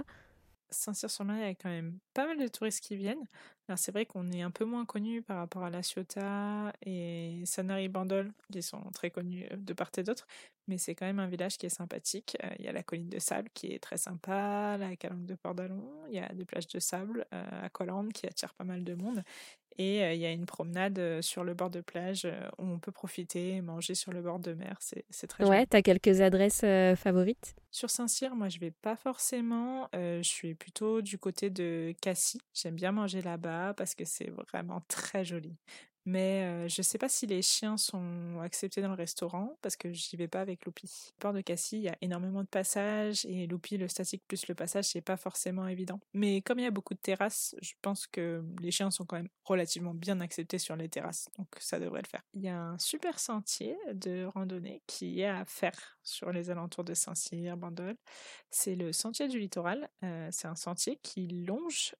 Saint-Cyr-sur-Mer, 0.70 1.38
il 1.38 1.48
y 1.48 1.52
a 1.52 1.56
quand 1.56 1.70
même 1.70 2.00
pas 2.14 2.26
mal 2.26 2.38
de 2.38 2.48
touristes 2.48 2.84
qui 2.84 2.96
viennent. 2.96 3.28
Alors 3.68 3.78
c'est 3.78 3.92
vrai 3.92 4.06
qu'on 4.06 4.32
est 4.32 4.42
un 4.42 4.52
peu 4.52 4.66
moins 4.66 4.86
connu 4.86 5.22
par 5.22 5.38
rapport 5.38 5.64
à 5.64 5.70
La 5.70 5.82
Ciotat 5.84 6.72
et 6.86 7.42
Sanary 7.46 7.90
Bandol, 7.90 8.32
qui 8.52 8.62
sont 8.62 8.82
très 8.94 9.12
connus 9.12 9.46
euh, 9.52 9.58
de 9.58 9.74
part 9.74 9.92
et 9.98 10.04
d'autre, 10.04 10.26
mais 10.68 10.78
c'est 10.78 10.96
quand 10.96 11.06
même 11.06 11.20
un 11.20 11.28
village 11.28 11.58
qui 11.58 11.66
est 11.66 11.70
sympathique. 11.70 12.38
Euh, 12.44 12.50
il 12.60 12.66
y 12.66 12.68
a 12.68 12.72
la 12.72 12.84
colline 12.84 13.10
de 13.10 13.20
sable 13.20 13.50
qui 13.54 13.74
est 13.74 13.80
très 13.80 13.98
sympa, 13.98 14.78
la 14.78 14.96
calanque 14.96 15.26
de 15.26 15.36
Port 15.36 15.56
d'Alon, 15.56 15.92
il 16.08 16.16
y 16.16 16.20
a 16.20 16.34
des 16.34 16.46
plages 16.46 16.68
de 16.68 16.80
sable 16.80 17.26
euh, 17.34 17.66
à 17.66 17.70
Colande 17.70 18.14
qui 18.14 18.26
attirent 18.26 18.54
pas 18.54 18.64
mal 18.64 18.84
de 18.84 18.94
monde, 18.94 19.24
et 19.78 20.14
il 20.14 20.20
y 20.20 20.26
a 20.26 20.32
une 20.32 20.46
promenade 20.46 21.22
sur 21.22 21.44
le 21.44 21.54
bord 21.54 21.70
de 21.70 21.82
plage 21.82 22.28
où 22.58 22.64
on 22.66 22.80
peut 22.80 22.92
profiter, 22.92 23.62
manger 23.62 23.96
sur 23.96 24.12
le 24.12 24.22
bord 24.22 24.40
de 24.40 24.54
mer, 24.54 24.78
c'est 24.80 25.28
très 25.28 25.46
Ouais, 25.46 25.66
t'as 25.66 25.82
quelques 25.82 26.22
adresses 26.22 26.66
favorites? 27.00 27.56
Sur 27.72 27.90
Saint-Cyr, 27.90 28.36
moi 28.36 28.50
je 28.50 28.60
vais 28.60 28.72
pas 28.72 28.96
forcément, 28.96 29.90
je 29.94 30.22
suis 30.24 30.56
plutôt 30.56 31.02
du 31.02 31.18
côté 31.18 31.50
de 31.50 31.94
Cassis, 32.02 32.42
j'aime 32.54 32.76
bien 32.76 32.92
manger 32.92 33.22
là-bas 33.22 33.74
parce 33.76 33.94
que 33.96 34.06
c'est 34.06 34.32
vraiment 34.52 34.82
très 34.88 35.26
joli. 35.26 35.56
Mais 36.08 36.70
je 36.70 36.80
ne 36.80 36.84
sais 36.84 36.98
pas 36.98 37.10
si 37.10 37.28
les 37.28 37.42
chiens 37.42 37.76
sont 37.76 38.40
acceptés 38.42 38.82
dans 38.82 38.88
le 38.88 38.96
restaurant 38.96 39.58
parce 39.62 39.76
que 39.76 39.92
j'y 39.92 40.16
vais 40.16 40.30
pas 40.30 40.40
avec 40.40 40.64
Loupi. 40.64 41.12
Port 41.20 41.34
de 41.34 41.42
Cassis, 41.42 41.80
il 41.80 41.84
y 41.84 41.90
a 41.90 41.98
énormément 42.00 42.42
de 42.42 42.48
passages 42.48 43.26
et 43.26 43.46
Loupi, 43.46 43.78
le 43.78 43.90
statique 43.90 44.24
plus 44.26 44.48
le 44.48 44.56
passage, 44.56 44.86
c'est 44.86 45.02
pas 45.02 45.18
forcément 45.18 45.68
évident. 45.68 46.00
Mais 46.14 46.42
comme 46.42 46.60
il 46.60 46.64
y 46.64 46.68
a 46.68 46.72
beaucoup 46.72 46.94
de 46.94 47.00
terrasses, 47.00 47.58
je 47.62 47.74
pense 47.82 48.08
que 48.08 48.42
les 48.62 48.72
chiens 48.72 48.90
sont 48.90 49.04
quand 49.06 49.18
même 49.18 49.28
relativement 49.44 49.94
bien 49.94 50.22
acceptés 50.22 50.60
sur 50.60 50.78
les 50.78 50.88
terrasses, 50.88 51.28
donc 51.38 51.50
ça 51.60 51.78
devrait 51.78 52.04
le 52.04 52.08
faire. 52.08 52.24
Il 52.34 52.42
y 52.42 52.48
a 52.48 52.58
un 52.58 52.80
super 52.80 53.20
sentier 53.20 53.78
de 53.92 54.24
randonnée 54.34 54.82
qui 54.88 55.20
est 55.20 55.28
à 55.28 55.44
faire 55.44 56.00
sur 56.04 56.32
les 56.32 56.50
alentours 56.50 56.86
de 56.86 56.94
Saint-Cyr, 56.94 57.58
Bandol. 57.58 57.98
C'est 58.50 58.76
le 58.76 58.94
sentier 58.94 59.28
du 59.28 59.40
littoral. 59.40 59.90
c'est 60.32 60.48
un 60.48 60.56
sentier 60.56 61.00
qui 61.04 61.28
longe. 61.28 61.96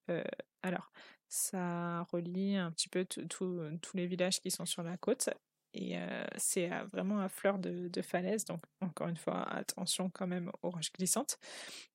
alors, 0.64 0.92
ça 1.30 2.04
relie 2.12 2.56
un 2.56 2.72
petit 2.72 2.90
peu 2.90 3.06
tous 3.06 3.62
les 3.94 4.08
villages 4.08 4.40
qui 4.40 4.52
sont 4.52 4.66
sur 4.66 4.84
la 4.84 4.98
côte. 4.98 5.30
Et 5.74 5.96
c'est 6.38 6.70
vraiment 6.92 7.20
à 7.20 7.30
fleur 7.30 7.60
de, 7.60 7.88
de, 7.88 8.02
falaise. 8.02 8.46
Donc, 8.46 8.62
encore 8.82 9.10
une 9.10 9.18
fois, 9.18 9.44
attention 9.44 10.10
quand 10.10 10.26
même 10.26 10.52
aux 10.64 10.72
roches 10.72 10.92
glissantes. 10.92 11.38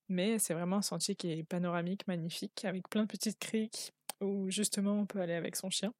Mais 0.07 0.39
c'est 0.39 0.53
vraiment 0.53 0.77
un 0.77 0.81
sentier 0.81 1.15
qui 1.15 1.31
est 1.31 1.43
panoramique, 1.43 2.07
magnifique, 2.07 2.65
avec 2.65 2.87
plein 2.89 3.03
de 3.03 3.07
petites 3.07 3.39
criques 3.39 3.93
où 4.21 4.49
justement 4.49 4.93
on 4.93 5.05
peut 5.05 5.19
aller 5.19 5.33
avec 5.33 5.55
son 5.55 5.69
chien. 5.69 5.93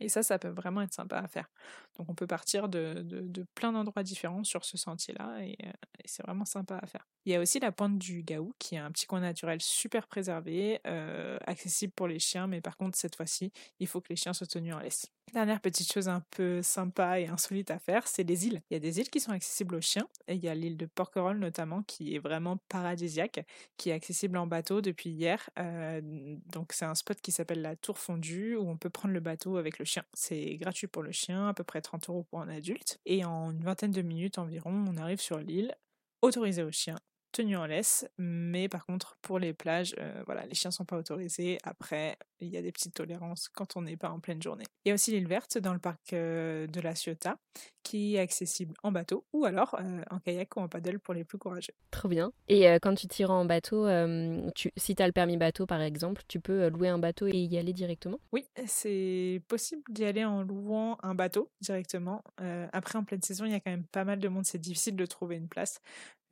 Et 0.00 0.08
ça, 0.08 0.22
ça 0.22 0.38
peut 0.38 0.48
vraiment 0.48 0.82
être 0.82 0.92
sympa 0.92 1.18
à 1.18 1.28
faire. 1.28 1.48
Donc 1.98 2.08
on 2.08 2.14
peut 2.14 2.26
partir 2.26 2.68
de, 2.68 3.04
plein 3.54 3.72
d'endroits 3.72 4.02
différents 4.02 4.44
sur 4.44 4.64
ce 4.64 4.76
sentier-là 4.76 5.40
et, 5.42 5.56
et 6.06 6.08
c'est 6.08 6.22
vraiment 6.22 6.44
sympa 6.44 6.78
à 6.82 6.86
faire. 6.86 7.06
Il 7.26 7.32
y 7.32 7.34
a 7.34 7.40
aussi 7.40 7.58
la 7.58 7.72
pointe 7.72 7.98
du 7.98 8.22
Gaou, 8.22 8.54
qui 8.60 8.76
est 8.76 8.78
un 8.78 8.92
petit 8.92 9.06
coin 9.06 9.18
naturel 9.18 9.60
super 9.60 10.06
préservé, 10.06 10.78
euh, 10.86 11.38
accessible 11.44 11.92
pour 11.92 12.06
les 12.06 12.20
chiens, 12.20 12.46
mais 12.46 12.60
par 12.60 12.76
contre, 12.76 12.96
cette 12.96 13.16
fois-ci, 13.16 13.52
il 13.80 13.88
faut 13.88 14.00
que 14.00 14.10
les 14.10 14.16
chiens 14.16 14.32
soient 14.32 14.46
tenus 14.46 14.72
en 14.74 14.78
laisse. 14.78 15.10
Dernière 15.34 15.60
petite 15.60 15.92
chose 15.92 16.08
un 16.08 16.22
peu 16.30 16.62
sympa 16.62 17.18
et 17.18 17.26
insolite 17.26 17.72
à 17.72 17.80
faire, 17.80 18.06
c'est 18.06 18.22
les 18.22 18.46
îles. 18.46 18.62
Il 18.70 18.74
y 18.74 18.76
a 18.76 18.80
des 18.80 19.00
îles 19.00 19.10
qui 19.10 19.18
sont 19.18 19.32
accessibles 19.32 19.74
aux 19.74 19.80
chiens, 19.80 20.06
et 20.28 20.34
il 20.36 20.44
y 20.44 20.48
a 20.48 20.54
l'île 20.54 20.76
de 20.76 20.86
Porquerolles 20.86 21.40
notamment, 21.40 21.82
qui 21.82 22.14
est 22.14 22.20
vraiment 22.20 22.58
paradisiaque, 22.68 23.44
qui 23.76 23.90
est 23.90 23.92
accessible 23.92 24.38
en 24.38 24.46
bateau 24.46 24.80
depuis 24.80 25.10
hier. 25.10 25.50
Euh, 25.58 26.00
donc 26.46 26.72
c'est 26.72 26.84
un 26.84 26.94
spot 26.94 27.20
qui 27.20 27.32
s'appelle 27.32 27.60
la 27.60 27.74
Tour 27.74 27.98
Fondue, 27.98 28.54
où 28.54 28.68
on 28.68 28.76
peut 28.76 28.88
prendre 28.88 29.12
le 29.12 29.20
bateau 29.20 29.56
avec 29.56 29.80
le 29.80 29.84
chien. 29.84 30.04
C'est 30.14 30.58
gratuit 30.58 30.86
pour 30.86 31.02
le 31.02 31.10
chien, 31.10 31.48
à 31.48 31.54
peu 31.54 31.64
près 31.64 31.82
30 31.86 32.08
euros 32.08 32.24
pour 32.24 32.40
un 32.40 32.48
adulte, 32.48 32.98
et 33.06 33.24
en 33.24 33.50
une 33.50 33.62
vingtaine 33.62 33.92
de 33.92 34.02
minutes 34.02 34.38
environ, 34.38 34.84
on 34.88 34.96
arrive 34.96 35.20
sur 35.20 35.38
l'île, 35.38 35.74
autorisé 36.20 36.62
aux 36.62 36.72
chiens, 36.72 36.98
en 37.56 37.66
laisse, 37.66 38.08
mais 38.18 38.68
par 38.68 38.86
contre 38.86 39.16
pour 39.22 39.38
les 39.38 39.52
plages, 39.52 39.94
euh, 39.98 40.22
voilà, 40.26 40.46
les 40.46 40.54
chiens 40.54 40.70
sont 40.70 40.84
pas 40.84 40.96
autorisés. 40.96 41.58
Après, 41.64 42.16
il 42.40 42.48
y 42.48 42.56
a 42.56 42.62
des 42.62 42.72
petites 42.72 42.94
tolérances 42.94 43.48
quand 43.48 43.76
on 43.76 43.82
n'est 43.82 43.96
pas 43.96 44.10
en 44.10 44.20
pleine 44.20 44.42
journée. 44.42 44.64
Il 44.84 44.88
y 44.88 44.92
a 44.92 44.94
aussi 44.94 45.10
l'île 45.12 45.28
verte 45.28 45.58
dans 45.58 45.72
le 45.72 45.78
parc 45.78 46.12
euh, 46.12 46.66
de 46.66 46.80
la 46.80 46.94
Ciotat, 46.94 47.38
qui 47.82 48.16
est 48.16 48.20
accessible 48.20 48.74
en 48.82 48.92
bateau 48.92 49.24
ou 49.32 49.44
alors 49.44 49.76
euh, 49.80 50.02
en 50.10 50.18
kayak 50.18 50.56
ou 50.56 50.60
en 50.60 50.68
paddle 50.68 50.98
pour 50.98 51.14
les 51.14 51.24
plus 51.24 51.38
courageux. 51.38 51.72
Trop 51.90 52.08
bien. 52.08 52.32
Et 52.48 52.66
quand 52.80 52.94
tu 52.94 53.06
tires 53.06 53.30
en 53.30 53.44
bateau, 53.44 53.86
tu, 54.54 54.72
si 54.76 54.94
tu 54.94 55.02
as 55.02 55.06
le 55.06 55.12
permis 55.12 55.36
bateau 55.36 55.66
par 55.66 55.80
exemple, 55.80 56.22
tu 56.28 56.40
peux 56.40 56.68
louer 56.68 56.88
un 56.88 56.98
bateau 56.98 57.26
et 57.26 57.36
y 57.36 57.58
aller 57.58 57.72
directement? 57.72 58.18
Oui, 58.32 58.44
c'est 58.66 59.42
possible 59.48 59.82
d'y 59.90 60.04
aller 60.04 60.24
en 60.24 60.42
louant 60.42 60.98
un 61.02 61.14
bateau 61.14 61.50
directement. 61.60 62.22
après, 62.72 62.98
en 62.98 63.04
pleine 63.04 63.22
saison, 63.22 63.44
il 63.44 63.52
y 63.52 63.54
a 63.54 63.60
quand 63.60 63.70
même 63.70 63.86
pas 63.86 64.04
mal 64.04 64.18
de 64.18 64.28
monde, 64.28 64.44
c'est 64.46 64.58
difficile 64.58 64.96
de 64.96 65.06
trouver 65.06 65.36
une 65.36 65.48
place. 65.48 65.80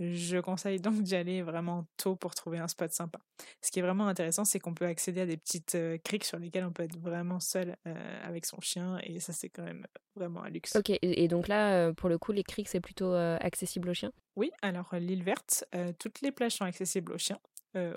Je 0.00 0.38
conseille 0.38 0.80
donc 0.80 1.02
d'y 1.02 1.14
aller 1.14 1.42
vraiment 1.42 1.86
tôt 1.96 2.16
pour 2.16 2.34
trouver 2.34 2.58
un 2.58 2.68
spot 2.68 2.90
sympa. 2.92 3.18
Ce 3.62 3.70
qui 3.70 3.78
est 3.78 3.82
vraiment 3.82 4.08
intéressant, 4.08 4.44
c'est 4.44 4.58
qu'on 4.58 4.74
peut 4.74 4.86
accéder 4.86 5.20
à 5.20 5.26
des 5.26 5.36
petites 5.36 5.76
criques 6.04 6.24
sur 6.24 6.38
lesquelles 6.38 6.64
on 6.64 6.72
peut 6.72 6.82
être 6.82 6.98
vraiment 6.98 7.40
seul 7.40 7.76
avec 8.24 8.44
son 8.44 8.60
chien 8.60 8.98
et 9.04 9.20
ça 9.20 9.32
c'est 9.32 9.48
quand 9.50 9.62
même 9.62 9.86
vraiment 10.16 10.42
un 10.42 10.50
luxe. 10.50 10.74
Ok, 10.76 10.90
et 11.00 11.28
donc 11.28 11.48
là, 11.48 11.92
pour 11.92 12.08
le 12.08 12.18
coup, 12.18 12.32
les 12.32 12.42
criques 12.42 12.68
c'est 12.68 12.80
plutôt 12.80 13.12
accessible 13.14 13.88
aux 13.90 13.94
chiens? 13.94 14.12
Oui, 14.36 14.50
alors 14.62 14.94
l'île 14.96 15.22
verte, 15.22 15.64
toutes 15.98 16.20
les 16.20 16.32
plages 16.32 16.56
sont 16.56 16.64
accessibles 16.64 17.12
aux 17.12 17.18
chiens. 17.18 17.38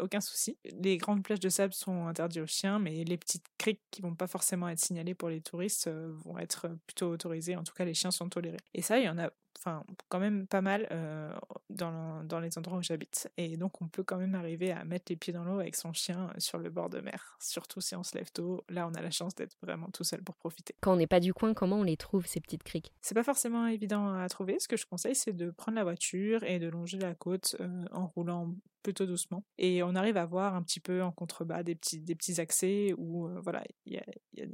aucun 0.01 0.21
souci. 0.21 0.57
Les 0.79 0.97
grandes 0.97 1.23
plages 1.23 1.39
de 1.39 1.49
sable 1.49 1.73
sont 1.73 2.07
interdites 2.07 2.43
aux 2.43 2.47
chiens, 2.47 2.77
mais 2.79 3.03
les 3.03 3.17
petites 3.17 3.45
criques 3.57 3.81
qui 3.89 4.01
vont 4.01 4.13
pas 4.15 4.27
forcément 4.27 4.69
être 4.69 4.79
signalées 4.79 5.15
pour 5.15 5.29
les 5.29 5.41
touristes 5.41 5.89
vont 5.89 6.37
être 6.37 6.67
plutôt 6.85 7.09
autorisées. 7.09 7.55
En 7.55 7.63
tout 7.63 7.73
cas, 7.73 7.85
les 7.85 7.93
chiens 7.95 8.11
sont 8.11 8.29
tolérés. 8.29 8.57
Et 8.75 8.81
ça, 8.81 8.99
il 8.99 9.05
y 9.05 9.09
en 9.09 9.17
a 9.17 9.31
enfin 9.57 9.83
quand 10.09 10.19
même 10.19 10.47
pas 10.47 10.61
mal 10.61 10.87
euh, 10.91 11.33
dans, 11.69 12.23
dans, 12.23 12.39
les 12.39 12.57
endroits 12.57 12.77
où 12.77 12.81
j'habite. 12.81 13.29
Et 13.37 13.57
donc 13.57 13.81
on 13.81 13.87
peut 13.87 14.03
quand 14.03 14.17
même 14.17 14.35
arriver 14.35 14.71
à 14.71 14.83
mettre 14.85 15.05
les 15.09 15.15
pieds 15.15 15.33
dans 15.33 15.43
l'eau 15.43 15.59
avec 15.59 15.75
son 15.75 15.93
chien 15.93 16.29
euh, 16.29 16.39
sur 16.39 16.57
le 16.57 16.69
bord 16.69 16.89
de 16.89 16.99
mer, 16.99 17.37
surtout 17.39 17.81
si 17.81 17.95
on 17.95 18.03
se 18.03 18.15
lève 18.17 18.31
tôt. 18.31 18.63
Là, 18.69 18.87
on 18.87 18.93
a 18.93 19.01
la 19.01 19.11
chance 19.11 19.35
d'être 19.35 19.57
vraiment 19.61 19.89
tout 19.89 20.03
seul 20.03 20.23
pour 20.23 20.35
profiter. 20.35 20.75
Quand 20.81 20.93
on 20.93 20.97
n'est 20.97 21.07
pas 21.07 21.19
du 21.19 21.33
coin, 21.33 21.53
comment 21.53 21.77
on 21.77 21.83
les 21.83 21.97
trouve, 21.97 22.25
ces 22.25 22.39
petites 22.39 22.63
criques? 22.63 22.93
C'est 23.01 23.15
pas 23.15 23.23
forcément 23.23 23.67
évident 23.67 24.13
à 24.13 24.27
trouver. 24.29 24.59
Ce 24.59 24.67
que 24.67 24.77
je 24.77 24.85
conseille, 24.85 25.15
c'est 25.15 25.33
de 25.33 25.51
prendre 25.51 25.75
la 25.75 25.83
voiture 25.83 26.43
et 26.43 26.59
de 26.59 26.67
longer 26.67 26.99
la 26.99 27.15
côte 27.15 27.55
euh, 27.59 27.85
en 27.91 28.07
roulant 28.07 28.53
plutôt 28.83 29.05
doucement. 29.05 29.43
Et 29.57 29.83
on 29.83 29.95
arrive 29.95 30.17
à 30.17 30.25
voir 30.25 30.55
un 30.55 30.63
petit 30.63 30.79
peu 30.79 31.01
en 31.01 31.11
contrebas 31.11 31.63
des 31.63 31.75
petits, 31.75 31.99
des 31.99 32.15
petits 32.15 32.39
accès 32.39 32.93
où 32.97 33.27
voilà, 33.41 33.63
il 33.85 33.93
y 33.93 33.97
a, 33.97 34.05
y, 34.33 34.41
a 34.41 34.45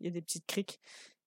y 0.00 0.06
a 0.06 0.10
des 0.10 0.22
petites 0.22 0.46
criques 0.46 0.80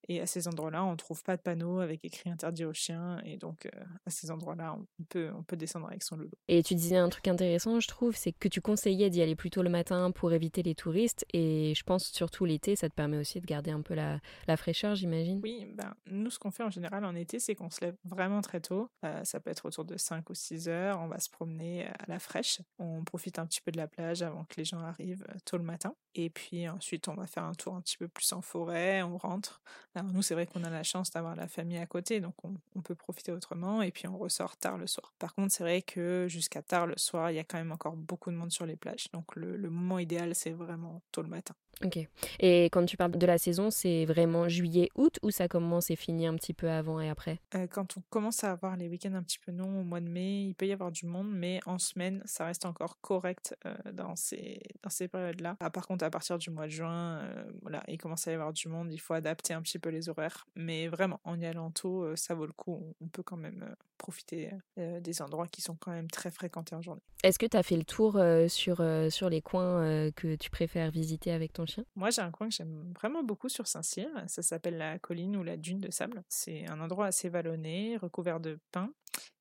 et 0.07 0.21
à 0.21 0.25
ces 0.25 0.47
endroits-là, 0.47 0.83
on 0.85 0.91
ne 0.91 0.97
trouve 0.97 1.23
pas 1.23 1.35
de 1.37 1.41
panneau 1.41 1.79
avec 1.79 2.03
écrit 2.05 2.29
interdit 2.29 2.65
aux 2.65 2.73
chiens. 2.73 3.19
Et 3.25 3.37
donc, 3.37 3.65
euh, 3.65 3.83
à 4.05 4.09
ces 4.09 4.31
endroits-là, 4.31 4.77
on 4.99 5.03
peut, 5.05 5.31
on 5.35 5.43
peut 5.43 5.55
descendre 5.55 5.87
avec 5.87 6.03
son 6.03 6.17
loulou. 6.17 6.31
Et 6.47 6.61
tu 6.63 6.75
disais 6.75 6.97
un 6.97 7.09
truc 7.09 7.27
intéressant, 7.27 7.79
je 7.79 7.87
trouve, 7.87 8.15
c'est 8.15 8.31
que 8.31 8.47
tu 8.47 8.61
conseillais 8.61 9.09
d'y 9.09 9.21
aller 9.21 9.35
plus 9.35 9.49
tôt 9.49 9.63
le 9.63 9.69
matin 9.69 10.11
pour 10.11 10.31
éviter 10.33 10.63
les 10.63 10.75
touristes. 10.75 11.25
Et 11.33 11.73
je 11.75 11.83
pense 11.83 12.05
surtout 12.11 12.45
l'été, 12.45 12.75
ça 12.75 12.89
te 12.89 12.93
permet 12.93 13.17
aussi 13.17 13.41
de 13.41 13.45
garder 13.45 13.71
un 13.71 13.81
peu 13.81 13.95
la, 13.95 14.19
la 14.47 14.57
fraîcheur, 14.57 14.95
j'imagine. 14.95 15.39
Oui, 15.43 15.65
ben, 15.73 15.93
nous, 16.07 16.29
ce 16.29 16.39
qu'on 16.39 16.51
fait 16.51 16.63
en 16.63 16.69
général 16.69 17.03
en 17.05 17.15
été, 17.15 17.39
c'est 17.39 17.55
qu'on 17.55 17.69
se 17.69 17.81
lève 17.81 17.95
vraiment 18.03 18.41
très 18.41 18.61
tôt. 18.61 18.89
Euh, 19.03 19.23
ça 19.23 19.39
peut 19.39 19.49
être 19.49 19.65
autour 19.65 19.85
de 19.85 19.97
5 19.97 20.29
ou 20.29 20.35
6 20.35 20.69
heures. 20.69 20.99
On 21.01 21.07
va 21.07 21.19
se 21.19 21.29
promener 21.29 21.87
à 21.87 22.05
la 22.07 22.19
fraîche. 22.19 22.61
On 22.77 23.03
profite 23.03 23.39
un 23.39 23.45
petit 23.45 23.61
peu 23.61 23.71
de 23.71 23.77
la 23.77 23.87
plage 23.87 24.21
avant 24.21 24.45
que 24.45 24.55
les 24.57 24.65
gens 24.65 24.79
arrivent 24.79 25.25
euh, 25.29 25.37
tôt 25.45 25.57
le 25.57 25.63
matin. 25.63 25.95
Et 26.13 26.29
puis 26.29 26.67
ensuite, 26.69 27.07
on 27.07 27.15
va 27.15 27.27
faire 27.27 27.43
un 27.43 27.53
tour 27.53 27.75
un 27.75 27.81
petit 27.81 27.97
peu 27.97 28.07
plus 28.07 28.31
en 28.33 28.41
forêt. 28.41 29.01
On 29.03 29.17
rentre 29.17 29.61
alors 29.95 30.12
nous, 30.12 30.21
c'est 30.21 30.34
vrai 30.34 30.45
qu'on 30.45 30.63
a 30.63 30.69
la 30.69 30.84
chance 30.84 31.12
d'avoir 31.12 31.36
la 31.36 31.47
famille 31.47 31.77
à 31.77 31.86
côté, 31.86 32.19
donc 32.19 32.36
on, 32.43 32.81
peut 32.81 32.95
profiter 32.95 33.31
autrement, 33.31 33.81
et 33.81 33.91
puis 33.91 34.08
on 34.08 34.17
ressort 34.17 34.58
tard 34.58 34.77
le 34.77 34.88
soir. 34.88 35.13
Par 35.17 35.34
contre, 35.34 35.53
c'est 35.53 35.63
vrai 35.63 35.81
que 35.81 36.27
jusqu'à 36.27 36.62
tard 36.62 36.86
le 36.86 36.97
soir, 36.97 37.31
il 37.31 37.36
y 37.36 37.39
a 37.39 37.43
quand 37.43 37.58
même 37.58 37.71
encore 37.71 37.95
beaucoup 37.95 38.29
de 38.29 38.36
monde 38.36 38.51
sur 38.51 38.65
les 38.65 38.75
plages, 38.75 39.10
donc 39.13 39.36
le, 39.36 39.58
le 39.58 39.69
moment 39.69 39.99
idéal, 39.99 40.36
c'est 40.36 40.51
vraiment 40.51 41.01
tôt 41.12 41.21
le 41.21 41.29
matin. 41.29 41.55
Ok. 41.84 41.99
Et 42.39 42.65
quand 42.65 42.86
tu 42.86 42.95
parles 42.95 43.12
de 43.12 43.25
la 43.25 43.38
saison, 43.38 43.69
c'est 43.69 44.05
vraiment 44.05 44.47
juillet-août 44.47 45.19
ou 45.23 45.31
ça 45.31 45.47
commence 45.47 45.91
et 45.91 45.95
finit 45.95 46.27
un 46.27 46.36
petit 46.36 46.53
peu 46.53 46.69
avant 46.69 47.01
et 47.01 47.10
après? 47.10 47.39
Euh, 47.53 47.67
Quand 47.67 47.97
on 47.97 48.01
commence 48.10 48.43
à 48.43 48.51
avoir 48.51 48.77
les 48.77 48.88
week-ends 48.88 49.13
un 49.13 49.23
petit 49.23 49.39
peu 49.39 49.51
longs 49.51 49.81
au 49.81 49.84
mois 49.84 49.99
de 49.99 50.08
mai, 50.08 50.45
il 50.45 50.55
peut 50.55 50.67
y 50.67 50.71
avoir 50.71 50.91
du 50.91 51.05
monde, 51.05 51.29
mais 51.31 51.60
en 51.65 51.77
semaine, 51.77 52.21
ça 52.25 52.45
reste 52.45 52.65
encore 52.65 52.99
correct 53.01 53.55
euh, 53.65 53.75
dans 53.91 54.15
ces, 54.15 54.62
dans 54.84 54.89
ces 54.89 55.08
périodes-là. 55.08 55.58
Ah, 55.60 55.69
par 55.69 55.88
contre, 55.88 56.05
à 56.05 56.10
partir 56.10 56.38
du 56.38 56.49
mois 56.49 56.65
de 56.65 56.71
juin, 56.71 57.19
euh, 57.19 57.43
voilà, 57.62 57.84
il 57.88 57.97
commence 57.97 58.27
à 58.27 58.31
y 58.31 58.36
avoir 58.36 58.53
du 58.53 58.69
monde, 58.69 58.93
il 58.93 58.99
faut 58.99 59.13
adapter 59.13 59.53
un 59.53 59.62
petit 59.62 59.79
peu 59.79 59.85
peu 59.86 59.89
les 59.91 60.10
horaires. 60.10 60.48
Mais 60.56 60.88
vraiment, 60.88 61.19
en 61.24 61.39
y 61.39 61.45
allant 61.45 61.69
tôt, 61.69 62.15
ça 62.15 62.34
vaut 62.34 62.48
le 62.48 62.54
coup. 62.54 62.95
On 63.02 63.08
peut 63.08 63.21
quand 63.21 63.38
même 63.38 63.76
profiter 64.00 64.50
des 64.78 65.21
endroits 65.21 65.48
qui 65.48 65.62
sont 65.62 65.76
quand 65.76 65.91
même 65.91 66.10
très 66.10 66.32
fréquentés 66.32 66.74
en 66.74 66.82
journée. 66.82 67.04
Est-ce 67.24 67.38
que 67.38 67.45
tu 67.45 67.56
as 67.56 67.62
fait 67.62 67.78
le 67.78 67.84
tour 67.84 68.19
sur, 68.48 68.84
sur 69.12 69.30
les 69.30 69.41
coins 69.41 70.12
que 70.12 70.36
tu 70.36 70.50
préfères 70.50 70.89
visiter 70.89 71.32
avec 71.32 71.54
ton 71.54 71.67
chien? 71.67 71.86
Moi, 71.95 72.10
j'ai 72.10 72.24
un 72.24 72.32
coin 72.32 72.50
que 72.50 72.56
j'aime 72.56 72.93
vraiment 72.95 73.24
beaucoup 73.24 73.50
sur 73.50 73.67
Saint-Cyr. 73.67 74.08
Ça 74.28 74.41
s'appelle 74.41 74.78
la 74.78 74.98
colline 74.98 75.38
ou 75.38 75.43
la 75.43 75.56
dune 75.56 75.80
de 75.80 75.91
sable. 75.91 76.24
C'est 76.30 76.67
un 76.67 76.80
endroit 76.80 77.06
assez 77.06 77.30
vallonné, 77.30 77.98
recouvert 77.98 78.39
de 78.39 78.58
pins. 78.71 78.91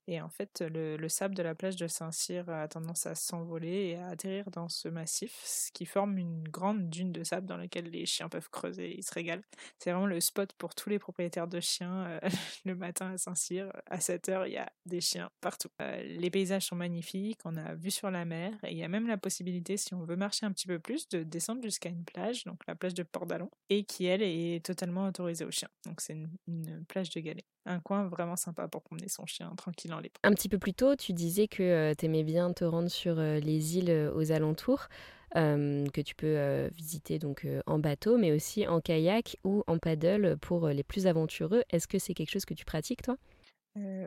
Et 0.06 0.20
en 0.20 0.28
fait, 0.28 0.62
le, 0.68 1.08
sable 1.08 1.34
de 1.34 1.42
la 1.42 1.54
plage 1.54 1.76
de 1.76 1.86
Saint-Cyr 1.86 2.48
a 2.50 2.68
tendance 2.68 3.06
à 3.06 3.14
s'envoler 3.14 3.88
et 3.88 3.96
à 3.96 4.08
atterrir 4.08 4.50
dans 4.50 4.68
ce 4.68 4.88
massif, 4.88 5.40
ce 5.44 5.72
qui 5.72 5.86
forme 5.86 6.18
une 6.18 6.46
grande 6.48 6.90
dune 6.90 7.12
de 7.12 7.24
sable 7.24 7.46
dans 7.46 7.56
laquelle 7.56 7.90
les 7.90 8.04
chiens 8.04 8.28
peuvent 8.28 8.50
creuser 8.50 8.90
et 8.90 8.98
ils 8.98 9.02
se 9.02 9.14
régalent. 9.14 9.42
C'est 9.78 9.92
vraiment 9.92 10.06
le 10.06 10.20
spot 10.20 10.52
pour 10.58 10.74
tous 10.74 10.90
les 10.90 10.98
propriétaires 10.98 11.48
de 11.48 11.60
chiens. 11.60 12.04
Euh, 12.06 12.20
le 12.66 12.74
matin 12.74 13.12
à 13.12 13.18
Saint-Cyr, 13.18 13.72
à 13.86 14.00
7 14.00 14.28
heures, 14.28 14.46
il 14.46 14.52
y 14.52 14.58
a 14.58 14.70
des 14.84 15.00
chiens 15.00 15.30
partout. 15.40 15.70
Euh, 15.80 16.02
les 16.02 16.30
paysages 16.30 16.66
sont 16.66 16.76
magnifiques, 16.76 17.40
on 17.44 17.56
a 17.56 17.74
vue 17.74 17.90
sur 17.90 18.10
la 18.10 18.26
mer 18.26 18.52
et 18.64 18.72
il 18.72 18.78
y 18.78 18.84
a 18.84 18.88
même 18.88 19.06
la 19.06 19.16
possibilité, 19.16 19.78
si 19.78 19.94
on 19.94 20.04
veut 20.04 20.16
marcher 20.16 20.44
un 20.44 20.52
petit 20.52 20.66
peu 20.66 20.78
plus, 20.78 21.08
de 21.08 21.22
descendre 21.22 21.62
jusqu'à 21.62 21.88
une 21.88 22.04
plage, 22.04 22.44
donc 22.44 22.60
la 22.68 22.74
plage 22.74 22.94
de 22.94 23.02
Port 23.02 23.26
d'Alon, 23.26 23.50
et 23.70 23.84
qui, 23.84 24.04
elle, 24.04 24.22
est 24.22 24.64
totalement 24.64 25.06
autorisée 25.06 25.44
aux 25.44 25.50
chiens. 25.50 25.70
Donc 25.86 26.00
c'est 26.00 26.12
une, 26.12 26.30
une 26.46 26.84
plage 26.84 27.10
de 27.10 27.20
galets. 27.20 27.46
Un 27.66 27.80
coin 27.80 28.06
vraiment 28.08 28.36
sympa 28.36 28.68
pour 28.68 28.82
promener 28.82 29.08
son 29.08 29.24
chien 29.26 29.50
tranquille 29.56 29.92
un 30.22 30.32
petit 30.32 30.48
peu 30.48 30.58
plus 30.58 30.74
tôt, 30.74 30.96
tu 30.96 31.12
disais 31.12 31.48
que 31.48 31.62
euh, 31.62 31.94
tu 31.94 32.06
aimais 32.06 32.24
bien 32.24 32.52
te 32.52 32.64
rendre 32.64 32.88
sur 32.88 33.18
euh, 33.18 33.38
les 33.40 33.78
îles 33.78 33.90
euh, 33.90 34.12
aux 34.14 34.32
alentours, 34.32 34.88
que 35.34 36.00
tu 36.00 36.14
peux 36.14 36.68
visiter 36.68 37.18
donc 37.18 37.44
en 37.66 37.80
bateau, 37.80 38.16
mais 38.18 38.30
aussi 38.30 38.68
en 38.68 38.80
kayak 38.80 39.36
ou 39.42 39.64
en 39.66 39.78
paddle 39.78 40.36
pour 40.40 40.68
les 40.68 40.84
plus 40.84 41.08
aventureux. 41.08 41.64
Est-ce 41.70 41.88
que 41.88 41.98
c'est 41.98 42.14
quelque 42.14 42.30
chose 42.30 42.44
que 42.44 42.54
tu 42.54 42.64
pratiques, 42.64 43.02
toi? 43.02 43.16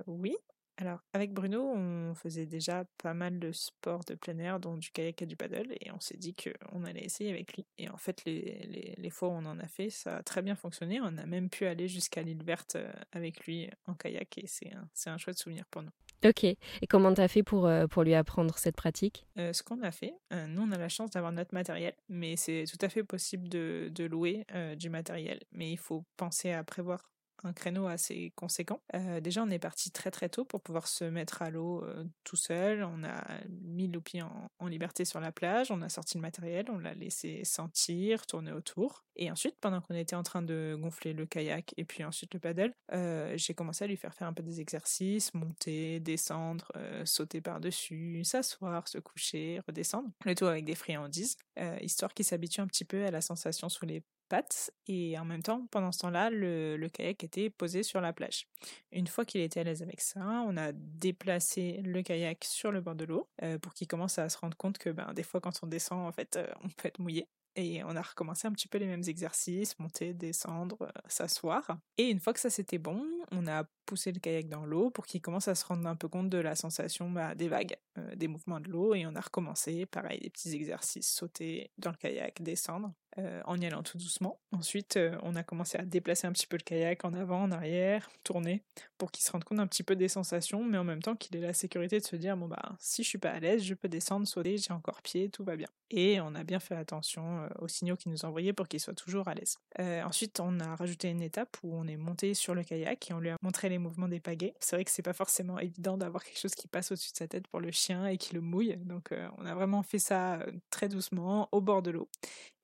Oui, 0.07 0.37
alors, 0.79 0.99
avec 1.11 1.33
Bruno, 1.33 1.73
on 1.75 2.13
faisait 2.13 2.45
déjà 2.45 2.85
pas 3.01 3.15
mal 3.15 3.39
de 3.39 3.51
sports 3.51 4.03
de 4.05 4.13
plein 4.13 4.37
air, 4.37 4.59
dont 4.59 4.77
du 4.77 4.91
kayak 4.91 5.23
et 5.23 5.25
du 5.25 5.35
paddle, 5.35 5.73
et 5.81 5.91
on 5.91 5.99
s'est 5.99 6.17
dit 6.17 6.35
qu'on 6.35 6.83
allait 6.83 7.03
essayer 7.03 7.31
avec 7.31 7.55
lui. 7.55 7.65
Et 7.79 7.89
en 7.89 7.97
fait, 7.97 8.23
les, 8.25 8.95
les, 8.95 9.09
fois 9.09 9.29
où 9.29 9.31
on 9.31 9.45
en 9.45 9.57
a 9.59 9.67
fait, 9.67 9.89
ça 9.89 10.17
a 10.17 10.23
très 10.23 10.43
bien 10.43 10.55
fonctionné. 10.55 10.99
On 11.01 11.17
a 11.17 11.25
même 11.25 11.49
pu 11.49 11.65
aller 11.65 11.87
jusqu'à 11.87 12.21
l'île 12.21 12.43
verte 12.43 12.75
euh, 12.75 12.91
avec 13.11 13.45
lui 13.47 13.67
en 13.87 13.95
kayak, 13.95 14.37
et 14.37 14.45
c'est 14.45 14.71
un, 14.71 14.87
un, 15.11 15.17
chouette 15.17 15.39
souvenir 15.39 15.65
pour 15.71 15.81
nous. 15.81 15.91
Ok. 16.23 16.43
Et 16.43 16.57
comment 16.87 17.11
t'as 17.11 17.27
fait 17.27 17.43
pour, 17.43 17.65
euh, 17.65 17.87
pour 17.87 18.03
lui 18.03 18.13
apprendre 18.13 18.55
cette 18.59 18.75
pratique? 18.75 19.25
Euh, 19.39 19.53
Ce 19.53 19.63
qu'on 19.63 19.81
a 19.81 19.91
fait, 19.91 20.13
nous 20.31 20.61
on 20.61 20.71
a 20.71 20.77
la 20.77 20.89
chance 20.89 21.09
d'avoir 21.09 21.31
notre 21.31 21.55
matériel, 21.55 21.95
mais 22.07 22.35
c'est 22.35 22.65
tout 22.69 22.85
à 22.85 22.89
fait 22.89 23.03
possible 23.03 23.49
de, 23.49 23.89
de 23.91 24.03
louer 24.03 24.45
du 24.77 24.89
matériel. 24.89 25.39
Mais 25.51 25.71
il 25.71 25.77
faut 25.77 26.05
penser 26.17 26.51
à 26.51 26.63
prévoir 26.63 27.09
un 27.43 27.53
créneau 27.53 27.87
assez 27.87 28.31
conséquent. 28.35 28.81
Euh, 28.95 29.19
déjà, 29.19 29.43
on 29.43 29.49
est 29.49 29.59
parti 29.59 29.91
très 29.91 30.11
très 30.11 30.29
tôt 30.29 30.45
pour 30.45 30.61
pouvoir 30.61 30.87
se 30.87 31.03
mettre 31.03 31.41
à 31.41 31.49
l'eau 31.49 31.83
euh, 31.83 32.03
tout 32.23 32.35
seul. 32.35 32.83
On 32.83 33.03
a 33.03 33.23
mis 33.49 33.87
Loupi 33.87 34.21
en, 34.21 34.49
en, 34.59 34.67
liberté 34.67 35.05
sur 35.05 35.19
la 35.19 35.31
plage, 35.31 35.71
on 35.71 35.81
a 35.81 35.89
sorti 35.89 36.17
le 36.17 36.21
matériel, 36.21 36.65
on 36.69 36.79
l'a 36.79 36.93
laissé 36.93 37.43
sentir, 37.43 38.25
tourner 38.25 38.51
autour. 38.51 39.05
Et 39.15 39.31
ensuite, 39.31 39.55
pendant 39.59 39.81
qu'on 39.81 39.95
était 39.95 40.15
en 40.15 40.23
train 40.23 40.41
de 40.41 40.77
gonfler 40.79 41.13
le 41.13 41.25
kayak 41.25 41.73
et 41.77 41.85
puis 41.85 42.03
ensuite 42.03 42.33
le 42.33 42.39
paddle, 42.39 42.73
euh, 42.93 43.33
j'ai 43.35 43.53
commencé 43.53 43.83
à 43.83 43.87
lui 43.87 43.97
faire 43.97 44.13
faire 44.13 44.27
un 44.27 44.33
peu 44.33 44.43
des 44.43 44.61
exercices, 44.61 45.33
monter, 45.33 45.99
descendre, 45.99 46.71
sauter 47.05 47.41
par-dessus, 47.41 48.23
s'asseoir, 48.23 48.87
se 48.87 48.99
coucher, 48.99 49.61
redescendre. 49.67 50.09
Le 50.25 50.35
tout 50.35 50.45
avec 50.45 50.65
des 50.65 50.75
friandises, 50.75 51.37
histoire 51.81 52.13
qu'il 52.13 52.25
s'habitue 52.25 52.61
un 52.61 52.67
petit 52.67 52.85
peu 52.85 53.05
à 53.05 53.11
la 53.11 53.21
sensation 53.21 53.69
sous 53.69 53.85
les 53.85 54.03
pattes 54.27 54.71
et 54.87 55.17
en 55.17 55.25
même 55.25 55.43
temps, 55.43 55.67
pendant 55.71 55.91
ce 55.91 55.99
temps-là, 55.99 56.29
le, 56.29 56.77
le, 56.77 56.89
kayak 56.89 57.23
était 57.23 57.49
posé 57.49 57.83
sur 57.83 58.01
la 58.01 58.13
plage. 58.13 58.47
Une 58.91 59.07
fois 59.07 59.25
qu'il 59.25 59.41
était 59.41 59.59
à 59.59 59.63
l'aise 59.63 59.81
avec 59.81 60.01
ça, 60.01 60.43
on 60.47 60.57
a 60.57 60.71
déplacé 60.71 61.81
le 61.83 62.01
kayak 62.01 62.43
sur 62.43 62.71
le 62.71 62.81
bord 62.81 62.95
de 62.95 63.05
l'eau 63.05 63.27
euh, 63.43 63.57
pour 63.57 63.73
qu'il 63.73 63.87
commence 63.87 64.19
à 64.19 64.29
se 64.29 64.37
rendre 64.37 64.57
compte 64.57 64.77
que 64.77 64.89
ben, 64.89 65.13
des 65.13 65.23
fois 65.23 65.41
quand 65.41 65.59
on 65.63 65.67
descend, 65.67 66.07
en 66.07 66.11
fait, 66.11 66.37
euh, 66.37 66.47
on 66.63 66.69
peut 66.69 66.87
être 66.87 66.99
mouillé. 66.99 67.27
Et 67.59 67.83
on 67.83 67.95
a 67.95 68.03
recommencé 68.03 68.47
un 68.47 68.51
petit 68.51 68.67
peu 68.67 68.77
les 68.77 68.85
mêmes 68.85 69.03
exercices, 69.07 69.79
monter, 69.79 70.13
descendre, 70.13 70.77
euh, 70.83 70.91
s'asseoir. 71.07 71.79
Et 71.97 72.07
une 72.11 72.19
fois 72.19 72.31
que 72.33 72.39
ça 72.39 72.51
c'était 72.51 72.77
bon, 72.77 73.03
on 73.31 73.47
a 73.47 73.63
poussé 73.87 74.11
le 74.11 74.19
kayak 74.19 74.47
dans 74.47 74.63
l'eau 74.63 74.91
pour 74.91 75.07
qu'il 75.07 75.21
commence 75.21 75.47
à 75.47 75.55
se 75.55 75.65
rendre 75.65 75.87
un 75.87 75.95
peu 75.95 76.07
compte 76.07 76.29
de 76.29 76.37
la 76.37 76.55
sensation 76.55 77.09
bah, 77.09 77.33
des 77.33 77.47
vagues, 77.47 77.75
des 78.15 78.27
mouvements 78.27 78.59
de 78.59 78.69
l'eau. 78.69 78.93
Et 78.93 79.07
on 79.07 79.15
a 79.15 79.21
recommencé, 79.21 79.87
pareil, 79.87 80.19
des 80.19 80.29
petits 80.29 80.53
exercices, 80.53 81.09
sauter 81.09 81.71
dans 81.79 81.89
le 81.89 81.97
kayak, 81.97 82.43
descendre. 82.43 82.93
Euh, 83.19 83.41
en 83.45 83.59
y 83.59 83.65
allant 83.65 83.81
tout 83.81 83.97
doucement. 83.97 84.39
Ensuite, 84.51 84.95
euh, 84.97 85.17
on 85.23 85.35
a 85.35 85.41
commencé 85.41 85.75
à 85.77 85.83
déplacer 85.83 86.27
un 86.27 86.31
petit 86.31 86.45
peu 86.45 86.55
le 86.55 86.61
kayak 86.61 87.03
en 87.03 87.13
avant, 87.13 87.43
en 87.43 87.51
arrière, 87.51 88.11
tourner, 88.23 88.61
pour 88.99 89.11
qu'il 89.11 89.23
se 89.23 89.31
rende 89.31 89.43
compte 89.43 89.59
un 89.59 89.65
petit 89.65 89.81
peu 89.81 89.95
des 89.95 90.07
sensations, 90.07 90.63
mais 90.63 90.77
en 90.77 90.83
même 90.83 91.01
temps 91.01 91.15
qu'il 91.15 91.35
ait 91.35 91.41
la 91.41 91.53
sécurité 91.53 91.99
de 91.99 92.05
se 92.05 92.15
dire 92.15 92.37
bon 92.37 92.47
bah 92.47 92.75
si 92.79 93.01
je 93.01 93.09
suis 93.09 93.17
pas 93.17 93.31
à 93.31 93.39
l'aise, 93.39 93.63
je 93.63 93.73
peux 93.73 93.87
descendre, 93.87 94.27
sauter, 94.27 94.59
j'ai 94.59 94.71
encore 94.71 95.01
pied, 95.01 95.29
tout 95.29 95.43
va 95.43 95.55
bien. 95.55 95.67
Et 95.89 96.21
on 96.21 96.35
a 96.35 96.43
bien 96.43 96.59
fait 96.59 96.75
attention 96.75 97.39
euh, 97.39 97.47
aux 97.59 97.67
signaux 97.67 97.95
qu'il 97.95 98.11
nous 98.11 98.23
envoyait 98.23 98.53
pour 98.53 98.67
qu'il 98.67 98.79
soit 98.79 98.93
toujours 98.93 99.27
à 99.27 99.33
l'aise. 99.33 99.57
ensuite, 99.79 100.39
on 100.39 100.59
a 100.59 100.75
rajouté 100.75 101.09
une 101.09 101.23
étape 101.23 101.57
où 101.63 101.75
on 101.75 101.87
est 101.87 101.97
monté 101.97 102.35
sur 102.35 102.53
le 102.53 102.63
kayak 102.63 103.09
et 103.09 103.13
on 103.13 103.19
lui 103.19 103.29
a 103.29 103.37
montré 103.41 103.67
les 103.67 103.79
mouvements 103.79 104.07
des 104.07 104.19
pagaies. 104.19 104.53
C'est 104.59 104.75
vrai 104.75 104.85
que 104.85 104.91
c'est 104.91 105.01
pas 105.01 105.13
forcément 105.13 105.57
évident 105.57 105.97
d'avoir 105.97 106.23
quelque 106.23 106.39
chose 106.39 106.53
qui 106.53 106.67
passe 106.67 106.91
au-dessus 106.91 107.13
de 107.13 107.17
sa 107.17 107.27
tête 107.27 107.47
pour 107.47 107.61
le 107.61 107.71
chien 107.71 108.05
et 108.05 108.17
qui 108.17 108.35
le 108.35 108.41
mouille, 108.41 108.77
donc 108.77 109.11
on 109.39 109.45
a 109.45 109.55
vraiment 109.55 109.81
fait 109.81 109.99
ça 109.99 110.39
très 110.69 110.87
doucement 110.87 111.49
au 111.51 111.61
bord 111.61 111.81
de 111.81 111.91
l'eau. 111.91 112.09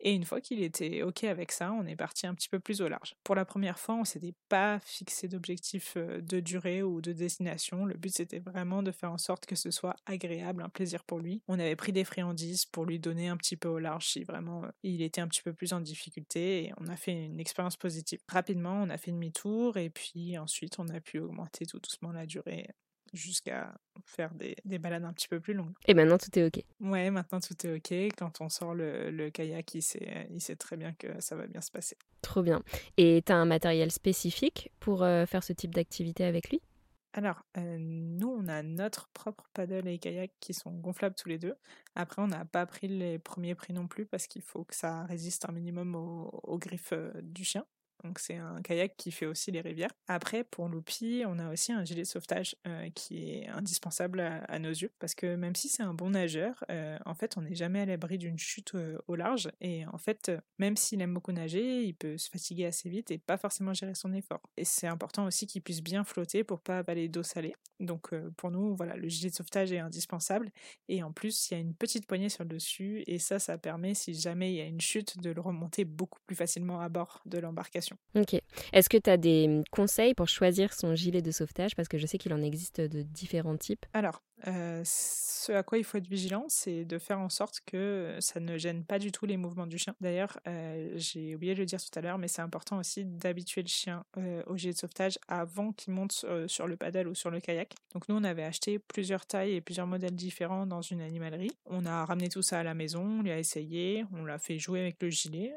Et 0.05 0.11
une 0.11 0.25
fois 0.25 0.41
qu'il 0.43 0.61
était 0.61 1.01
OK 1.01 1.23
avec 1.23 1.51
ça, 1.51 1.73
on 1.73 1.85
est 1.87 1.95
parti 1.95 2.27
un 2.27 2.35
petit 2.35 2.49
peu 2.49 2.59
plus 2.59 2.81
au 2.81 2.87
large. 2.87 3.15
Pour 3.23 3.33
la 3.33 3.45
première 3.45 3.79
fois, 3.79 3.95
on 3.95 4.03
s'était 4.03 4.35
pas 4.49 4.79
fixé 4.81 5.27
d'objectif 5.27 5.93
euh, 5.97 6.21
de 6.21 6.39
durée 6.39 6.83
ou 6.83 7.01
de 7.01 7.13
destination. 7.13 7.85
Le 7.85 7.95
but, 7.95 8.13
c'était 8.13 8.39
vraiment 8.39 8.83
de 8.83 8.91
faire 8.91 9.11
en 9.11 9.17
sorte 9.17 9.45
que 9.45 9.55
ce 9.55 9.71
soit 9.71 9.95
agréable, 10.05 10.61
un 10.61 10.69
plaisir 10.69 11.03
pour 11.03 11.19
lui. 11.19 11.41
On 11.47 11.59
avait 11.59 11.75
pris 11.75 11.91
des 11.91 12.03
friandises 12.03 12.65
pour 12.65 12.85
lui 12.85 12.99
donner 12.99 13.27
un 13.27 13.37
petit 13.37 13.57
peu 13.57 13.69
au 13.69 13.79
large 13.79 14.07
si 14.07 14.23
vraiment 14.23 14.63
euh, 14.63 14.67
il 14.83 15.01
était 15.01 15.21
un 15.21 15.27
petit 15.27 15.41
peu 15.41 15.53
plus 15.53 15.73
en 15.73 15.81
difficulté 15.81 16.65
et 16.65 16.73
on 16.77 16.87
a 16.87 16.95
fait 16.95 17.25
une 17.25 17.39
expérience 17.39 17.77
positive. 17.77 18.19
Rapidement, 18.27 18.83
on 18.83 18.89
a 18.89 18.97
fait 18.97 19.11
demi-tour 19.11 19.77
et 19.77 19.89
puis 19.89 20.37
ensuite, 20.37 20.77
on 20.77 20.87
a 20.89 20.99
pu 20.99 21.19
augmenter 21.19 21.65
tout 21.65 21.79
doucement 21.79 22.11
la 22.11 22.25
durée 22.25 22.67
jusqu'à 23.13 23.73
faire 24.05 24.33
des, 24.33 24.55
des, 24.65 24.79
balades 24.79 25.05
un 25.05 25.13
petit 25.13 25.27
peu 25.27 25.39
plus 25.39 25.53
longues. 25.53 25.73
Et 25.87 25.93
maintenant 25.93 26.17
tout 26.17 26.37
est 26.37 26.45
ok. 26.45 26.63
Ouais, 26.81 27.09
maintenant 27.11 27.39
tout 27.39 27.55
est 27.65 27.75
ok. 27.75 28.15
Quand 28.17 28.41
on 28.41 28.49
sort 28.49 28.73
le, 28.73 29.11
le 29.11 29.29
kayak, 29.29 29.75
il 29.75 29.81
sait, 29.81 30.27
il 30.31 30.41
sait 30.41 30.55
très 30.55 30.77
bien 30.77 30.93
que 30.93 31.07
ça 31.19 31.35
va 31.35 31.47
bien 31.47 31.61
se 31.61 31.71
passer. 31.71 31.97
Trop 32.21 32.41
bien. 32.41 32.61
Et 32.97 33.21
tu 33.25 33.31
as 33.31 33.37
un 33.37 33.45
matériel 33.45 33.91
spécifique 33.91 34.71
pour 34.79 35.03
euh, 35.03 35.25
faire 35.25 35.43
ce 35.43 35.53
type 35.53 35.73
d'activité 35.73 36.25
avec 36.25 36.49
lui? 36.49 36.61
Alors, 37.15 37.45
euh, 37.57 37.77
nous, 37.79 38.27
on 38.27 38.47
a 38.47 38.63
notre 38.63 39.07
propre 39.09 39.47
paddle 39.53 39.87
et 39.87 39.99
kayak 39.99 40.31
qui 40.39 40.55
sont 40.55 40.71
gonflables 40.71 41.15
tous 41.15 41.29
les 41.29 41.37
deux. 41.37 41.55
Après, 41.95 42.23
on 42.23 42.27
n'a 42.27 42.43
pas 42.43 42.65
pris 42.65 42.87
les 42.87 43.19
premiers 43.19 43.53
prix 43.53 43.71
non 43.71 43.87
plus 43.87 44.07
parce 44.07 44.25
qu'il 44.25 44.41
faut 44.41 44.63
que 44.63 44.73
ça 44.75 45.03
résiste 45.03 45.47
un 45.47 45.51
minimum 45.51 45.93
aux, 45.95 46.39
aux 46.43 46.57
griffes 46.57 46.93
euh, 46.93 47.11
du 47.21 47.43
chien. 47.43 47.65
Donc 48.03 48.19
c'est 48.19 48.35
un 48.35 48.61
kayak 48.61 48.95
qui 48.97 49.11
fait 49.11 49.25
aussi 49.25 49.51
les 49.51 49.61
rivières. 49.61 49.91
Après, 50.07 50.43
pour 50.43 50.67
Loupi, 50.67 51.23
on 51.25 51.39
a 51.39 51.51
aussi 51.51 51.71
un 51.71 51.85
gilet 51.85 52.01
de 52.01 52.07
sauvetage 52.07 52.55
euh, 52.67 52.89
qui 52.93 53.31
est 53.31 53.47
indispensable 53.47 54.19
à, 54.19 54.59
nos 54.59 54.69
yeux 54.69 54.91
parce 54.99 55.15
que 55.15 55.35
même 55.35 55.55
si 55.55 55.69
c'est 55.69 55.83
un 55.83 55.93
bon 55.93 56.11
nageur, 56.11 56.63
euh, 56.69 56.97
en 57.05 57.15
fait, 57.15 57.37
on 57.37 57.41
n'est 57.41 57.55
jamais 57.55 57.81
à 57.81 57.85
l'abri 57.85 58.17
d'une 58.17 58.37
chute 58.37 58.75
euh, 58.75 58.97
au 59.07 59.15
large. 59.15 59.49
Et 59.61 59.85
en 59.87 59.97
fait, 59.97 60.31
même 60.59 60.75
s'il 60.75 61.01
aime 61.01 61.13
beaucoup 61.13 61.31
nager, 61.31 61.83
il 61.83 61.93
peut 61.93 62.17
se 62.17 62.29
fatiguer 62.29 62.65
assez 62.65 62.89
vite 62.89 63.11
et 63.11 63.17
pas 63.17 63.37
forcément 63.37 63.73
gérer 63.73 63.95
son 63.95 64.13
effort. 64.13 64.41
Et 64.57 64.65
c'est 64.65 64.87
important 64.87 65.25
aussi 65.25 65.47
qu'il 65.47 65.61
puisse 65.61 65.81
bien 65.81 66.03
flotter 66.03 66.43
pour 66.43 66.59
pas 66.59 66.79
avaler 66.79 67.07
d'eau 67.07 67.23
salée. 67.23 67.55
Donc 67.79 68.13
pour 68.37 68.51
nous, 68.51 68.75
voilà, 68.75 68.95
le 68.95 69.07
gilet 69.07 69.29
de 69.29 69.35
sauvetage 69.35 69.71
est 69.71 69.79
indispensable. 69.79 70.51
Et 70.89 71.03
en 71.03 71.11
plus, 71.11 71.49
il 71.49 71.53
y 71.53 71.57
a 71.57 71.59
une 71.59 71.73
petite 71.73 72.05
poignée 72.05 72.29
sur 72.29 72.43
le 72.43 72.49
dessus 72.49 73.03
et 73.07 73.19
ça, 73.19 73.39
ça 73.39 73.57
permet, 73.57 73.93
si 73.93 74.13
jamais 74.13 74.51
il 74.51 74.55
y 74.55 74.61
a 74.61 74.65
une 74.65 74.81
chute, 74.81 75.19
de 75.19 75.31
le 75.31 75.41
remonter 75.41 75.85
beaucoup 75.85 76.19
plus 76.25 76.35
facilement 76.35 76.81
à 76.81 76.89
bord 76.89 77.21
de 77.25 77.39
l'embarcation. 77.39 77.92
Ok. 78.15 78.35
Est-ce 78.73 78.89
que 78.89 78.97
tu 78.97 79.09
as 79.09 79.17
des 79.17 79.45
hum, 79.47 79.63
conseils 79.71 80.13
pour 80.13 80.27
choisir 80.27 80.73
son 80.73 80.95
gilet 80.95 81.21
de 81.21 81.31
sauvetage? 81.31 81.75
Parce 81.75 81.87
que 81.87 81.97
je 81.97 82.05
sais 82.05 82.17
qu'il 82.17 82.33
en 82.33 82.41
existe 82.41 82.81
de 82.81 83.01
différents 83.01 83.57
types. 83.57 83.85
Alors, 83.93 84.21
euh, 84.47 84.81
ce 84.85 85.51
à 85.51 85.63
quoi 85.63 85.77
il 85.77 85.83
faut 85.83 85.97
être 85.97 86.07
vigilant, 86.07 86.45
c'est 86.47 86.85
de 86.85 86.97
faire 86.97 87.19
en 87.19 87.29
sorte 87.29 87.61
que 87.65 88.15
ça 88.19 88.39
ne 88.39 88.57
gêne 88.57 88.85
pas 88.85 88.97
du 88.97 89.11
tout 89.11 89.25
les 89.25 89.35
mouvements 89.35 89.67
du 89.67 89.77
chien. 89.77 89.93
D'ailleurs, 89.99 90.39
euh, 90.47 90.93
j'ai 90.95 91.35
oublié 91.35 91.53
de 91.53 91.59
le 91.59 91.65
dire 91.65 91.83
tout 91.83 91.97
à 91.99 92.01
l'heure, 92.01 92.17
mais 92.17 92.29
c'est 92.29 92.41
important 92.41 92.77
aussi 92.77 93.03
d'habituer 93.03 93.61
le 93.61 93.67
chien 93.67 94.05
euh, 94.17 94.41
au 94.47 94.55
gilet 94.55 94.73
de 94.73 94.77
sauvetage 94.77 95.19
avant 95.27 95.73
qu'il 95.73 95.93
monte 95.93 96.25
sur 96.47 96.67
le 96.67 96.77
paddle 96.77 97.07
ou 97.07 97.15
sur 97.15 97.29
le 97.29 97.39
kayak. 97.39 97.75
Donc 97.93 98.07
nous, 98.07 98.15
on 98.15 98.23
avait 98.23 98.43
acheté 98.43 98.79
plusieurs 98.79 99.25
tailles 99.25 99.55
et 99.55 99.61
plusieurs 99.61 99.87
modèles 99.87 100.15
différents 100.15 100.65
dans 100.65 100.81
une 100.81 101.01
animalerie. 101.01 101.51
On 101.65 101.85
a 101.85 102.05
ramené 102.05 102.29
tout 102.29 102.41
ça 102.41 102.59
à 102.59 102.63
la 102.63 102.73
maison, 102.73 103.03
on 103.03 103.23
l'a 103.23 103.39
essayé, 103.39 104.05
on 104.13 104.23
l'a 104.23 104.39
fait 104.39 104.59
jouer 104.59 104.79
avec 104.79 105.01
le 105.01 105.09
gilet, 105.09 105.53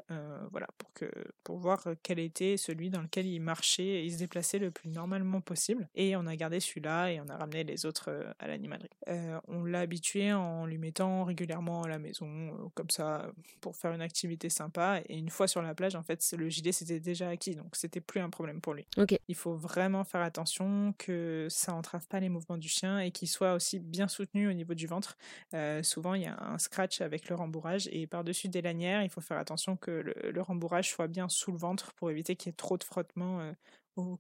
voilà, 0.51 0.67
pour 0.79 0.93
que 0.93 1.11
pour 1.45 1.59
voir 1.59 1.85
quel 2.03 2.19
était 2.19 2.57
celui 2.57 2.91
dans 2.91 3.03
lequel 3.03 3.27
il 3.27 3.41
marchait 3.41 3.85
et 3.85 4.05
il 4.05 4.13
se 4.13 4.19
déplaçait 4.19 4.59
le 4.59 4.71
plus 4.71 4.89
normalement 4.89 5.41
possible. 5.41 5.89
Et 5.95 6.17
on 6.17 6.27
a 6.27 6.35
gardé 6.35 6.61
celui-là 6.61 7.13
et 7.13 7.21
on 7.21 7.29
a 7.29 7.37
ramené 7.37 7.65
les 7.65 7.87
autres 7.87 8.11
à 8.39 8.49
l'animal 8.49 8.76
animalerie. 8.77 9.41
on 9.49 9.65
l'a 9.65 9.81
habitué 9.81 10.33
en 10.33 10.67
lui 10.67 10.79
mettant 10.79 11.25
régulièrement 11.25 11.83
à 11.83 11.89
la 11.89 11.99
maison, 11.99 12.71
comme 12.75 12.91
ça, 12.91 13.31
pour 13.61 13.77
faire 13.77 13.93
une 13.93 14.01
activité 14.01 14.49
sympa. 14.49 15.01
Et 15.09 15.17
une 15.19 15.31
fois 15.31 15.49
sur 15.49 15.63
la 15.63 15.75
plage, 15.75 15.95
en 15.95 16.03
fait, 16.03 16.25
le 16.37 16.49
gilet 16.49 16.73
c'était 16.73 17.01
déjà 17.01 17.29
acquis, 17.29 17.55
donc 17.55 17.75
c'était 17.77 18.01
plus 18.01 18.21
un 18.21 18.31
problème 18.31 18.61
pour 18.61 18.75
lui. 18.75 18.87
Ok. 18.97 19.19
Il 19.29 19.35
faut 19.35 19.55
vraiment 19.55 20.05
faire 20.05 20.23
attention 20.23 20.95
que 20.99 21.47
ça 21.51 21.75
entrave 21.75 22.07
pas 22.07 22.21
les 22.21 22.29
mouvements 22.29 22.59
du 22.59 22.69
chien 22.69 22.99
et 22.99 23.11
qu'il 23.11 23.29
soit 23.29 23.55
aussi 23.55 23.79
bien 23.79 24.09
soutenu 24.09 24.49
au 24.49 24.53
niveau 24.53 24.75
du 24.75 24.87
ventre. 24.87 25.17
souvent, 25.83 26.15
il 26.15 26.23
y 26.23 26.27
a 26.27 26.39
un 26.43 26.59
scratch 26.59 27.01
avec 27.01 27.29
le 27.29 27.37
rembourrage 27.37 27.89
et 27.93 28.07
par-dessus 28.07 28.49
des 28.49 28.63
lanières, 28.63 29.03
il 29.03 29.11
faut 29.11 29.21
faire 29.21 29.39
attention 29.39 29.77
que 29.77 29.91
le, 29.91 30.31
le 30.31 30.43
rembourrage 30.43 30.91
soit 30.91 31.09
bien 31.09 31.29
sous 31.29 31.53
le 31.53 31.59
ventre 31.59 31.93
pour 31.95 32.11
éviter 32.11 32.37
qu'il 32.37 32.51
y 32.51 32.51
ait 32.51 32.57
trop 32.57 32.77
de 32.79 32.85
frottement 32.85 33.53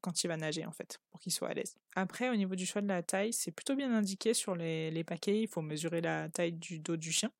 quand 0.00 0.24
il 0.24 0.28
va 0.28 0.36
nager 0.36 0.64
en 0.64 0.72
fait, 0.72 1.00
pour 1.10 1.20
qu'il 1.20 1.32
soit 1.32 1.48
à 1.48 1.54
l'aise. 1.54 1.76
Après, 1.94 2.30
au 2.30 2.36
niveau 2.36 2.54
du 2.54 2.64
choix 2.64 2.80
de 2.80 2.88
la 2.88 3.02
taille, 3.02 3.32
c'est 3.32 3.50
plutôt 3.50 3.74
bien 3.74 3.92
indiqué 3.94 4.34
sur 4.34 4.54
les, 4.54 4.90
les, 4.90 5.04
paquets. 5.04 5.42
Il 5.42 5.48
faut 5.48 5.60
mesurer 5.60 6.00
la 6.00 6.28
taille 6.28 6.52
du 6.52 6.78
dos 6.78 6.96
du 6.96 7.12
chien. 7.12 7.30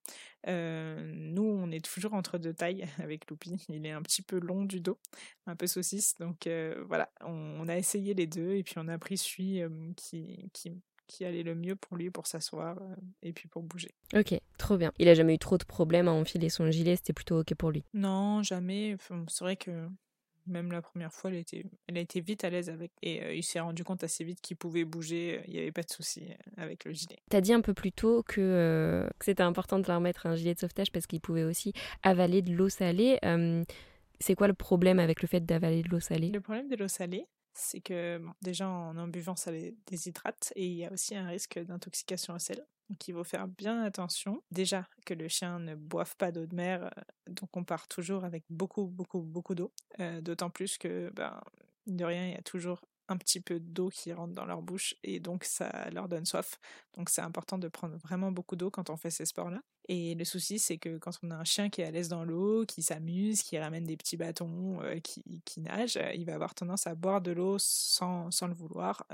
Euh, 0.46 1.12
nous, 1.14 1.42
on 1.42 1.70
est 1.70 1.84
toujours 1.84 2.14
entre 2.14 2.38
deux 2.38 2.54
tailles 2.54 2.86
avec 3.02 3.28
Loupi. 3.30 3.64
Il 3.68 3.86
est 3.86 3.92
un 3.92 4.02
petit 4.02 4.22
peu 4.22 4.38
long 4.38 4.64
du 4.64 4.80
dos, 4.80 4.98
un 5.46 5.56
peu 5.56 5.66
saucisse. 5.66 6.14
Donc 6.18 6.46
euh, 6.46 6.84
voilà, 6.86 7.10
on, 7.22 7.66
a 7.68 7.76
essayé 7.76 8.14
les 8.14 8.26
deux 8.26 8.54
et 8.54 8.62
puis 8.62 8.74
on 8.76 8.88
a 8.88 8.98
pris 8.98 9.16
celui 9.16 9.62
euh, 9.62 9.68
qui, 9.96 10.50
qui, 10.52 10.72
qui 11.06 11.24
allait 11.24 11.42
le 11.42 11.54
mieux 11.54 11.74
pour 11.74 11.96
lui 11.96 12.10
pour 12.10 12.26
s'asseoir 12.26 12.78
et 13.22 13.32
puis 13.32 13.48
pour 13.48 13.62
bouger. 13.62 13.94
Ok, 14.14 14.38
trop 14.58 14.76
bien. 14.76 14.92
Il 14.98 15.08
a 15.08 15.14
jamais 15.14 15.34
eu 15.34 15.38
trop 15.38 15.58
de 15.58 15.64
problèmes 15.64 16.08
à 16.08 16.12
enfiler 16.12 16.50
son 16.50 16.70
gilet, 16.70 16.96
c'était 16.96 17.12
plutôt 17.12 17.40
ok 17.40 17.54
pour 17.54 17.70
lui. 17.70 17.82
Non, 17.94 18.42
jamais. 18.42 18.96
c'est 19.28 19.44
vrai 19.44 19.56
que 19.56 19.88
même 20.46 20.72
la 20.72 20.82
première 20.82 21.12
fois, 21.12 21.30
elle, 21.30 21.36
était, 21.36 21.64
elle 21.86 21.98
a 21.98 22.00
été 22.00 22.20
vite 22.20 22.44
à 22.44 22.50
l'aise 22.50 22.70
avec. 22.70 22.92
Et 23.02 23.22
euh, 23.22 23.34
il 23.34 23.42
s'est 23.42 23.60
rendu 23.60 23.84
compte 23.84 24.04
assez 24.04 24.24
vite 24.24 24.40
qu'il 24.40 24.56
pouvait 24.56 24.84
bouger, 24.84 25.42
il 25.46 25.54
n'y 25.54 25.58
avait 25.58 25.72
pas 25.72 25.82
de 25.82 25.90
souci 25.90 26.22
euh, 26.28 26.62
avec 26.62 26.84
le 26.84 26.92
gilet. 26.92 27.18
Tu 27.30 27.36
as 27.36 27.40
dit 27.40 27.52
un 27.52 27.60
peu 27.60 27.74
plus 27.74 27.92
tôt 27.92 28.22
que, 28.22 28.40
euh, 28.40 29.08
que 29.18 29.24
c'était 29.24 29.42
important 29.42 29.78
de 29.78 29.86
leur 29.86 30.00
mettre 30.00 30.26
un 30.26 30.36
gilet 30.36 30.54
de 30.54 30.58
sauvetage 30.58 30.92
parce 30.92 31.06
qu'il 31.06 31.20
pouvait 31.20 31.44
aussi 31.44 31.72
avaler 32.02 32.42
de 32.42 32.52
l'eau 32.52 32.68
salée. 32.68 33.18
c'est 34.20 34.34
quoi 34.34 34.48
le 34.48 34.54
problème 34.54 34.98
avec 34.98 35.22
le 35.22 35.28
fait 35.28 35.44
d'avaler 35.44 35.82
de 35.82 35.88
l'eau 35.88 36.00
salée? 36.00 36.30
Le 36.30 36.40
problème 36.40 36.68
de 36.68 36.76
l'eau 36.76 36.88
salée, 36.88 37.26
c'est 37.56 37.80
que 37.80 38.20
déjà 38.42 38.68
en 38.68 38.96
en 38.96 39.08
buvant, 39.08 39.36
ça 39.36 39.50
les 39.50 39.76
déshydrate 39.86 40.52
et 40.56 40.66
il 40.66 40.74
y 40.74 40.84
a 40.84 40.92
aussi 40.92 41.16
un 41.16 41.26
risque 41.26 41.58
d'intoxication 41.58 42.34
au 42.34 42.38
sel. 42.38 42.64
Donc 42.88 43.08
il 43.08 43.14
faut 43.14 43.24
faire 43.24 43.48
bien 43.48 43.82
attention. 43.82 44.42
Déjà 44.50 44.88
que 45.04 45.14
le 45.14 45.28
chien 45.28 45.58
ne 45.58 45.74
boive 45.74 46.16
pas 46.16 46.30
d'eau 46.30 46.46
de 46.46 46.54
mer, 46.54 46.84
euh, 46.84 47.02
donc 47.28 47.56
on 47.56 47.64
part 47.64 47.88
toujours 47.88 48.24
avec 48.24 48.44
beaucoup, 48.48 48.86
beaucoup, 48.86 49.22
beaucoup 49.22 49.54
d'eau. 49.54 49.72
Euh, 50.00 50.20
d'autant 50.20 50.50
plus 50.50 50.78
que, 50.78 51.10
ben, 51.14 51.40
de 51.86 52.04
rien, 52.04 52.26
il 52.26 52.32
y 52.32 52.36
a 52.36 52.42
toujours 52.42 52.80
un 53.08 53.16
petit 53.16 53.40
peu 53.40 53.60
d'eau 53.60 53.88
qui 53.88 54.12
rentre 54.12 54.34
dans 54.34 54.44
leur 54.44 54.62
bouche 54.62 54.94
et 55.02 55.20
donc 55.20 55.44
ça 55.44 55.88
leur 55.90 56.08
donne 56.08 56.26
soif. 56.26 56.58
Donc 56.96 57.08
c'est 57.10 57.22
important 57.22 57.58
de 57.58 57.68
prendre 57.68 57.96
vraiment 57.96 58.32
beaucoup 58.32 58.56
d'eau 58.56 58.70
quand 58.70 58.90
on 58.90 58.96
fait 58.96 59.10
ces 59.10 59.26
sports-là. 59.26 59.60
Et 59.88 60.14
le 60.16 60.24
souci, 60.24 60.58
c'est 60.58 60.78
que 60.78 60.98
quand 60.98 61.12
on 61.22 61.30
a 61.30 61.36
un 61.36 61.44
chien 61.44 61.70
qui 61.70 61.80
est 61.80 61.84
à 61.84 61.90
l'aise 61.92 62.08
dans 62.08 62.24
l'eau, 62.24 62.64
qui 62.66 62.82
s'amuse, 62.82 63.42
qui 63.42 63.56
ramène 63.56 63.84
des 63.84 63.96
petits 63.96 64.16
bâtons, 64.16 64.82
euh, 64.82 64.98
qui, 64.98 65.22
qui, 65.44 65.60
nage, 65.60 65.98
il 66.14 66.24
va 66.24 66.34
avoir 66.34 66.54
tendance 66.54 66.88
à 66.88 66.94
boire 66.96 67.20
de 67.20 67.30
l'eau 67.30 67.56
sans, 67.58 68.30
sans, 68.32 68.48
le 68.48 68.54
vouloir. 68.54 69.06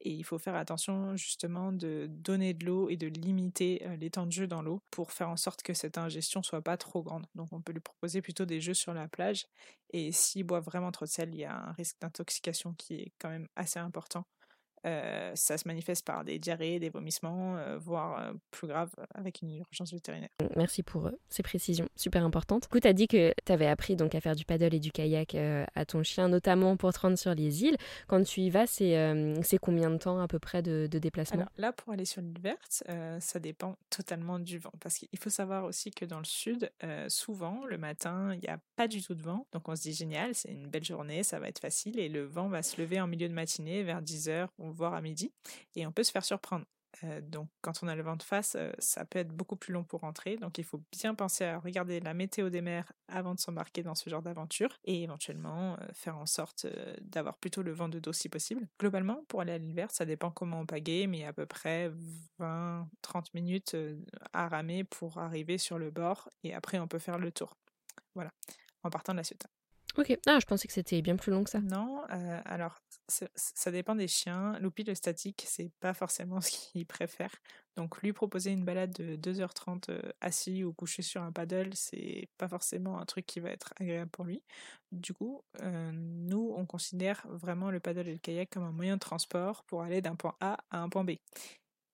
Et 0.00 0.10
il 0.10 0.24
faut 0.24 0.38
faire 0.38 0.54
attention 0.54 1.16
justement 1.16 1.72
de 1.72 2.06
donner 2.08 2.54
de 2.54 2.66
l'eau 2.66 2.88
et 2.88 2.96
de 2.96 3.06
limiter 3.06 3.86
les 3.98 4.10
temps 4.10 4.26
de 4.26 4.32
jeu 4.32 4.46
dans 4.46 4.62
l'eau 4.62 4.82
pour 4.90 5.10
faire 5.12 5.28
en 5.28 5.36
sorte 5.36 5.62
que 5.62 5.74
cette 5.74 5.98
ingestion 5.98 6.42
soit 6.42 6.62
pas 6.62 6.76
trop 6.76 7.02
grande. 7.02 7.26
Donc 7.34 7.52
on 7.52 7.60
peut 7.62 7.72
lui 7.72 7.80
proposer 7.80 8.22
plutôt 8.22 8.44
des 8.44 8.60
jeux 8.60 8.74
sur 8.74 8.94
la 8.94 9.08
plage. 9.08 9.46
Et 9.90 10.12
s'il 10.12 10.44
boit 10.44 10.60
vraiment 10.60 10.92
trop 10.92 11.06
de 11.06 11.10
sel, 11.10 11.30
il 11.34 11.40
y 11.40 11.44
a 11.44 11.56
un 11.56 11.72
risque 11.72 11.96
d'intoxication 12.00 12.74
qui 12.74 12.94
est 12.94 13.12
quand 13.18 13.30
même 13.30 13.48
assez 13.56 13.78
important. 13.78 14.26
Euh, 14.86 15.32
ça 15.34 15.58
se 15.58 15.66
manifeste 15.66 16.06
par 16.06 16.24
des 16.24 16.38
diarrhées, 16.38 16.78
des 16.78 16.90
vomissements, 16.90 17.56
euh, 17.56 17.76
voire 17.78 18.20
euh, 18.20 18.32
plus 18.50 18.68
grave 18.68 18.90
avec 19.14 19.42
une 19.42 19.56
urgence 19.56 19.92
vétérinaire. 19.92 20.28
Merci 20.54 20.82
pour 20.82 21.10
ces 21.28 21.42
précisions 21.42 21.88
super 21.96 22.24
importantes. 22.24 22.64
Du 22.64 22.68
coup, 22.68 22.80
tu 22.80 22.86
as 22.86 22.92
dit 22.92 23.08
que 23.08 23.34
tu 23.44 23.52
avais 23.52 23.66
appris 23.66 23.96
donc 23.96 24.14
à 24.14 24.20
faire 24.20 24.36
du 24.36 24.44
paddle 24.44 24.74
et 24.74 24.80
du 24.80 24.92
kayak 24.92 25.34
à 25.34 25.84
ton 25.84 26.02
chien, 26.02 26.28
notamment 26.28 26.76
pour 26.76 26.92
te 26.92 27.00
rendre 27.00 27.18
sur 27.18 27.34
les 27.34 27.64
îles. 27.64 27.76
Quand 28.06 28.22
tu 28.22 28.42
y 28.42 28.50
vas, 28.50 28.66
c'est 28.66 29.58
combien 29.60 29.90
de 29.90 29.98
temps 29.98 30.20
à 30.20 30.28
peu 30.28 30.38
près 30.38 30.62
de, 30.62 30.86
déplacement? 30.86 31.40
Alors 31.40 31.52
là, 31.58 31.72
pour 31.72 31.92
aller 31.92 32.04
sur 32.04 32.22
l'île 32.22 32.40
verte, 32.40 32.84
ça 33.20 33.38
dépend 33.38 33.76
totalement 33.90 34.38
du 34.38 34.58
vent. 34.58 34.72
Parce 34.80 34.98
qu'il 34.98 35.18
faut 35.18 35.30
savoir 35.30 35.64
aussi 35.64 35.90
que 35.90 36.04
dans 36.04 36.18
le 36.18 36.24
sud, 36.24 36.70
souvent, 37.08 37.64
le 37.66 37.78
matin, 37.78 38.32
il 38.34 38.40
n'y 38.40 38.48
a 38.48 38.58
pas 38.76 38.88
du 38.88 39.02
tout 39.02 39.14
de 39.14 39.22
vent. 39.22 39.46
Donc 39.52 39.68
on 39.68 39.76
se 39.76 39.82
dit 39.82 39.92
génial, 39.92 40.34
c'est 40.34 40.52
une 40.52 40.68
belle 40.68 40.84
journée, 40.84 41.22
ça 41.22 41.38
va 41.38 41.48
être 41.48 41.60
facile. 41.60 41.98
Et 41.98 42.08
le 42.08 42.24
vent 42.24 42.48
va 42.48 42.62
se 42.62 42.80
lever 42.80 43.00
en 43.00 43.06
milieu 43.06 43.28
de 43.28 43.34
matinée 43.34 43.82
vers 43.82 44.02
10h 44.02 44.48
voir 44.76 44.94
à 44.94 45.00
midi, 45.00 45.32
et 45.74 45.86
on 45.86 45.92
peut 45.92 46.04
se 46.04 46.12
faire 46.12 46.24
surprendre. 46.24 46.66
Euh, 47.04 47.20
donc 47.20 47.48
quand 47.60 47.82
on 47.82 47.88
a 47.88 47.96
le 47.96 48.02
vent 48.02 48.16
de 48.16 48.22
face, 48.22 48.56
euh, 48.56 48.72
ça 48.78 49.04
peut 49.04 49.18
être 49.18 49.32
beaucoup 49.32 49.56
plus 49.56 49.72
long 49.72 49.84
pour 49.84 50.00
rentrer. 50.00 50.36
Donc 50.36 50.58
il 50.58 50.64
faut 50.64 50.82
bien 50.92 51.14
penser 51.14 51.44
à 51.44 51.58
regarder 51.58 52.00
la 52.00 52.14
météo 52.14 52.50
des 52.50 52.60
mers 52.60 52.90
avant 53.08 53.34
de 53.34 53.40
s'embarquer 53.40 53.82
dans 53.82 53.94
ce 53.94 54.08
genre 54.08 54.22
d'aventure 54.22 54.78
et 54.84 55.02
éventuellement 55.02 55.74
euh, 55.74 55.86
faire 55.92 56.16
en 56.16 56.26
sorte 56.26 56.66
d'avoir 57.00 57.36
plutôt 57.36 57.62
le 57.62 57.72
vent 57.72 57.88
de 57.88 57.98
dos 57.98 58.12
si 58.12 58.28
possible. 58.28 58.68
Globalement, 58.78 59.24
pour 59.28 59.40
aller 59.40 59.52
à 59.52 59.58
l'hiver, 59.58 59.90
ça 59.90 60.04
dépend 60.04 60.30
comment 60.30 60.60
on 60.60 60.66
pagaie, 60.66 61.06
mais 61.06 61.24
à 61.24 61.32
peu 61.32 61.46
près 61.46 61.90
20-30 62.40 63.26
minutes 63.34 63.76
à 64.32 64.48
ramer 64.48 64.84
pour 64.84 65.18
arriver 65.18 65.58
sur 65.58 65.78
le 65.78 65.90
bord 65.90 66.28
et 66.44 66.54
après 66.54 66.78
on 66.78 66.88
peut 66.88 66.98
faire 66.98 67.18
le 67.18 67.32
tour. 67.32 67.56
Voilà, 68.14 68.30
en 68.82 68.90
partant 68.90 69.12
de 69.12 69.18
la 69.18 69.24
Ciotat. 69.24 69.55
Ok, 69.98 70.18
ah, 70.26 70.38
je 70.38 70.44
pensais 70.44 70.68
que 70.68 70.74
c'était 70.74 71.00
bien 71.00 71.16
plus 71.16 71.32
long 71.32 71.42
que 71.42 71.48
ça. 71.48 71.60
Non, 71.60 72.02
alors 72.44 72.82
ça 73.08 73.70
dépend 73.70 73.94
des 73.94 74.08
chiens. 74.08 74.58
Loupi 74.60 74.84
le 74.84 74.94
statique, 74.94 75.44
c'est 75.46 75.70
pas 75.80 75.94
forcément 75.94 76.40
ce 76.42 76.50
qu'il 76.50 76.86
préfère. 76.86 77.30
Donc 77.76 78.02
lui 78.02 78.12
proposer 78.12 78.50
une 78.50 78.64
balade 78.64 78.92
de 78.92 79.16
2h30 79.16 79.90
euh, 79.90 80.00
assis 80.20 80.64
ou 80.64 80.72
couché 80.72 81.02
sur 81.02 81.22
un 81.22 81.32
paddle, 81.32 81.70
c'est 81.74 82.28
pas 82.38 82.48
forcément 82.48 82.98
un 82.98 83.04
truc 83.04 83.26
qui 83.26 83.40
va 83.40 83.50
être 83.50 83.74
agréable 83.78 84.10
pour 84.10 84.24
lui. 84.24 84.42
Du 84.92 85.12
coup, 85.12 85.42
nous, 85.62 86.54
on 86.56 86.64
considère 86.64 87.26
vraiment 87.28 87.70
le 87.70 87.80
paddle 87.80 88.08
et 88.08 88.12
le 88.12 88.18
kayak 88.18 88.50
comme 88.50 88.62
un 88.64 88.72
moyen 88.72 88.94
de 88.94 89.00
transport 89.00 89.64
pour 89.64 89.82
aller 89.82 90.00
d'un 90.00 90.14
point 90.14 90.36
A 90.40 90.58
à 90.70 90.78
un 90.78 90.88
point 90.88 91.04
B. 91.04 91.12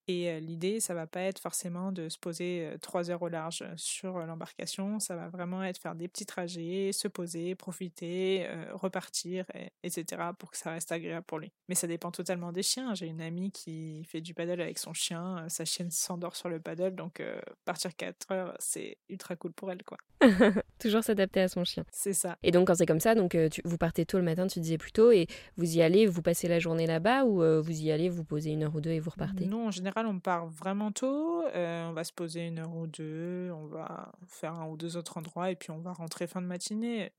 Et 0.08 0.40
l'idée, 0.40 0.80
ça 0.80 0.94
va 0.94 1.06
pas 1.06 1.20
être 1.20 1.38
forcément 1.38 1.92
de 1.92 2.08
se 2.08 2.18
poser 2.18 2.68
trois 2.80 3.10
heures 3.10 3.22
au 3.22 3.28
large 3.28 3.64
sur 3.76 4.18
l'embarcation, 4.18 4.98
ça 4.98 5.14
va 5.14 5.28
vraiment 5.28 5.62
être 5.62 5.78
faire 5.78 5.94
des 5.94 6.08
petits 6.08 6.26
trajets, 6.26 6.90
se 6.92 7.06
poser, 7.06 7.54
profiter, 7.54 8.48
repartir, 8.72 9.46
etc. 9.84 10.22
pour 10.38 10.50
que 10.50 10.56
ça 10.56 10.72
reste 10.72 10.90
agréable 10.90 11.24
pour 11.24 11.38
lui. 11.38 11.52
Mais 11.68 11.74
ça 11.74 11.86
dépend 11.86 12.10
totalement 12.10 12.50
des 12.52 12.62
chiens. 12.64 12.94
J'ai 12.94 13.06
une 13.06 13.20
amie 13.20 13.52
qui 13.52 14.04
fait 14.04 14.20
du 14.20 14.34
paddle 14.34 14.60
avec 14.60 14.78
son 14.78 14.92
chien, 14.92 15.44
sa 15.48 15.64
chienne 15.64 15.90
s'endort 15.90 16.34
sur 16.34 16.48
le 16.48 16.58
paddle, 16.58 16.96
donc 16.96 17.22
partir 17.64 17.94
4 17.94 18.32
heures, 18.32 18.56
c'est 18.58 18.98
ultra 19.08 19.36
cool 19.36 19.52
pour 19.52 19.70
elle, 19.70 19.84
quoi. 19.84 19.98
Toujours 20.78 21.04
s'adapter 21.04 21.40
à 21.40 21.48
son 21.48 21.64
chien. 21.64 21.84
C'est 21.92 22.12
ça. 22.12 22.38
Et 22.42 22.50
donc 22.50 22.66
quand 22.66 22.74
c'est 22.74 22.86
comme 22.86 23.00
ça, 23.00 23.14
donc 23.14 23.36
vous 23.64 23.78
partez 23.78 24.04
tôt 24.04 24.18
le 24.18 24.24
matin, 24.24 24.48
tu 24.48 24.58
disais 24.58 24.78
plus 24.78 24.92
tôt, 24.92 25.12
et 25.12 25.28
vous 25.56 25.76
y 25.76 25.82
allez, 25.82 26.06
vous 26.06 26.22
passez 26.22 26.48
la 26.48 26.58
journée 26.58 26.86
là-bas, 26.86 27.24
ou 27.24 27.62
vous 27.62 27.80
y 27.80 27.92
allez, 27.92 28.08
vous 28.08 28.24
posez 28.24 28.50
une 28.50 28.64
heure 28.64 28.74
ou 28.74 28.80
deux 28.80 28.90
et 28.90 28.98
vous 28.98 29.10
repartez? 29.10 29.46
Non, 29.46 29.68
en 29.68 29.70
général, 29.70 29.91
on 29.96 30.18
part 30.18 30.46
vraiment 30.46 30.92
tôt. 30.92 31.44
Euh, 31.54 31.88
on 31.88 31.92
va 31.92 32.04
se 32.04 32.12
poser 32.12 32.46
une 32.46 32.58
heure 32.58 32.74
ou 32.74 32.86
deux. 32.86 33.50
On 33.52 33.66
va 33.66 34.12
faire 34.26 34.54
un 34.54 34.66
ou 34.68 34.76
deux 34.76 34.96
autres 34.96 35.18
endroits 35.18 35.50
et 35.50 35.56
puis 35.56 35.70
on 35.70 35.78
va 35.78 35.92
rentrer 35.92 36.26
fin 36.26 36.40
de 36.40 36.46
matinée 36.46 37.12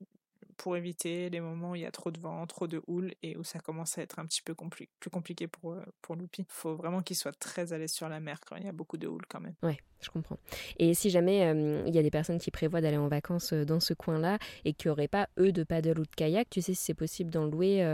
pour 0.56 0.76
éviter 0.76 1.30
les 1.30 1.40
moments 1.40 1.72
où 1.72 1.74
il 1.74 1.82
y 1.82 1.86
a 1.86 1.90
trop 1.90 2.10
de 2.10 2.20
vent, 2.20 2.46
trop 2.46 2.66
de 2.66 2.82
houle 2.86 3.12
et 3.22 3.36
où 3.36 3.44
ça 3.44 3.58
commence 3.58 3.98
à 3.98 4.02
être 4.02 4.18
un 4.18 4.26
petit 4.26 4.42
peu 4.42 4.54
plus 4.54 5.10
compliqué 5.10 5.46
pour, 5.48 5.72
euh, 5.72 5.84
pour 6.00 6.16
Loupi. 6.16 6.42
Il 6.42 6.46
faut 6.52 6.74
vraiment 6.74 7.02
qu'il 7.02 7.16
soit 7.16 7.32
très 7.38 7.72
à 7.72 7.78
l'aise 7.78 7.92
sur 7.92 8.08
la 8.08 8.20
mer 8.20 8.40
quand 8.46 8.56
il 8.56 8.64
y 8.64 8.68
a 8.68 8.72
beaucoup 8.72 8.96
de 8.96 9.06
houle 9.06 9.24
quand 9.28 9.40
même. 9.40 9.54
Ouais, 9.62 9.78
je 10.00 10.10
comprends. 10.10 10.38
Et 10.78 10.94
si 10.94 11.10
jamais 11.10 11.46
euh, 11.46 11.82
il 11.86 11.94
y 11.94 11.98
a 11.98 12.02
des 12.02 12.10
personnes 12.10 12.38
qui 12.38 12.50
prévoient 12.50 12.80
d'aller 12.80 12.96
en 12.96 13.08
vacances 13.08 13.52
euh, 13.52 13.64
dans 13.64 13.80
ce 13.80 13.94
coin-là 13.94 14.38
et 14.64 14.72
qui 14.72 14.88
n'auraient 14.88 15.08
pas, 15.08 15.28
eux, 15.38 15.52
de 15.52 15.64
paddle 15.64 15.98
ou 16.00 16.04
de 16.04 16.14
kayak, 16.16 16.50
tu 16.50 16.60
sais 16.60 16.74
si 16.74 16.82
c'est 16.82 16.94
possible 16.94 17.30
d'en 17.30 17.46
louer, 17.46 17.84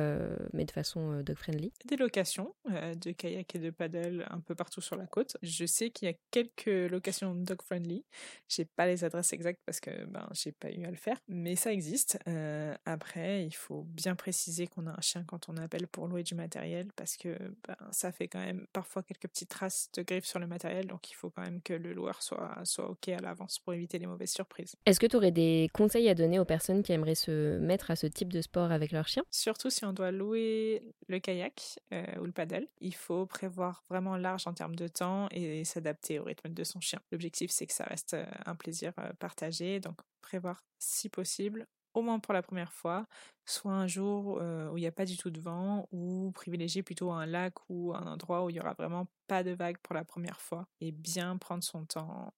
mais 0.53 0.65
de 0.65 0.71
façon 0.71 1.21
dog-friendly 1.23 1.73
Des 1.87 1.97
locations 1.97 2.55
de 2.67 3.11
kayak 3.13 3.55
et 3.55 3.59
de 3.59 3.71
paddle 3.71 4.27
un 4.31 4.41
peu 4.41 4.55
partout 4.55 4.81
sur 4.81 4.97
la 4.97 5.07
côte. 5.07 5.37
Je 5.43 5.67
sais 5.67 5.91
qu'il 5.91 6.09
y 6.09 6.11
a 6.11 6.15
quelques 6.31 6.91
locations 6.91 7.35
dog-friendly. 7.35 8.05
Je 8.49 8.63
n'ai 8.63 8.69
pas 8.77 8.87
les 8.87 9.05
adresses 9.05 9.33
exactes 9.33 9.61
parce 9.67 9.81
que 9.81 10.05
ben, 10.07 10.29
j'ai 10.33 10.53
pas 10.53 10.71
eu 10.71 10.85
à 10.85 10.91
le 10.91 10.97
faire, 10.97 11.19
mais 11.29 11.57
ça 11.57 11.73
existe. 11.73 12.19
Euh, 12.27 12.50
après, 12.85 13.45
il 13.45 13.55
faut 13.55 13.83
bien 13.83 14.15
préciser 14.15 14.67
qu'on 14.67 14.87
a 14.87 14.91
un 14.91 15.01
chien 15.01 15.25
quand 15.27 15.49
on 15.49 15.57
appelle 15.57 15.87
pour 15.87 16.07
louer 16.07 16.23
du 16.23 16.35
matériel 16.35 16.89
parce 16.97 17.17
que 17.17 17.37
ben, 17.67 17.77
ça 17.91 18.13
fait 18.13 18.29
quand 18.29 18.41
même 18.41 18.67
parfois 18.73 19.03
quelques 19.03 19.29
petites 19.29 19.49
traces 19.49 19.91
de 19.95 20.03
griffes 20.03 20.25
sur 20.25 20.39
le 20.39 20.47
matériel, 20.47 20.87
donc 20.87 21.11
il 21.11 21.15
faut 21.15 21.31
quand 21.31 21.43
même 21.43 21.61
que 21.63 21.73
le 21.73 21.93
loueur 21.93 22.23
soit, 22.23 22.59
soit 22.65 22.89
OK 22.89 23.09
à 23.09 23.19
l'avance 23.19 23.59
pour 23.59 23.73
éviter 23.75 23.99
les 23.99 24.07
mauvaises 24.07 24.33
surprises. 24.33 24.77
Est-ce 24.87 25.01
que 25.01 25.07
tu 25.07 25.17
aurais 25.17 25.31
des 25.31 25.71
conseils 25.73 26.09
à 26.09 26.15
donner 26.15 26.39
aux 26.39 26.45
personnes 26.45 26.83
qui 26.83 26.93
aimeraient 26.93 27.15
se 27.15 27.59
mettre 27.59 27.91
à 27.91 27.97
ce 27.97 28.07
type 28.07 28.33
de 28.33 28.41
sport 28.41 28.73
avec 28.73 28.93
leur 28.93 29.09
chien? 29.09 29.23
Surtout 29.31 29.71
si 29.71 29.85
on 29.85 29.93
doit 29.93 30.11
louer 30.11 30.83
le 31.09 31.19
kayak 31.19 31.79
euh, 31.93 32.05
ou 32.21 32.25
le 32.25 32.33
paddle, 32.33 32.67
il 32.81 32.95
faut 32.95 33.27
prévoir 33.27 33.85
vraiment 33.89 34.17
large 34.17 34.47
en 34.47 34.55
termes 34.55 34.77
de 34.77 34.89
temps 34.89 35.29
et 35.31 35.65
s'adapter 35.65 36.19
au 36.19 36.25
rythme 36.25 36.51
de 36.51 36.65
son 36.65 36.81
chien. 36.81 37.01
L'objectif, 37.13 37.51
c'est 37.51 37.67
que 37.67 37.73
ça 37.73 37.85
reste 37.85 38.15
euh, 38.15 38.25
un 38.47 38.55
plaisir 38.55 38.93
partagé, 39.19 39.81
donc 39.81 39.97
prévoir 40.21 40.65
si 40.79 41.09
possible 41.09 41.67
au 41.95 42.03
moins 42.03 42.19
pour 42.19 42.35
la 42.35 42.43
première 42.43 42.73
fois, 42.73 43.07
soit 43.45 43.73
un 43.73 43.87
jour 43.87 44.41
où 44.73 44.77
il 44.77 44.81
n'y 44.81 44.87
a 44.87 44.93
pas 44.93 45.05
du 45.05 45.17
tout 45.17 45.31
de 45.31 45.41
vent, 45.41 45.89
ou 45.93 46.31
privilégier 46.33 46.83
plutôt 46.83 47.11
un 47.11 47.27
lac 47.27 47.55
ou 47.69 47.93
un 47.95 48.07
endroit 48.07 48.45
où 48.45 48.51
il 48.51 48.55
n'y 48.55 48.61
aura 48.61 48.75
vraiment 48.75 49.07
pas 49.27 49.43
de 49.43 49.53
vagues 49.53 49.79
pour 49.79 49.95
la 49.95 50.05
première 50.05 50.41
fois, 50.41 50.67
et 50.81 50.93
bien 50.93 51.37
prendre 51.37 51.65
son 51.65 51.85
temps, 51.85 52.33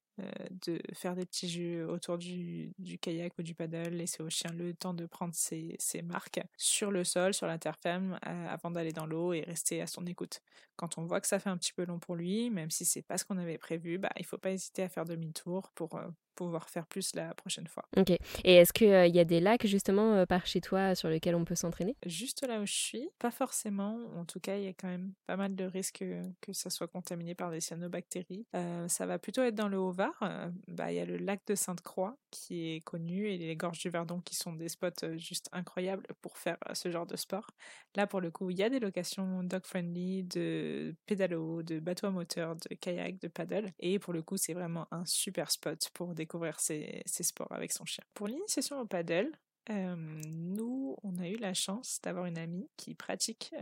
de 0.66 0.80
faire 0.92 1.14
des 1.14 1.24
petits 1.24 1.48
jeux 1.48 1.88
autour 1.88 2.18
du, 2.18 2.72
kayak 3.00 3.32
ou 3.38 3.42
du 3.42 3.54
paddle, 3.54 3.94
laisser 3.94 4.22
au 4.22 4.30
chien 4.30 4.52
le 4.52 4.74
temps 4.74 4.94
de 4.94 5.06
prendre 5.06 5.34
ses, 5.34 5.78
marques 6.04 6.40
sur 6.56 6.90
le 6.90 7.04
sol, 7.04 7.34
sur 7.34 7.46
la 7.46 7.58
terre 7.58 7.78
ferme, 7.78 8.18
avant 8.22 8.70
d'aller 8.70 8.92
dans 8.92 9.06
l'eau 9.06 9.32
et 9.32 9.40
rester 9.40 9.80
à 9.80 9.86
son 9.86 10.06
écoute. 10.06 10.40
Quand 10.76 10.98
on 10.98 11.06
voit 11.06 11.20
que 11.20 11.26
ça 11.26 11.38
fait 11.38 11.50
un 11.50 11.56
petit 11.56 11.72
peu 11.72 11.84
long 11.84 11.98
pour 11.98 12.16
lui, 12.16 12.50
même 12.50 12.70
si 12.70 12.84
c'est 12.84 13.02
pas 13.02 13.18
ce 13.18 13.24
qu'on 13.24 13.38
avait 13.38 13.58
prévu, 13.58 13.98
bah, 13.98 14.12
il 14.18 14.26
faut 14.26 14.38
pas 14.38 14.50
hésiter 14.50 14.82
à 14.82 14.88
faire 14.88 15.04
demi-tour 15.04 15.70
pour, 15.74 15.98
pouvoir 16.34 16.68
faire 16.68 16.86
plus 16.86 17.14
la 17.14 17.34
prochaine 17.34 17.66
fois. 17.66 17.84
Ok. 17.96 18.10
Et 18.10 18.56
est-ce 18.56 18.72
qu'il 18.72 18.88
il 18.88 19.14
y 19.14 19.20
a 19.20 19.24
des 19.24 19.40
lacs 19.40 19.66
justement 19.66 20.24
par 20.26 20.46
chez 20.46 20.60
toi 20.60 20.94
sur 20.94 21.08
lesquels 21.08 21.34
on 21.34 21.44
peut 21.44 21.54
s'entraîner? 21.54 21.96
Juste 22.06 22.46
là 22.46 22.60
où 22.60 22.66
je 22.66 22.72
suis, 22.72 23.08
pas 23.18 23.30
forcément. 23.30 23.98
En 24.16 24.24
tout 24.24 24.40
cas, 24.40 24.56
il 24.56 24.64
y 24.64 24.68
a 24.68 24.72
quand 24.72 24.88
même 24.88 25.12
pas 25.26 25.36
mal 25.36 25.54
de 25.54 25.64
risques 25.64 26.04
que 26.40 26.52
ça 26.52 26.70
soit 26.70 26.88
contaminé 26.88 27.34
par 27.34 27.50
des 27.50 27.60
cyanobactéries. 27.60 28.46
ça 28.88 29.06
va 29.06 29.18
plutôt 29.18 29.42
être 29.42 29.54
dans 29.54 29.68
le 29.68 29.78
Haut-Var 29.78 30.12
euh, 30.22 30.50
bah, 30.68 30.92
il 30.92 30.96
y 30.96 31.00
a 31.00 31.04
le 31.04 31.16
lac 31.16 31.40
de 31.46 31.54
Sainte-Croix 31.54 32.16
qui 32.30 32.70
est 32.70 32.80
connu 32.80 33.28
et 33.28 33.38
les 33.38 33.56
gorges 33.56 33.78
du 33.78 33.90
Verdon 33.90 34.20
qui 34.20 34.34
sont 34.34 34.52
des 34.52 34.68
spots 34.68 34.88
euh, 35.04 35.18
juste 35.18 35.48
incroyables 35.52 36.06
pour 36.20 36.38
faire 36.38 36.56
euh, 36.68 36.74
ce 36.74 36.90
genre 36.90 37.06
de 37.06 37.16
sport. 37.16 37.48
Là, 37.94 38.06
pour 38.06 38.20
le 38.20 38.30
coup, 38.30 38.50
il 38.50 38.58
y 38.58 38.62
a 38.62 38.70
des 38.70 38.80
locations 38.80 39.42
dog-friendly, 39.42 40.24
de 40.24 40.94
pédalo, 41.06 41.62
de 41.62 41.78
bateau 41.78 42.06
à 42.06 42.10
moteur, 42.10 42.56
de 42.56 42.74
kayak, 42.74 43.20
de 43.20 43.28
paddle. 43.28 43.72
Et 43.80 43.98
pour 43.98 44.12
le 44.12 44.22
coup, 44.22 44.36
c'est 44.36 44.54
vraiment 44.54 44.86
un 44.90 45.04
super 45.04 45.50
spot 45.50 45.90
pour 45.94 46.14
découvrir 46.22 46.60
ces, 46.60 47.02
sports 47.06 47.52
avec 47.52 47.72
son 47.72 47.84
chien. 47.84 48.04
Pour 48.14 48.28
l'initiation 48.28 48.80
au 48.80 48.86
paddle, 48.86 49.30
nous, 49.70 50.96
on 51.02 51.18
a 51.18 51.28
eu 51.28 51.36
la 51.36 51.54
chance 51.54 52.00
d'avoir 52.02 52.26
une 52.26 52.38
amie 52.38 52.68
qui 52.76 52.94
pratique 52.94 53.54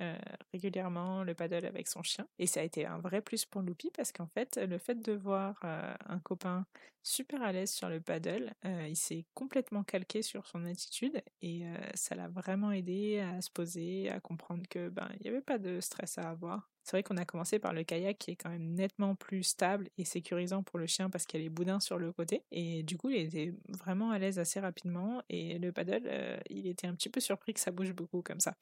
régulièrement 0.53 1.25
le 1.25 1.35
paddle 1.35 1.67
avec 1.67 1.89
son 1.89 2.03
chien. 2.03 2.27
Et 2.39 2.47
ça 2.47 2.61
a 2.61 2.63
été 2.63 2.87
un 2.87 2.99
vrai 2.99 3.21
plus 3.21 3.45
pour 3.45 3.61
Loupi 3.63 3.91
parce 3.91 4.11
qu'en 4.11 4.27
fait, 4.27 4.57
le 4.57 4.79
fait 4.79 4.95
de 4.95 5.13
voir 5.13 5.59
un 5.63 6.19
copain 6.21 6.65
super 7.03 7.43
à 7.43 7.53
l'aise 7.53 7.71
sur 7.71 7.89
le 7.89 8.01
paddle, 8.01 8.55
il 8.65 8.97
s'est 8.97 9.27
complètement 9.35 9.85
calqué 9.85 10.23
sur 10.23 10.47
son 10.47 10.65
attitude 10.65 11.23
et 11.43 11.65
ça 11.95 12.15
l'a 12.15 12.29
vraiment 12.29 12.73
aidé 12.73 13.21
à 13.21 13.43
se 13.43 13.51
poser, 13.51 14.09
à 14.09 14.21
comprendre 14.21 14.63
que 14.71 14.89
ben 14.89 15.09
il 15.17 15.25
n'y 15.25 15.29
avait 15.29 15.43
pas 15.43 15.59
de 15.59 15.81
stress 15.81 16.17
à 16.17 16.31
avoir. 16.31 16.71
C'est 16.91 16.97
vrai 16.97 17.03
qu'on 17.05 17.19
a 17.19 17.25
commencé 17.25 17.61
par 17.61 17.73
le 17.73 17.85
kayak 17.85 18.19
qui 18.19 18.33
est 18.33 18.35
quand 18.35 18.51
même 18.51 18.75
nettement 18.75 19.15
plus 19.15 19.45
stable 19.45 19.89
et 19.97 20.05
sécurisant 20.05 20.65
pour 20.65 20.77
le 20.77 20.87
chien 20.87 21.09
parce 21.09 21.25
qu'il 21.25 21.39
y 21.39 21.43
a 21.43 21.45
les 21.45 21.49
boudins 21.49 21.79
sur 21.79 21.99
le 21.99 22.13
côté. 22.13 22.43
Et 22.51 22.83
du 22.83 22.99
coup, 22.99 23.11
il 23.11 23.19
était 23.19 23.55
vraiment 23.69 24.11
à 24.11 24.19
l'aise 24.19 24.41
assez 24.41 24.59
rapidement. 24.59 25.23
Et 25.29 25.61
le 25.61 25.71
paddle, 25.71 26.03
euh, 26.07 26.41
il 26.49 26.67
était 26.67 26.89
un 26.89 26.95
petit 26.97 27.09
peu 27.09 27.21
surpris 27.21 27.55
que 27.55 27.61
ça 27.61 27.71
bouge 27.71 27.93
beaucoup 27.93 28.23
comme 28.23 28.41
ça. 28.41 28.57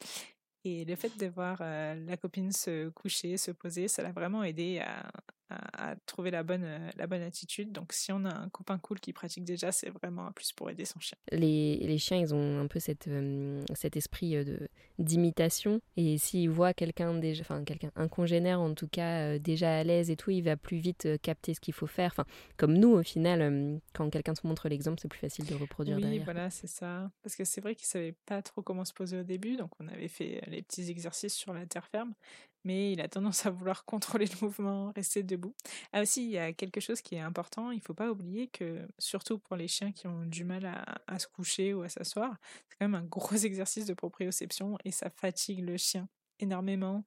Et 0.66 0.84
le 0.84 0.94
fait 0.94 1.16
de 1.16 1.26
voir 1.26 1.56
euh, 1.62 1.94
la 2.06 2.18
copine 2.18 2.52
se 2.52 2.90
coucher, 2.90 3.38
se 3.38 3.50
poser, 3.50 3.88
ça 3.88 4.02
l'a 4.02 4.12
vraiment 4.12 4.44
aidé 4.44 4.80
à, 4.80 5.10
à, 5.50 5.96
trouver 6.06 6.30
la 6.30 6.42
bonne, 6.42 6.64
euh, 6.64 6.90
la 6.96 7.06
bonne 7.06 7.22
attitude. 7.22 7.72
Donc 7.72 7.92
si 7.92 8.12
on 8.12 8.24
a 8.24 8.34
un 8.34 8.48
copain 8.48 8.78
cool 8.78 9.00
qui 9.00 9.12
pratique 9.12 9.44
déjà, 9.44 9.72
c'est 9.72 9.90
vraiment 9.90 10.26
un 10.26 10.32
plus 10.32 10.52
pour 10.52 10.70
aider 10.70 10.84
son 10.84 11.00
chien. 11.00 11.16
Les, 11.32 11.76
les 11.76 11.98
chiens, 11.98 12.18
ils 12.18 12.34
ont 12.34 12.61
un 12.61 12.66
peu 12.66 12.78
cette, 12.78 13.08
euh, 13.08 13.62
cet 13.74 13.96
esprit 13.96 14.37
euh, 14.37 14.44
de, 14.44 14.68
d'imitation. 14.98 15.80
Et 15.96 16.18
s'ils 16.18 16.50
voient 16.50 16.74
quelqu'un 16.74 17.14
déjà, 17.14 17.42
enfin 17.42 17.64
quelqu'un, 17.64 17.90
un 17.96 18.08
congénère 18.08 18.61
en 18.61 18.74
tout 18.74 18.88
cas, 18.88 19.38
déjà 19.38 19.78
à 19.78 19.84
l'aise 19.84 20.11
et 20.11 20.16
tout, 20.16 20.30
il 20.30 20.42
va 20.42 20.56
plus 20.56 20.78
vite 20.78 21.08
capter 21.22 21.54
ce 21.54 21.61
qu'il 21.61 21.74
faut 21.74 21.87
faire. 21.87 22.11
Enfin, 22.12 22.26
comme 22.56 22.74
nous, 22.74 22.90
au 22.90 23.02
final, 23.02 23.80
quand 23.94 24.11
quelqu'un 24.11 24.34
te 24.34 24.46
montre 24.46 24.68
l'exemple, 24.68 24.98
c'est 25.00 25.08
plus 25.08 25.18
facile 25.18 25.46
de 25.46 25.54
reproduire 25.54 25.96
oui, 25.96 26.02
derrière. 26.02 26.24
voilà, 26.24 26.50
c'est 26.50 26.66
ça. 26.66 27.11
Parce 27.22 27.37
que 27.37 27.44
c'est 27.44 27.61
vrai 27.61 27.74
qu'ils 27.74 27.87
savaient 27.87 28.16
pas 28.26 28.42
trop 28.42 28.62
comment 28.62 28.84
se 28.84 28.92
poser 28.92 29.18
au 29.18 29.22
début, 29.22 29.56
donc 29.56 29.70
on 29.80 29.88
avait 29.88 30.08
fait 30.08 30.42
les 30.48 30.62
petits 30.62 30.90
exercices 30.90 31.34
sur 31.34 31.52
la 31.52 31.66
terre 31.66 31.87
ferme 31.87 32.14
mais 32.64 32.92
il 32.92 33.00
a 33.00 33.08
tendance 33.08 33.46
à 33.46 33.50
vouloir 33.50 33.84
contrôler 33.84 34.26
le 34.26 34.46
mouvement, 34.46 34.92
rester 34.94 35.22
debout. 35.22 35.54
Ah 35.92 36.02
aussi, 36.02 36.24
il 36.24 36.30
y 36.30 36.38
a 36.38 36.52
quelque 36.52 36.80
chose 36.80 37.00
qui 37.00 37.14
est 37.14 37.20
important, 37.20 37.70
il 37.70 37.78
ne 37.78 37.82
faut 37.82 37.94
pas 37.94 38.10
oublier 38.10 38.48
que, 38.48 38.86
surtout 38.98 39.38
pour 39.38 39.56
les 39.56 39.68
chiens 39.68 39.92
qui 39.92 40.06
ont 40.06 40.24
du 40.24 40.44
mal 40.44 40.66
à, 41.06 41.18
se 41.18 41.26
coucher 41.26 41.74
ou 41.74 41.82
à 41.82 41.88
s'asseoir, 41.88 42.36
c'est 42.68 42.76
quand 42.78 42.88
même 42.88 42.94
un 42.94 43.04
gros 43.04 43.36
exercice 43.44 43.86
de 43.86 43.94
proprioception 43.94 44.78
et 44.84 44.90
ça 44.90 45.10
fatigue 45.10 45.60
le 45.60 45.76
chien 45.76 46.08
énormément. 46.40 47.04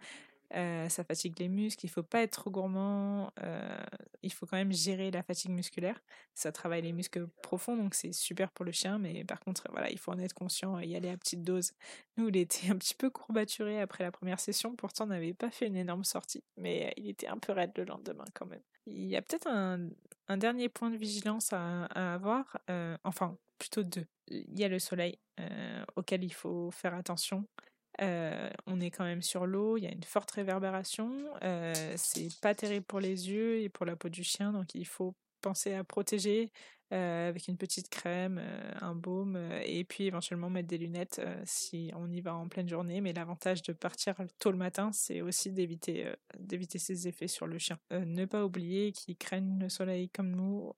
Euh, 0.55 0.89
ça 0.89 1.03
fatigue 1.03 1.39
les 1.39 1.47
muscles, 1.47 1.85
il 1.85 1.89
faut 1.89 2.03
pas 2.03 2.21
être 2.21 2.31
trop 2.31 2.51
gourmand, 2.51 3.31
euh, 3.41 3.83
il 4.21 4.33
faut 4.33 4.45
quand 4.45 4.57
même 4.57 4.73
gérer 4.73 5.09
la 5.09 5.23
fatigue 5.23 5.51
musculaire. 5.51 6.01
Ça 6.33 6.51
travaille 6.51 6.81
les 6.81 6.91
muscles 6.91 7.27
profonds, 7.41 7.77
donc 7.77 7.95
c'est 7.95 8.11
super 8.11 8.51
pour 8.51 8.65
le 8.65 8.71
chien, 8.71 8.97
mais 8.97 9.23
par 9.23 9.39
contre, 9.39 9.63
voilà, 9.71 9.89
il 9.89 9.97
faut 9.97 10.11
en 10.11 10.19
être 10.19 10.33
conscient 10.33 10.77
et 10.79 10.87
y 10.87 10.95
aller 10.95 11.09
à 11.09 11.17
petite 11.17 11.43
dose. 11.43 11.71
Nous, 12.17 12.27
il 12.27 12.37
était 12.37 12.69
un 12.69 12.77
petit 12.77 12.95
peu 12.95 13.09
courbaturé 13.09 13.79
après 13.79 14.03
la 14.03 14.11
première 14.11 14.39
session, 14.39 14.75
pourtant 14.75 15.05
on 15.05 15.07
n'avait 15.07 15.33
pas 15.33 15.51
fait 15.51 15.67
une 15.67 15.77
énorme 15.77 16.03
sortie, 16.03 16.43
mais 16.57 16.93
il 16.97 17.09
était 17.09 17.27
un 17.27 17.37
peu 17.37 17.53
raide 17.53 17.71
le 17.77 17.85
lendemain 17.85 18.25
quand 18.33 18.45
même. 18.45 18.63
Il 18.87 19.05
y 19.05 19.15
a 19.15 19.21
peut-être 19.21 19.47
un, 19.47 19.89
dernier 20.37 20.69
point 20.69 20.89
de 20.89 20.97
vigilance 20.97 21.51
à, 21.51 21.85
avoir, 22.13 22.57
euh, 22.69 22.97
enfin 23.03 23.37
plutôt 23.57 23.83
deux. 23.83 24.05
Il 24.27 24.57
y 24.57 24.63
a 24.63 24.69
le 24.69 24.79
soleil 24.79 25.19
auquel 25.95 26.23
il 26.23 26.33
faut 26.33 26.71
faire 26.71 26.93
attention. 26.93 27.47
Euh, 27.99 28.49
on 28.67 28.80
est 28.80 28.89
quand 28.89 29.04
même 29.04 29.21
sur 29.21 29.45
l'eau, 29.45 29.77
il 29.77 29.84
y 29.84 29.88
a 29.88 29.91
une 29.91 30.04
forte 30.04 30.32
réverbération, 30.32 31.12
euh, 31.43 31.93
c'est 31.97 32.30
pas 32.41 32.56
terrible 32.56 32.86
pour 32.86 32.99
les 33.01 33.30
yeux 33.30 33.60
et 33.60 33.69
pour 33.69 33.86
la 33.86 33.95
peau 33.95 34.08
du 34.10 34.23
chien, 34.23 34.54
donc 34.54 34.73
il 34.75 34.88
faut 34.88 35.13
penser 35.41 35.73
à 35.73 35.84
protéger 35.84 36.51
avec 36.91 37.47
une 37.47 37.56
petite 37.56 37.89
crème, 37.89 38.41
un 38.82 38.95
baume, 38.95 39.39
et 39.63 39.86
puis 39.86 40.08
éventuellement 40.08 40.49
mettre 40.49 40.67
des 40.67 40.77
lunettes 40.77 41.21
si 41.45 41.89
on 41.95 42.12
y 42.12 42.19
va 42.19 42.36
en 42.36 42.49
pleine 42.49 42.67
journée. 42.67 42.99
Mais 42.99 43.13
l'avantage 43.13 43.62
de 43.63 43.71
partir 43.71 44.15
tôt 44.39 44.51
le 44.51 44.58
matin, 44.58 44.91
c'est 44.91 45.21
aussi 45.21 45.51
d'éviter 45.51 46.12
d'éviter 46.38 46.80
ces 46.80 47.08
effets 47.08 47.30
sur 47.30 47.47
le 47.47 47.58
chien. 47.60 47.80
ne 47.91 48.25
pas 48.25 48.43
oublier 48.43 48.91
qu'ils 48.91 49.15
craignent 49.15 49.58
le 49.60 49.69
soleil 49.69 50.10
comme 50.10 50.36
nous 50.36 50.73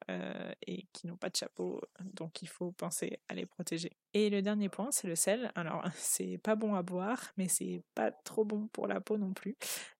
et 0.67 0.85
qu'ils 0.93 1.09
n'ont 1.09 1.17
pas 1.17 1.29
de 1.29 1.35
chapeau, 1.35 1.81
donc 2.13 2.43
il 2.43 2.47
faut 2.47 2.71
penser 2.71 3.19
à 3.27 3.33
les 3.33 3.47
protéger. 3.47 3.91
Et 4.13 4.29
le 4.29 4.41
dernier 4.43 4.69
point, 4.69 4.91
c'est 4.91 5.07
le 5.07 5.15
sel. 5.15 5.51
Alors, 5.55 5.83
c'est 5.95 6.37
pas 6.37 6.55
bon 6.55 6.75
à 6.75 6.83
boire, 6.83 7.31
mais 7.37 7.47
c'est 7.47 7.81
pas 7.95 8.11
trop 8.11 8.45
bon 8.45 8.67
pour 8.67 8.87
la 8.87 9.01
peau 9.01 9.17
non 9.17 9.33
plus. 9.33 9.55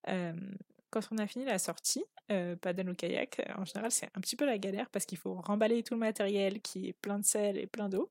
Quand 0.06 1.00
on 1.10 1.18
a 1.18 1.26
fini 1.26 1.44
la 1.44 1.58
sortie, 1.58 2.04
euh, 2.32 2.56
paddle 2.56 2.90
au 2.90 2.94
kayak, 2.94 3.40
euh, 3.40 3.60
en 3.60 3.64
général, 3.64 3.90
c'est 3.90 4.08
un 4.14 4.20
petit 4.20 4.36
peu 4.36 4.46
la 4.46 4.58
galère 4.58 4.88
parce 4.90 5.04
qu'il 5.04 5.18
faut 5.18 5.34
remballer 5.34 5.82
tout 5.82 5.94
le 5.94 6.00
matériel 6.00 6.60
qui 6.60 6.88
est 6.88 6.92
plein 6.92 7.18
de 7.18 7.24
sel 7.24 7.58
et 7.58 7.66
plein 7.66 7.88
d'eau. 7.88 8.10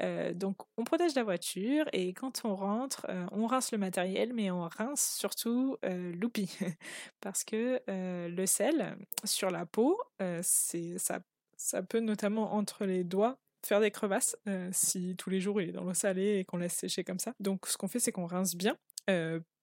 Euh, 0.00 0.32
donc, 0.32 0.56
on 0.76 0.84
protège 0.84 1.14
la 1.14 1.24
voiture 1.24 1.86
et 1.92 2.12
quand 2.12 2.42
on 2.44 2.54
rentre, 2.54 3.06
euh, 3.08 3.26
on 3.32 3.46
rince 3.46 3.72
le 3.72 3.78
matériel, 3.78 4.32
mais 4.32 4.50
on 4.50 4.62
rince 4.68 5.16
surtout 5.18 5.76
l'oupi 5.82 6.56
parce 7.20 7.44
que 7.44 7.80
le 7.86 8.46
sel 8.46 8.96
sur 9.24 9.50
la 9.50 9.66
peau, 9.66 10.00
c'est 10.42 10.98
ça, 10.98 11.20
ça 11.56 11.82
peut 11.82 12.00
notamment 12.00 12.54
entre 12.54 12.84
les 12.84 13.04
doigts 13.04 13.38
faire 13.64 13.80
des 13.80 13.90
crevasses 13.90 14.36
si 14.72 15.16
tous 15.16 15.30
les 15.30 15.40
jours 15.40 15.60
il 15.60 15.70
est 15.70 15.72
dans 15.72 15.84
l'eau 15.84 15.94
salée 15.94 16.38
et 16.38 16.44
qu'on 16.44 16.58
laisse 16.58 16.74
sécher 16.74 17.04
comme 17.04 17.18
ça. 17.18 17.34
Donc 17.40 17.66
ce 17.66 17.76
qu'on 17.76 17.88
fait 17.88 17.98
c'est 17.98 18.12
qu'on 18.12 18.26
rince 18.26 18.54
bien 18.56 18.76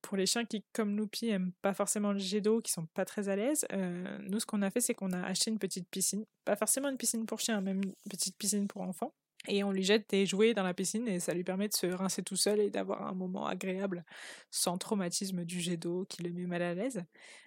pour 0.06 0.18
les 0.18 0.28
chiens 0.28 0.46
qui, 0.46 0.64
comme 0.72 0.96
Loupi, 0.96 1.30
aiment 1.30 1.52
pas 1.62 1.74
forcément 1.74 2.12
le 2.12 2.20
jet 2.20 2.40
d'eau, 2.42 2.62
qui 2.62 2.72
sont 2.72 2.86
pas 2.86 3.06
très 3.06 3.28
à 3.28 3.36
l'aise, 3.36 3.66
euh, 3.74 4.18
nous, 4.22 4.40
ce 4.40 4.46
qu'on 4.46 4.62
a 4.62 4.70
fait, 4.70 4.82
c'est 4.82 4.94
qu'on 4.94 5.12
a 5.12 5.22
acheté 5.22 5.50
une 5.50 5.58
petite 5.58 5.90
piscine. 5.90 6.26
Pas 6.46 6.56
forcément 6.56 6.90
une 6.90 6.98
piscine 6.98 7.26
pour 7.26 7.40
chiens, 7.40 7.60
même 7.60 7.82
une 7.84 7.94
petite 8.10 8.38
piscine 8.38 8.68
pour 8.68 8.84
enfants. 8.84 9.14
Et 9.48 9.64
on 9.64 9.72
lui 9.72 9.84
jette 9.84 10.10
des 10.10 10.26
jouets 10.26 10.54
dans 10.54 10.64
la 10.64 10.74
piscine 10.74 11.08
et 11.08 11.20
ça 11.20 11.34
lui 11.34 11.44
permet 11.44 11.68
de 11.68 11.74
se 11.74 11.86
rincer 11.88 12.24
tout 12.24 12.36
seul 12.36 12.60
et 12.60 12.70
d'avoir 12.70 13.08
un 13.08 13.14
moment 13.14 13.46
agréable 13.46 14.04
sans 14.50 14.78
traumatisme 14.78 15.46
du 15.46 15.60
jet 15.60 15.78
d'eau 15.78 16.06
qui 16.10 16.24
le 16.24 16.32
met 16.32 16.48
mal 16.48 16.64
à 16.64 16.74
l'aise. 16.74 17.04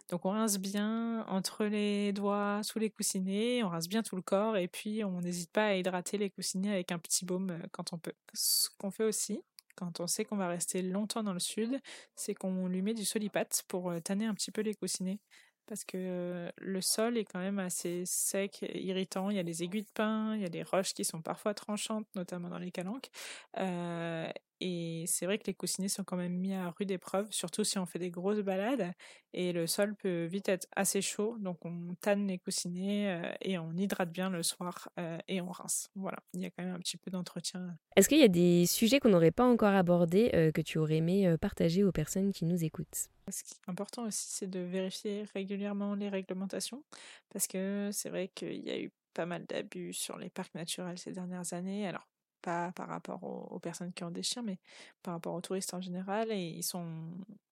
Donc 0.08 0.24
on 0.24 0.30
rince 0.30 0.58
bien 0.58 1.24
entre 1.26 1.64
les 1.64 2.12
doigts, 2.12 2.60
sous 2.62 2.78
les 2.78 2.90
coussinets, 2.90 3.64
on 3.64 3.68
rince 3.68 3.88
bien 3.88 4.02
tout 4.04 4.14
le 4.14 4.22
corps 4.22 4.56
et 4.56 4.68
puis 4.68 5.02
on 5.02 5.20
n'hésite 5.20 5.50
pas 5.50 5.66
à 5.66 5.74
hydrater 5.74 6.18
les 6.18 6.30
coussinets 6.30 6.70
avec 6.70 6.92
un 6.92 6.98
petit 6.98 7.24
baume 7.24 7.50
euh, 7.50 7.66
quand 7.72 7.92
on 7.92 7.98
peut. 7.98 8.14
Ce 8.32 8.68
qu'on 8.78 8.92
fait 8.92 9.04
aussi, 9.04 9.40
quand 9.78 10.00
on 10.00 10.06
sait 10.08 10.24
qu'on 10.24 10.36
va 10.36 10.48
rester 10.48 10.82
longtemps 10.82 11.22
dans 11.22 11.32
le 11.32 11.38
sud, 11.38 11.80
c'est 12.16 12.34
qu'on 12.34 12.66
lui 12.66 12.82
met 12.82 12.94
du 12.94 13.04
solipate 13.04 13.62
pour 13.68 13.90
euh, 13.90 14.00
tanner 14.00 14.26
un 14.26 14.34
petit 14.34 14.50
peu 14.50 14.60
les 14.60 14.74
coussinets. 14.74 15.20
Parce 15.66 15.84
que 15.84 15.96
euh, 15.96 16.50
le 16.56 16.80
sol 16.80 17.18
est 17.18 17.24
quand 17.24 17.38
même 17.38 17.58
assez 17.58 18.02
sec, 18.06 18.62
irritant. 18.74 19.30
Il 19.30 19.36
y 19.36 19.38
a 19.38 19.42
les 19.42 19.62
aiguilles 19.62 19.82
de 19.82 19.90
pin, 19.94 20.34
il 20.34 20.42
y 20.42 20.46
a 20.46 20.48
des 20.48 20.62
roches 20.62 20.94
qui 20.94 21.04
sont 21.04 21.20
parfois 21.22 21.54
tranchantes, 21.54 22.06
notamment 22.16 22.48
dans 22.48 22.58
les 22.58 22.72
calanques. 22.72 23.10
Euh, 23.58 24.28
et 24.60 25.04
c'est 25.06 25.26
vrai 25.26 25.38
que 25.38 25.46
les 25.46 25.54
coussinets 25.54 25.88
sont 25.88 26.04
quand 26.04 26.16
même 26.16 26.32
mis 26.32 26.54
à 26.54 26.70
rude 26.70 26.90
épreuve, 26.90 27.26
surtout 27.30 27.64
si 27.64 27.78
on 27.78 27.86
fait 27.86 27.98
des 27.98 28.10
grosses 28.10 28.40
balades. 28.40 28.92
Et 29.32 29.52
le 29.52 29.66
sol 29.66 29.94
peut 29.94 30.24
vite 30.24 30.48
être 30.48 30.66
assez 30.74 31.02
chaud, 31.02 31.36
donc 31.38 31.64
on 31.64 31.94
tanne 32.00 32.26
les 32.26 32.38
coussinets 32.38 33.08
euh, 33.08 33.32
et 33.40 33.58
on 33.58 33.72
hydrate 33.72 34.10
bien 34.10 34.30
le 34.30 34.42
soir 34.42 34.88
euh, 34.98 35.18
et 35.28 35.40
on 35.40 35.50
rince. 35.50 35.90
Voilà, 35.94 36.18
il 36.32 36.40
y 36.40 36.46
a 36.46 36.50
quand 36.50 36.64
même 36.64 36.74
un 36.74 36.78
petit 36.78 36.96
peu 36.96 37.10
d'entretien. 37.10 37.76
Est-ce 37.94 38.08
qu'il 38.08 38.18
y 38.18 38.24
a 38.24 38.28
des 38.28 38.66
sujets 38.66 39.00
qu'on 39.00 39.10
n'aurait 39.10 39.30
pas 39.30 39.44
encore 39.44 39.74
abordés 39.74 40.30
euh, 40.34 40.50
que 40.50 40.60
tu 40.60 40.78
aurais 40.78 40.96
aimé 40.96 41.36
partager 41.40 41.84
aux 41.84 41.92
personnes 41.92 42.32
qui 42.32 42.44
nous 42.44 42.64
écoutent? 42.64 43.08
Ce 43.30 43.44
qui 43.44 43.54
est 43.54 43.70
important 43.70 44.06
aussi, 44.06 44.26
c'est 44.28 44.48
de 44.48 44.60
vérifier 44.60 45.24
régulièrement 45.34 45.94
les 45.94 46.08
réglementations, 46.08 46.82
parce 47.28 47.46
que 47.46 47.90
c'est 47.92 48.08
vrai 48.08 48.28
qu'il 48.34 48.64
y 48.64 48.70
a 48.70 48.80
eu 48.80 48.90
pas 49.12 49.26
mal 49.26 49.44
d'abus 49.46 49.92
sur 49.92 50.16
les 50.16 50.30
parcs 50.30 50.54
naturels 50.54 50.98
ces 50.98 51.12
dernières 51.12 51.52
années. 51.52 51.86
Alors, 51.86 52.06
pas 52.42 52.72
par 52.72 52.88
rapport 52.88 53.22
aux, 53.24 53.58
personnes 53.58 53.92
qui 53.92 54.04
ont 54.04 54.10
des 54.10 54.22
chiens, 54.22 54.42
mais 54.42 54.58
par 55.02 55.14
rapport 55.14 55.34
aux 55.34 55.40
touristes 55.40 55.74
en 55.74 55.80
général. 55.80 56.30
Et 56.32 56.48
ils 56.48 56.62
sont 56.62 56.86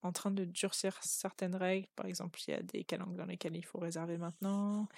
en 0.03 0.12
train 0.12 0.30
de 0.30 0.45
durcir 0.45 0.99
certaines 1.03 1.57
règles. 1.57 1.89
Par 1.97 2.07
exemple, 2.07 2.41
il 2.47 2.51
y 2.53 2.55
a 2.55 2.62
des 2.62 2.84
calanques 2.84 3.16
dans 3.16 3.26
lesquelles 3.26 3.57
il 3.57 3.64
faut 3.64 3.78
réserver 3.78 4.18
maintenant. 4.18 4.89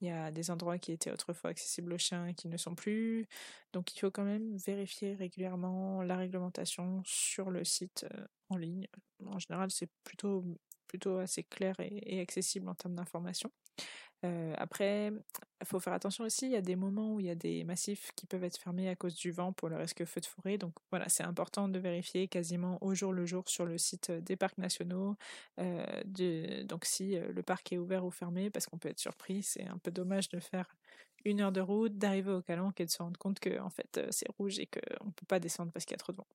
Il 0.00 0.08
y 0.08 0.10
a 0.10 0.30
des 0.30 0.50
endroits 0.50 0.78
qui 0.78 0.92
étaient 0.92 1.10
autrefois 1.10 1.50
accessibles 1.50 1.92
aux 1.92 1.98
chiens 1.98 2.32
qui 2.32 2.48
ne 2.48 2.56
sont 2.56 2.74
plus. 2.74 3.26
Donc 3.72 3.94
il 3.94 3.98
faut 3.98 4.10
quand 4.10 4.24
même 4.24 4.56
vérifier 4.56 5.14
régulièrement 5.14 6.02
la 6.02 6.16
réglementation 6.16 7.02
sur 7.04 7.50
le 7.50 7.64
site 7.64 8.06
euh, 8.12 8.26
en 8.48 8.56
ligne. 8.56 8.86
En 9.26 9.38
général, 9.38 9.70
c'est 9.70 9.90
plutôt, 10.04 10.44
plutôt 10.88 11.18
assez 11.18 11.44
clair 11.44 11.76
et 11.80 12.20
accessible 12.20 12.68
en 12.68 12.74
termes 12.74 12.94
d'information 12.96 13.50
après, 14.56 15.12
il 15.60 15.66
faut 15.66 15.78
faire 15.80 15.92
attention 15.92 16.24
aussi, 16.24 16.46
il 16.46 16.52
y 16.52 16.56
a 16.56 16.60
des 16.60 16.76
moments 16.76 17.14
où 17.14 17.20
il 17.20 17.26
y 17.26 17.30
a 17.30 17.34
des 17.36 17.62
massifs 17.64 18.10
qui 18.16 18.26
peuvent 18.26 18.42
être 18.44 18.56
fermés 18.58 18.88
à 18.88 18.96
cause 18.96 19.14
du 19.14 19.30
vent 19.30 19.52
pour 19.52 19.68
le 19.68 19.76
risque 19.76 20.04
feu 20.04 20.20
de 20.20 20.26
forêt. 20.26 20.58
Donc 20.58 20.74
voilà, 20.90 21.08
c'est 21.08 21.22
important 21.22 21.68
de 21.68 21.78
vérifier 21.78 22.26
quasiment 22.28 22.78
au 22.82 22.94
jour 22.94 23.12
le 23.12 23.26
jour 23.26 23.48
sur 23.48 23.64
le 23.64 23.78
site 23.78 24.10
des 24.10 24.36
parcs 24.36 24.58
nationaux. 24.58 25.14
de, 25.58 26.62
donc 26.64 26.84
si 26.84 27.16
le 27.16 27.42
parc 27.42 27.72
est 27.72 27.78
ouvert 27.78 28.04
ou 28.04 28.10
fermé, 28.10 28.50
parce 28.50 28.66
qu'on 28.66 28.78
peut 28.78 28.88
être 28.88 28.98
surpris, 29.00 29.42
c'est 29.42 29.66
un 29.66 29.78
peu 29.78 29.90
dommage 29.90 30.28
de 30.30 30.40
faire 30.40 30.74
une 31.24 31.40
heure 31.40 31.52
de 31.52 31.60
route, 31.60 31.96
d'arriver 31.96 32.32
au 32.32 32.42
calanque 32.42 32.80
et 32.80 32.86
de 32.86 32.90
se 32.90 33.02
rendre 33.02 33.18
compte 33.18 33.38
que 33.40 33.60
en 33.60 33.70
fait 33.70 34.00
c'est 34.10 34.28
rouge 34.38 34.58
et 34.58 34.66
qu'on 34.66 35.06
ne 35.06 35.12
peut 35.12 35.26
pas 35.28 35.40
descendre 35.40 35.72
parce 35.72 35.84
qu'il 35.84 35.92
y 35.94 35.96
a 35.96 35.98
trop 35.98 36.12
de 36.12 36.18
vent. 36.18 36.26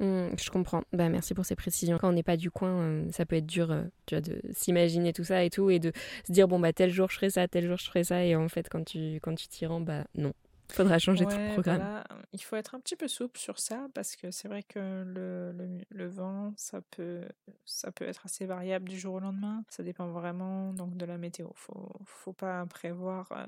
Mmh, 0.00 0.36
je 0.36 0.50
comprends. 0.50 0.82
Bah, 0.92 1.08
merci 1.08 1.34
pour 1.34 1.44
ces 1.44 1.54
précisions. 1.54 1.98
Quand 1.98 2.08
on 2.08 2.12
n'est 2.12 2.24
pas 2.24 2.36
du 2.36 2.50
coin, 2.50 2.80
euh, 2.80 3.12
ça 3.12 3.24
peut 3.26 3.36
être 3.36 3.46
dur 3.46 3.70
euh, 3.70 3.84
tu 4.06 4.16
vois, 4.16 4.22
de 4.22 4.40
s'imaginer 4.52 5.12
tout 5.12 5.24
ça 5.24 5.44
et 5.44 5.50
tout 5.50 5.70
et 5.70 5.78
de 5.78 5.92
se 6.26 6.32
dire 6.32 6.48
bon 6.48 6.58
bah 6.58 6.72
tel 6.72 6.90
jour 6.90 7.10
je 7.10 7.16
ferai 7.16 7.30
ça, 7.30 7.46
tel 7.46 7.66
jour 7.66 7.76
je 7.76 7.86
ferai 7.86 8.02
ça 8.02 8.24
et 8.24 8.34
en 8.34 8.48
fait 8.48 8.68
quand 8.68 8.84
tu 8.84 9.16
quand 9.22 9.34
tu 9.34 9.46
t'y 9.48 9.66
rends 9.66 9.80
bah 9.80 10.04
non. 10.16 10.32
Faudra 10.72 10.98
changer 10.98 11.26
de 11.26 11.52
programme. 11.52 12.02
Il 12.32 12.42
faut 12.42 12.56
être 12.56 12.74
un 12.74 12.80
petit 12.80 12.96
peu 12.96 13.06
souple 13.06 13.38
sur 13.38 13.58
ça 13.58 13.86
parce 13.94 14.16
que 14.16 14.30
c'est 14.30 14.48
vrai 14.48 14.62
que 14.62 14.78
le, 14.78 15.52
le, 15.52 15.78
le, 15.90 16.08
vent, 16.08 16.52
ça 16.56 16.80
peut, 16.80 17.20
ça 17.64 17.92
peut 17.92 18.06
être 18.06 18.22
assez 18.24 18.46
variable 18.46 18.88
du 18.88 18.98
jour 18.98 19.14
au 19.14 19.20
lendemain. 19.20 19.62
Ça 19.68 19.82
dépend 19.82 20.08
vraiment 20.08 20.72
donc 20.72 20.96
de 20.96 21.04
la 21.04 21.18
météo. 21.18 21.48
Faut, 21.54 21.92
faut 22.06 22.32
pas 22.32 22.64
prévoir 22.66 23.30
euh, 23.32 23.44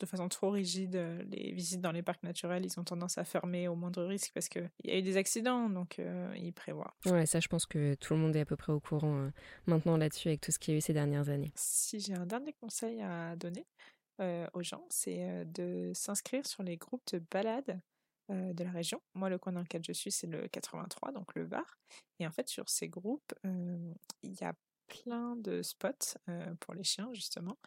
de 0.00 0.06
façon 0.06 0.28
trop 0.28 0.50
rigide 0.50 0.96
euh, 0.96 1.22
les 1.30 1.52
visites 1.52 1.80
dans 1.80 1.92
les 1.92 2.02
parcs 2.02 2.22
naturels. 2.22 2.64
Ils 2.64 2.78
ont 2.80 2.84
tendance 2.84 3.18
à 3.18 3.24
fermer 3.24 3.68
au 3.68 3.74
moindre 3.74 4.04
risque 4.04 4.32
parce 4.34 4.48
qu'il 4.48 4.70
y 4.84 4.90
a 4.90 4.98
eu 4.98 5.02
des 5.02 5.16
accidents, 5.16 5.70
donc 5.70 5.98
euh, 5.98 6.32
ils 6.36 6.52
prévoient. 6.52 6.94
Ouais, 7.06 7.26
ça, 7.26 7.40
je 7.40 7.48
pense 7.48 7.66
que 7.66 7.94
tout 7.94 8.14
le 8.14 8.20
monde 8.20 8.34
est 8.36 8.40
à 8.40 8.44
peu 8.44 8.56
près 8.56 8.72
au 8.72 8.80
courant 8.80 9.16
euh, 9.18 9.30
maintenant 9.66 9.96
là-dessus 9.96 10.28
avec 10.28 10.40
tout 10.40 10.52
ce 10.52 10.58
qu'il 10.58 10.72
y 10.72 10.76
a 10.76 10.78
eu 10.78 10.80
ces 10.80 10.92
dernières 10.92 11.28
années. 11.28 11.52
Si 11.54 12.00
j'ai 12.00 12.14
un 12.14 12.26
dernier 12.26 12.52
conseil 12.52 13.00
à 13.02 13.36
donner 13.36 13.66
aux 14.54 14.62
gens, 14.62 14.86
c'est 14.88 15.44
de 15.44 15.92
s'inscrire 15.94 16.46
sur 16.46 16.62
les 16.62 16.78
groupes 16.78 17.02
de 17.12 17.22
balade 17.30 17.78
de 18.30 18.64
la 18.64 18.70
région. 18.70 18.98
Moi, 19.14 19.28
le 19.28 19.36
coin 19.36 19.52
dans 19.52 19.60
lequel 19.60 19.84
je 19.84 19.92
suis, 19.92 20.10
c'est 20.10 20.26
le 20.26 20.48
83, 20.48 21.12
donc 21.12 21.34
le 21.34 21.44
Var. 21.44 21.76
Et 22.18 22.26
en 22.26 22.30
fait, 22.30 22.48
sur 22.48 22.66
ces 22.70 22.88
groupes, 22.88 23.34
il 23.44 24.40
y 24.40 24.42
a 24.42 24.54
plein 24.86 25.36
de 25.36 25.60
spots 25.60 26.16
pour 26.60 26.72
les 26.72 26.82
chiens, 26.82 27.10
justement. 27.12 27.58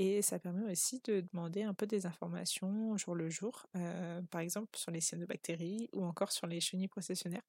Et 0.00 0.22
ça 0.22 0.38
permet 0.38 0.70
aussi 0.70 1.00
de 1.06 1.24
demander 1.32 1.64
un 1.64 1.74
peu 1.74 1.84
des 1.84 2.06
informations 2.06 2.96
jour 2.96 3.16
le 3.16 3.28
jour, 3.28 3.66
euh, 3.74 4.22
par 4.30 4.40
exemple 4.40 4.68
sur 4.76 4.92
les 4.92 5.00
cyanobactéries 5.00 5.90
ou 5.92 6.04
encore 6.04 6.30
sur 6.30 6.46
les 6.46 6.60
chenilles 6.60 6.86
processionnaires. 6.86 7.42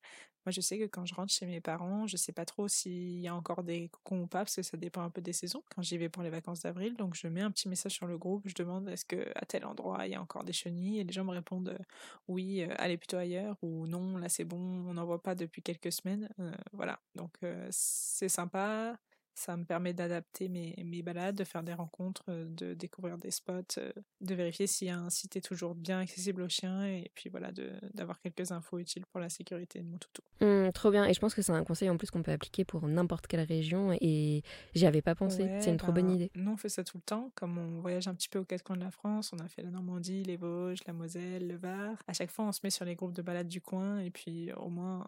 Moi, 0.48 0.52
je 0.52 0.60
sais 0.60 0.80
que 0.80 0.86
quand 0.86 1.06
je 1.06 1.14
rentre 1.14 1.32
chez 1.32 1.46
mes 1.46 1.62
parents, 1.62 2.08
je 2.08 2.18
sais 2.18 2.32
pas 2.32 2.46
trop 2.46 2.68
s'il 2.68 3.20
y 3.20 3.28
a 3.28 3.36
encore 3.36 3.62
des 3.62 3.90
cocons 3.90 4.22
ou 4.22 4.28
pas, 4.28 4.40
parce 4.40 4.56
que 4.56 4.64
ça 4.64 4.78
dépend 4.78 5.04
un 5.04 5.12
peu 5.12 5.22
des 5.22 5.32
saisons. 5.32 5.62
Quand 5.76 5.84
j'y 5.84 6.00
vais 6.00 6.10
pour 6.10 6.24
les 6.24 6.32
vacances 6.32 6.62
d'avril, 6.62 6.96
donc 6.96 7.14
je 7.14 7.28
mets 7.28 7.42
un 7.42 7.52
petit 7.52 7.70
message 7.70 7.92
sur 7.92 8.08
le 8.08 8.18
groupe, 8.18 8.42
je 8.48 8.56
demande 8.56 8.90
est-ce 8.90 9.06
que 9.06 9.30
à 9.36 9.46
tel 9.46 9.64
endroit 9.64 10.08
il 10.08 10.14
y 10.14 10.16
a 10.16 10.22
encore 10.22 10.44
des 10.44 10.54
chenilles, 10.54 11.02
et 11.02 11.04
les 11.04 11.14
gens 11.14 11.26
me 11.26 11.32
répondent 11.32 11.70
euh, 11.70 11.84
oui, 12.28 12.64
euh, 12.64 12.74
allez 12.80 12.98
plutôt 12.98 13.18
ailleurs, 13.18 13.58
ou 13.62 13.86
non, 13.86 14.18
là 14.18 14.28
c'est 14.28 14.46
bon, 14.46 14.58
on 14.58 14.96
n'en 14.96 15.06
voit 15.06 15.22
pas 15.22 15.36
depuis 15.36 15.62
quelques 15.62 15.92
semaines. 15.92 16.28
voilà, 16.74 17.00
donc 17.14 17.38
c'est 17.70 18.30
sympa 18.30 18.98
ça 19.40 19.56
me 19.56 19.64
permet 19.64 19.94
d'adapter 19.94 20.50
mes, 20.50 20.76
mes, 20.84 21.02
balades, 21.02 21.36
de 21.36 21.46
faire 21.46 21.64
des 21.64 21.74
rencontres, 21.74 22.26
euh, 22.28 22.46
de 22.50 22.74
découvrir 22.74 23.18
des 23.18 23.32
spots, 23.32 23.78
euh, 23.78 23.92
de 24.20 24.36
vérifier 24.36 24.68
si 24.68 24.90
un 24.90 25.10
site 25.10 25.38
est 25.38 25.42
toujours 25.42 25.76
bien 25.76 26.00
accessible 26.00 26.42
aux 26.42 26.50
chiens 26.50 26.86
et 26.86 27.10
puis 27.16 27.30
voilà, 27.30 27.52
d'avoir 27.94 28.20
quelques 28.20 28.52
infos 28.52 28.80
utiles 28.80 29.06
pour 29.06 29.22
la 29.22 29.30
sécurité 29.30 29.80
de 29.80 29.86
mon 29.86 29.98
toutou. 29.98 30.22
Mmh, 30.42 30.72
trop 30.74 30.92
bien. 30.92 31.06
Et 31.06 31.14
je 31.14 31.20
pense 31.22 31.34
que 31.34 31.42
c'est 31.42 31.54
un 31.54 31.64
conseil 31.64 31.90
en 31.90 31.96
plus 31.96 32.12
qu'on 32.12 32.22
peut 32.22 32.34
appliquer 32.34 32.66
pour 32.66 32.86
n'importe 32.86 33.28
quelle 33.28 33.46
région 33.46 33.98
et 34.02 34.44
j'y 34.76 34.86
avais 34.86 35.02
pas 35.02 35.16
pensé. 35.16 35.50
c'est 35.62 35.70
une 35.70 35.78
trop 35.78 35.94
bonne 35.94 36.08
ben, 36.08 36.16
idée. 36.16 36.32
Nous, 36.36 36.52
on 36.52 36.58
fait 36.58 36.70
ça 36.70 36.84
tout 36.84 36.98
le 36.98 37.04
temps. 37.04 37.32
Comme 37.36 37.58
on 37.58 37.80
voyage 37.80 38.10
un 38.10 38.16
petit 38.16 38.28
peu 38.30 38.40
aux 38.40 38.46
quatre 38.46 38.64
coins 38.64 38.76
de 38.78 38.84
la 38.84 38.92
France, 38.92 39.32
on 39.34 39.40
a 39.40 39.48
fait 39.48 39.62
la 39.64 39.72
Normandie, 39.72 40.24
les 40.24 40.36
Vosges, 40.36 40.80
la 40.86 40.94
Moselle, 40.94 41.48
le 41.48 41.56
Var. 41.56 41.96
À 42.08 42.14
chaque 42.14 42.32
fois, 42.32 42.46
on 42.46 42.52
se 42.52 42.60
met 42.64 42.72
sur 42.72 42.84
les 42.84 42.96
groupes 42.96 43.14
de 43.14 43.22
balades 43.22 43.48
du 43.48 43.62
coin 43.62 44.00
et 44.00 44.10
puis 44.10 44.52
au 44.54 44.68
moins 44.68 45.06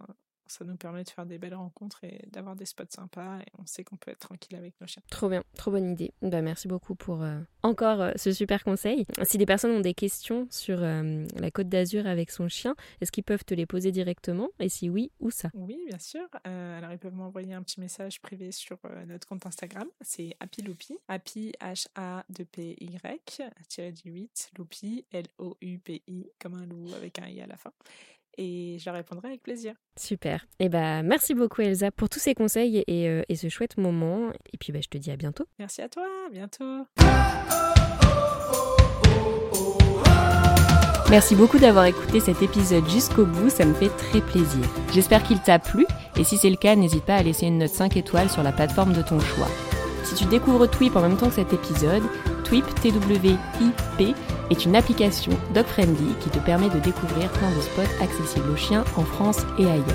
ça 0.51 0.65
nous 0.65 0.75
permet 0.75 1.03
de 1.03 1.09
faire 1.09 1.25
des 1.25 1.37
belles 1.37 1.55
rencontres 1.55 2.03
et 2.03 2.25
d'avoir 2.27 2.55
des 2.55 2.65
spots 2.65 2.83
sympas 2.89 3.39
et 3.39 3.51
on 3.57 3.65
sait 3.65 3.83
qu'on 3.83 3.95
peut 3.95 4.11
être 4.11 4.19
tranquille 4.19 4.57
avec 4.57 4.79
nos 4.81 4.87
chiens. 4.87 5.01
Trop 5.09 5.29
bien, 5.29 5.43
trop 5.55 5.71
bonne 5.71 5.91
idée. 5.91 6.13
Bah, 6.21 6.41
merci 6.41 6.67
beaucoup 6.67 6.93
pour 6.93 7.23
euh, 7.23 7.39
encore 7.63 8.01
euh, 8.01 8.11
ce 8.17 8.31
super 8.31 8.63
conseil. 8.63 9.05
Si 9.23 9.37
des 9.37 9.45
personnes 9.45 9.71
ont 9.71 9.79
des 9.79 9.93
questions 9.93 10.47
sur 10.49 10.83
euh, 10.83 11.25
la 11.37 11.51
Côte 11.51 11.69
d'Azur 11.69 12.05
avec 12.05 12.31
son 12.31 12.49
chien, 12.49 12.75
est-ce 12.99 13.11
qu'ils 13.11 13.23
peuvent 13.23 13.45
te 13.45 13.53
les 13.53 13.65
poser 13.65 13.91
directement? 13.91 14.49
Et 14.59 14.69
si 14.69 14.89
oui, 14.89 15.11
où 15.19 15.31
ça? 15.31 15.49
Oui, 15.53 15.79
bien 15.87 15.99
sûr. 15.99 16.27
alors 16.43 16.91
ils 16.91 16.99
peuvent 16.99 17.15
m'envoyer 17.15 17.53
un 17.53 17.63
petit 17.63 17.79
message 17.79 18.21
privé 18.21 18.51
sur 18.51 18.77
notre 19.07 19.27
compte 19.27 19.45
Instagram. 19.45 19.87
C'est 20.01 20.35
Happy 20.39 20.61
Loopy. 20.61 20.97
Happy 21.07 21.53
H-A-2-P-Y, 21.61 23.41
tiré 23.67 23.91
du 23.91 24.11
8, 24.11 24.51
Loopy, 24.57 25.05
L-O-U-P-I, 25.11 26.31
comme 26.39 26.55
un 26.55 26.65
loup 26.65 26.93
avec 26.95 27.19
un 27.19 27.27
I 27.27 27.41
à 27.41 27.47
la 27.47 27.57
fin 27.57 27.71
et 28.37 28.77
je 28.79 28.85
leur 28.85 28.95
répondrai 28.95 29.29
avec 29.29 29.43
plaisir. 29.43 29.73
Super. 29.97 30.45
Et 30.59 30.65
eh 30.65 30.69
bah, 30.69 31.03
merci 31.03 31.33
beaucoup 31.33 31.61
Elsa 31.61 31.91
pour 31.91 32.09
tous 32.09 32.19
ces 32.19 32.33
conseils 32.33 32.83
et, 32.87 33.07
euh, 33.07 33.23
et 33.29 33.35
ce 33.35 33.49
chouette 33.49 33.77
moment. 33.77 34.31
Et 34.53 34.57
puis 34.57 34.71
bah, 34.71 34.79
je 34.81 34.89
te 34.89 34.97
dis 34.97 35.11
à 35.11 35.15
bientôt. 35.15 35.45
Merci 35.59 35.81
à 35.81 35.89
toi, 35.89 36.05
à 36.27 36.29
bientôt. 36.29 36.85
Merci 41.11 41.35
beaucoup 41.35 41.59
d'avoir 41.59 41.83
écouté 41.85 42.21
cet 42.21 42.41
épisode 42.41 42.87
jusqu'au 42.87 43.25
bout, 43.25 43.49
ça 43.49 43.65
me 43.65 43.73
fait 43.73 43.89
très 43.89 44.21
plaisir. 44.21 44.63
J'espère 44.93 45.23
qu'il 45.23 45.41
t'a 45.41 45.59
plu 45.59 45.85
et 46.15 46.23
si 46.23 46.37
c'est 46.37 46.49
le 46.49 46.55
cas, 46.55 46.77
n'hésite 46.77 47.03
pas 47.03 47.15
à 47.15 47.21
laisser 47.21 47.47
une 47.47 47.57
note 47.57 47.69
5 47.69 47.97
étoiles 47.97 48.29
sur 48.29 48.43
la 48.43 48.53
plateforme 48.53 48.93
de 48.93 49.01
ton 49.01 49.19
choix. 49.19 49.49
Si 50.05 50.15
tu 50.15 50.23
découvres 50.23 50.69
Twip 50.69 50.95
en 50.95 51.01
même 51.01 51.17
temps 51.17 51.27
que 51.27 51.35
cet 51.35 51.51
épisode, 51.51 52.03
Twip, 52.51 52.67
T-W-I-P, 52.81 54.13
est 54.49 54.65
une 54.65 54.75
application 54.75 55.31
dog-friendly 55.53 56.15
qui 56.19 56.29
te 56.29 56.39
permet 56.39 56.67
de 56.67 56.79
découvrir 56.79 57.29
plein 57.29 57.49
de 57.49 57.61
spots 57.61 58.03
accessibles 58.03 58.49
aux 58.51 58.57
chiens 58.57 58.83
en 58.97 59.05
France 59.05 59.45
et 59.57 59.63
ailleurs. 59.63 59.85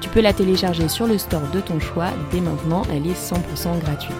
Tu 0.00 0.08
peux 0.08 0.20
la 0.20 0.32
télécharger 0.32 0.88
sur 0.88 1.08
le 1.08 1.18
store 1.18 1.50
de 1.52 1.58
ton 1.58 1.80
choix, 1.80 2.10
dès 2.30 2.40
maintenant 2.40 2.82
elle 2.92 3.08
est 3.08 3.20
100% 3.20 3.80
gratuite. 3.80 4.14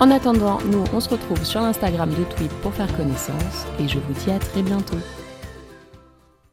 En 0.00 0.10
attendant, 0.10 0.60
nous 0.72 0.84
on 0.94 1.00
se 1.00 1.10
retrouve 1.10 1.44
sur 1.44 1.60
l'Instagram 1.60 2.08
de 2.08 2.24
Tweet 2.36 2.52
pour 2.62 2.72
faire 2.72 2.96
connaissance 2.96 3.66
et 3.78 3.86
je 3.86 3.98
vous 3.98 4.14
dis 4.24 4.30
à 4.30 4.38
très 4.38 4.62
bientôt. 4.62 4.96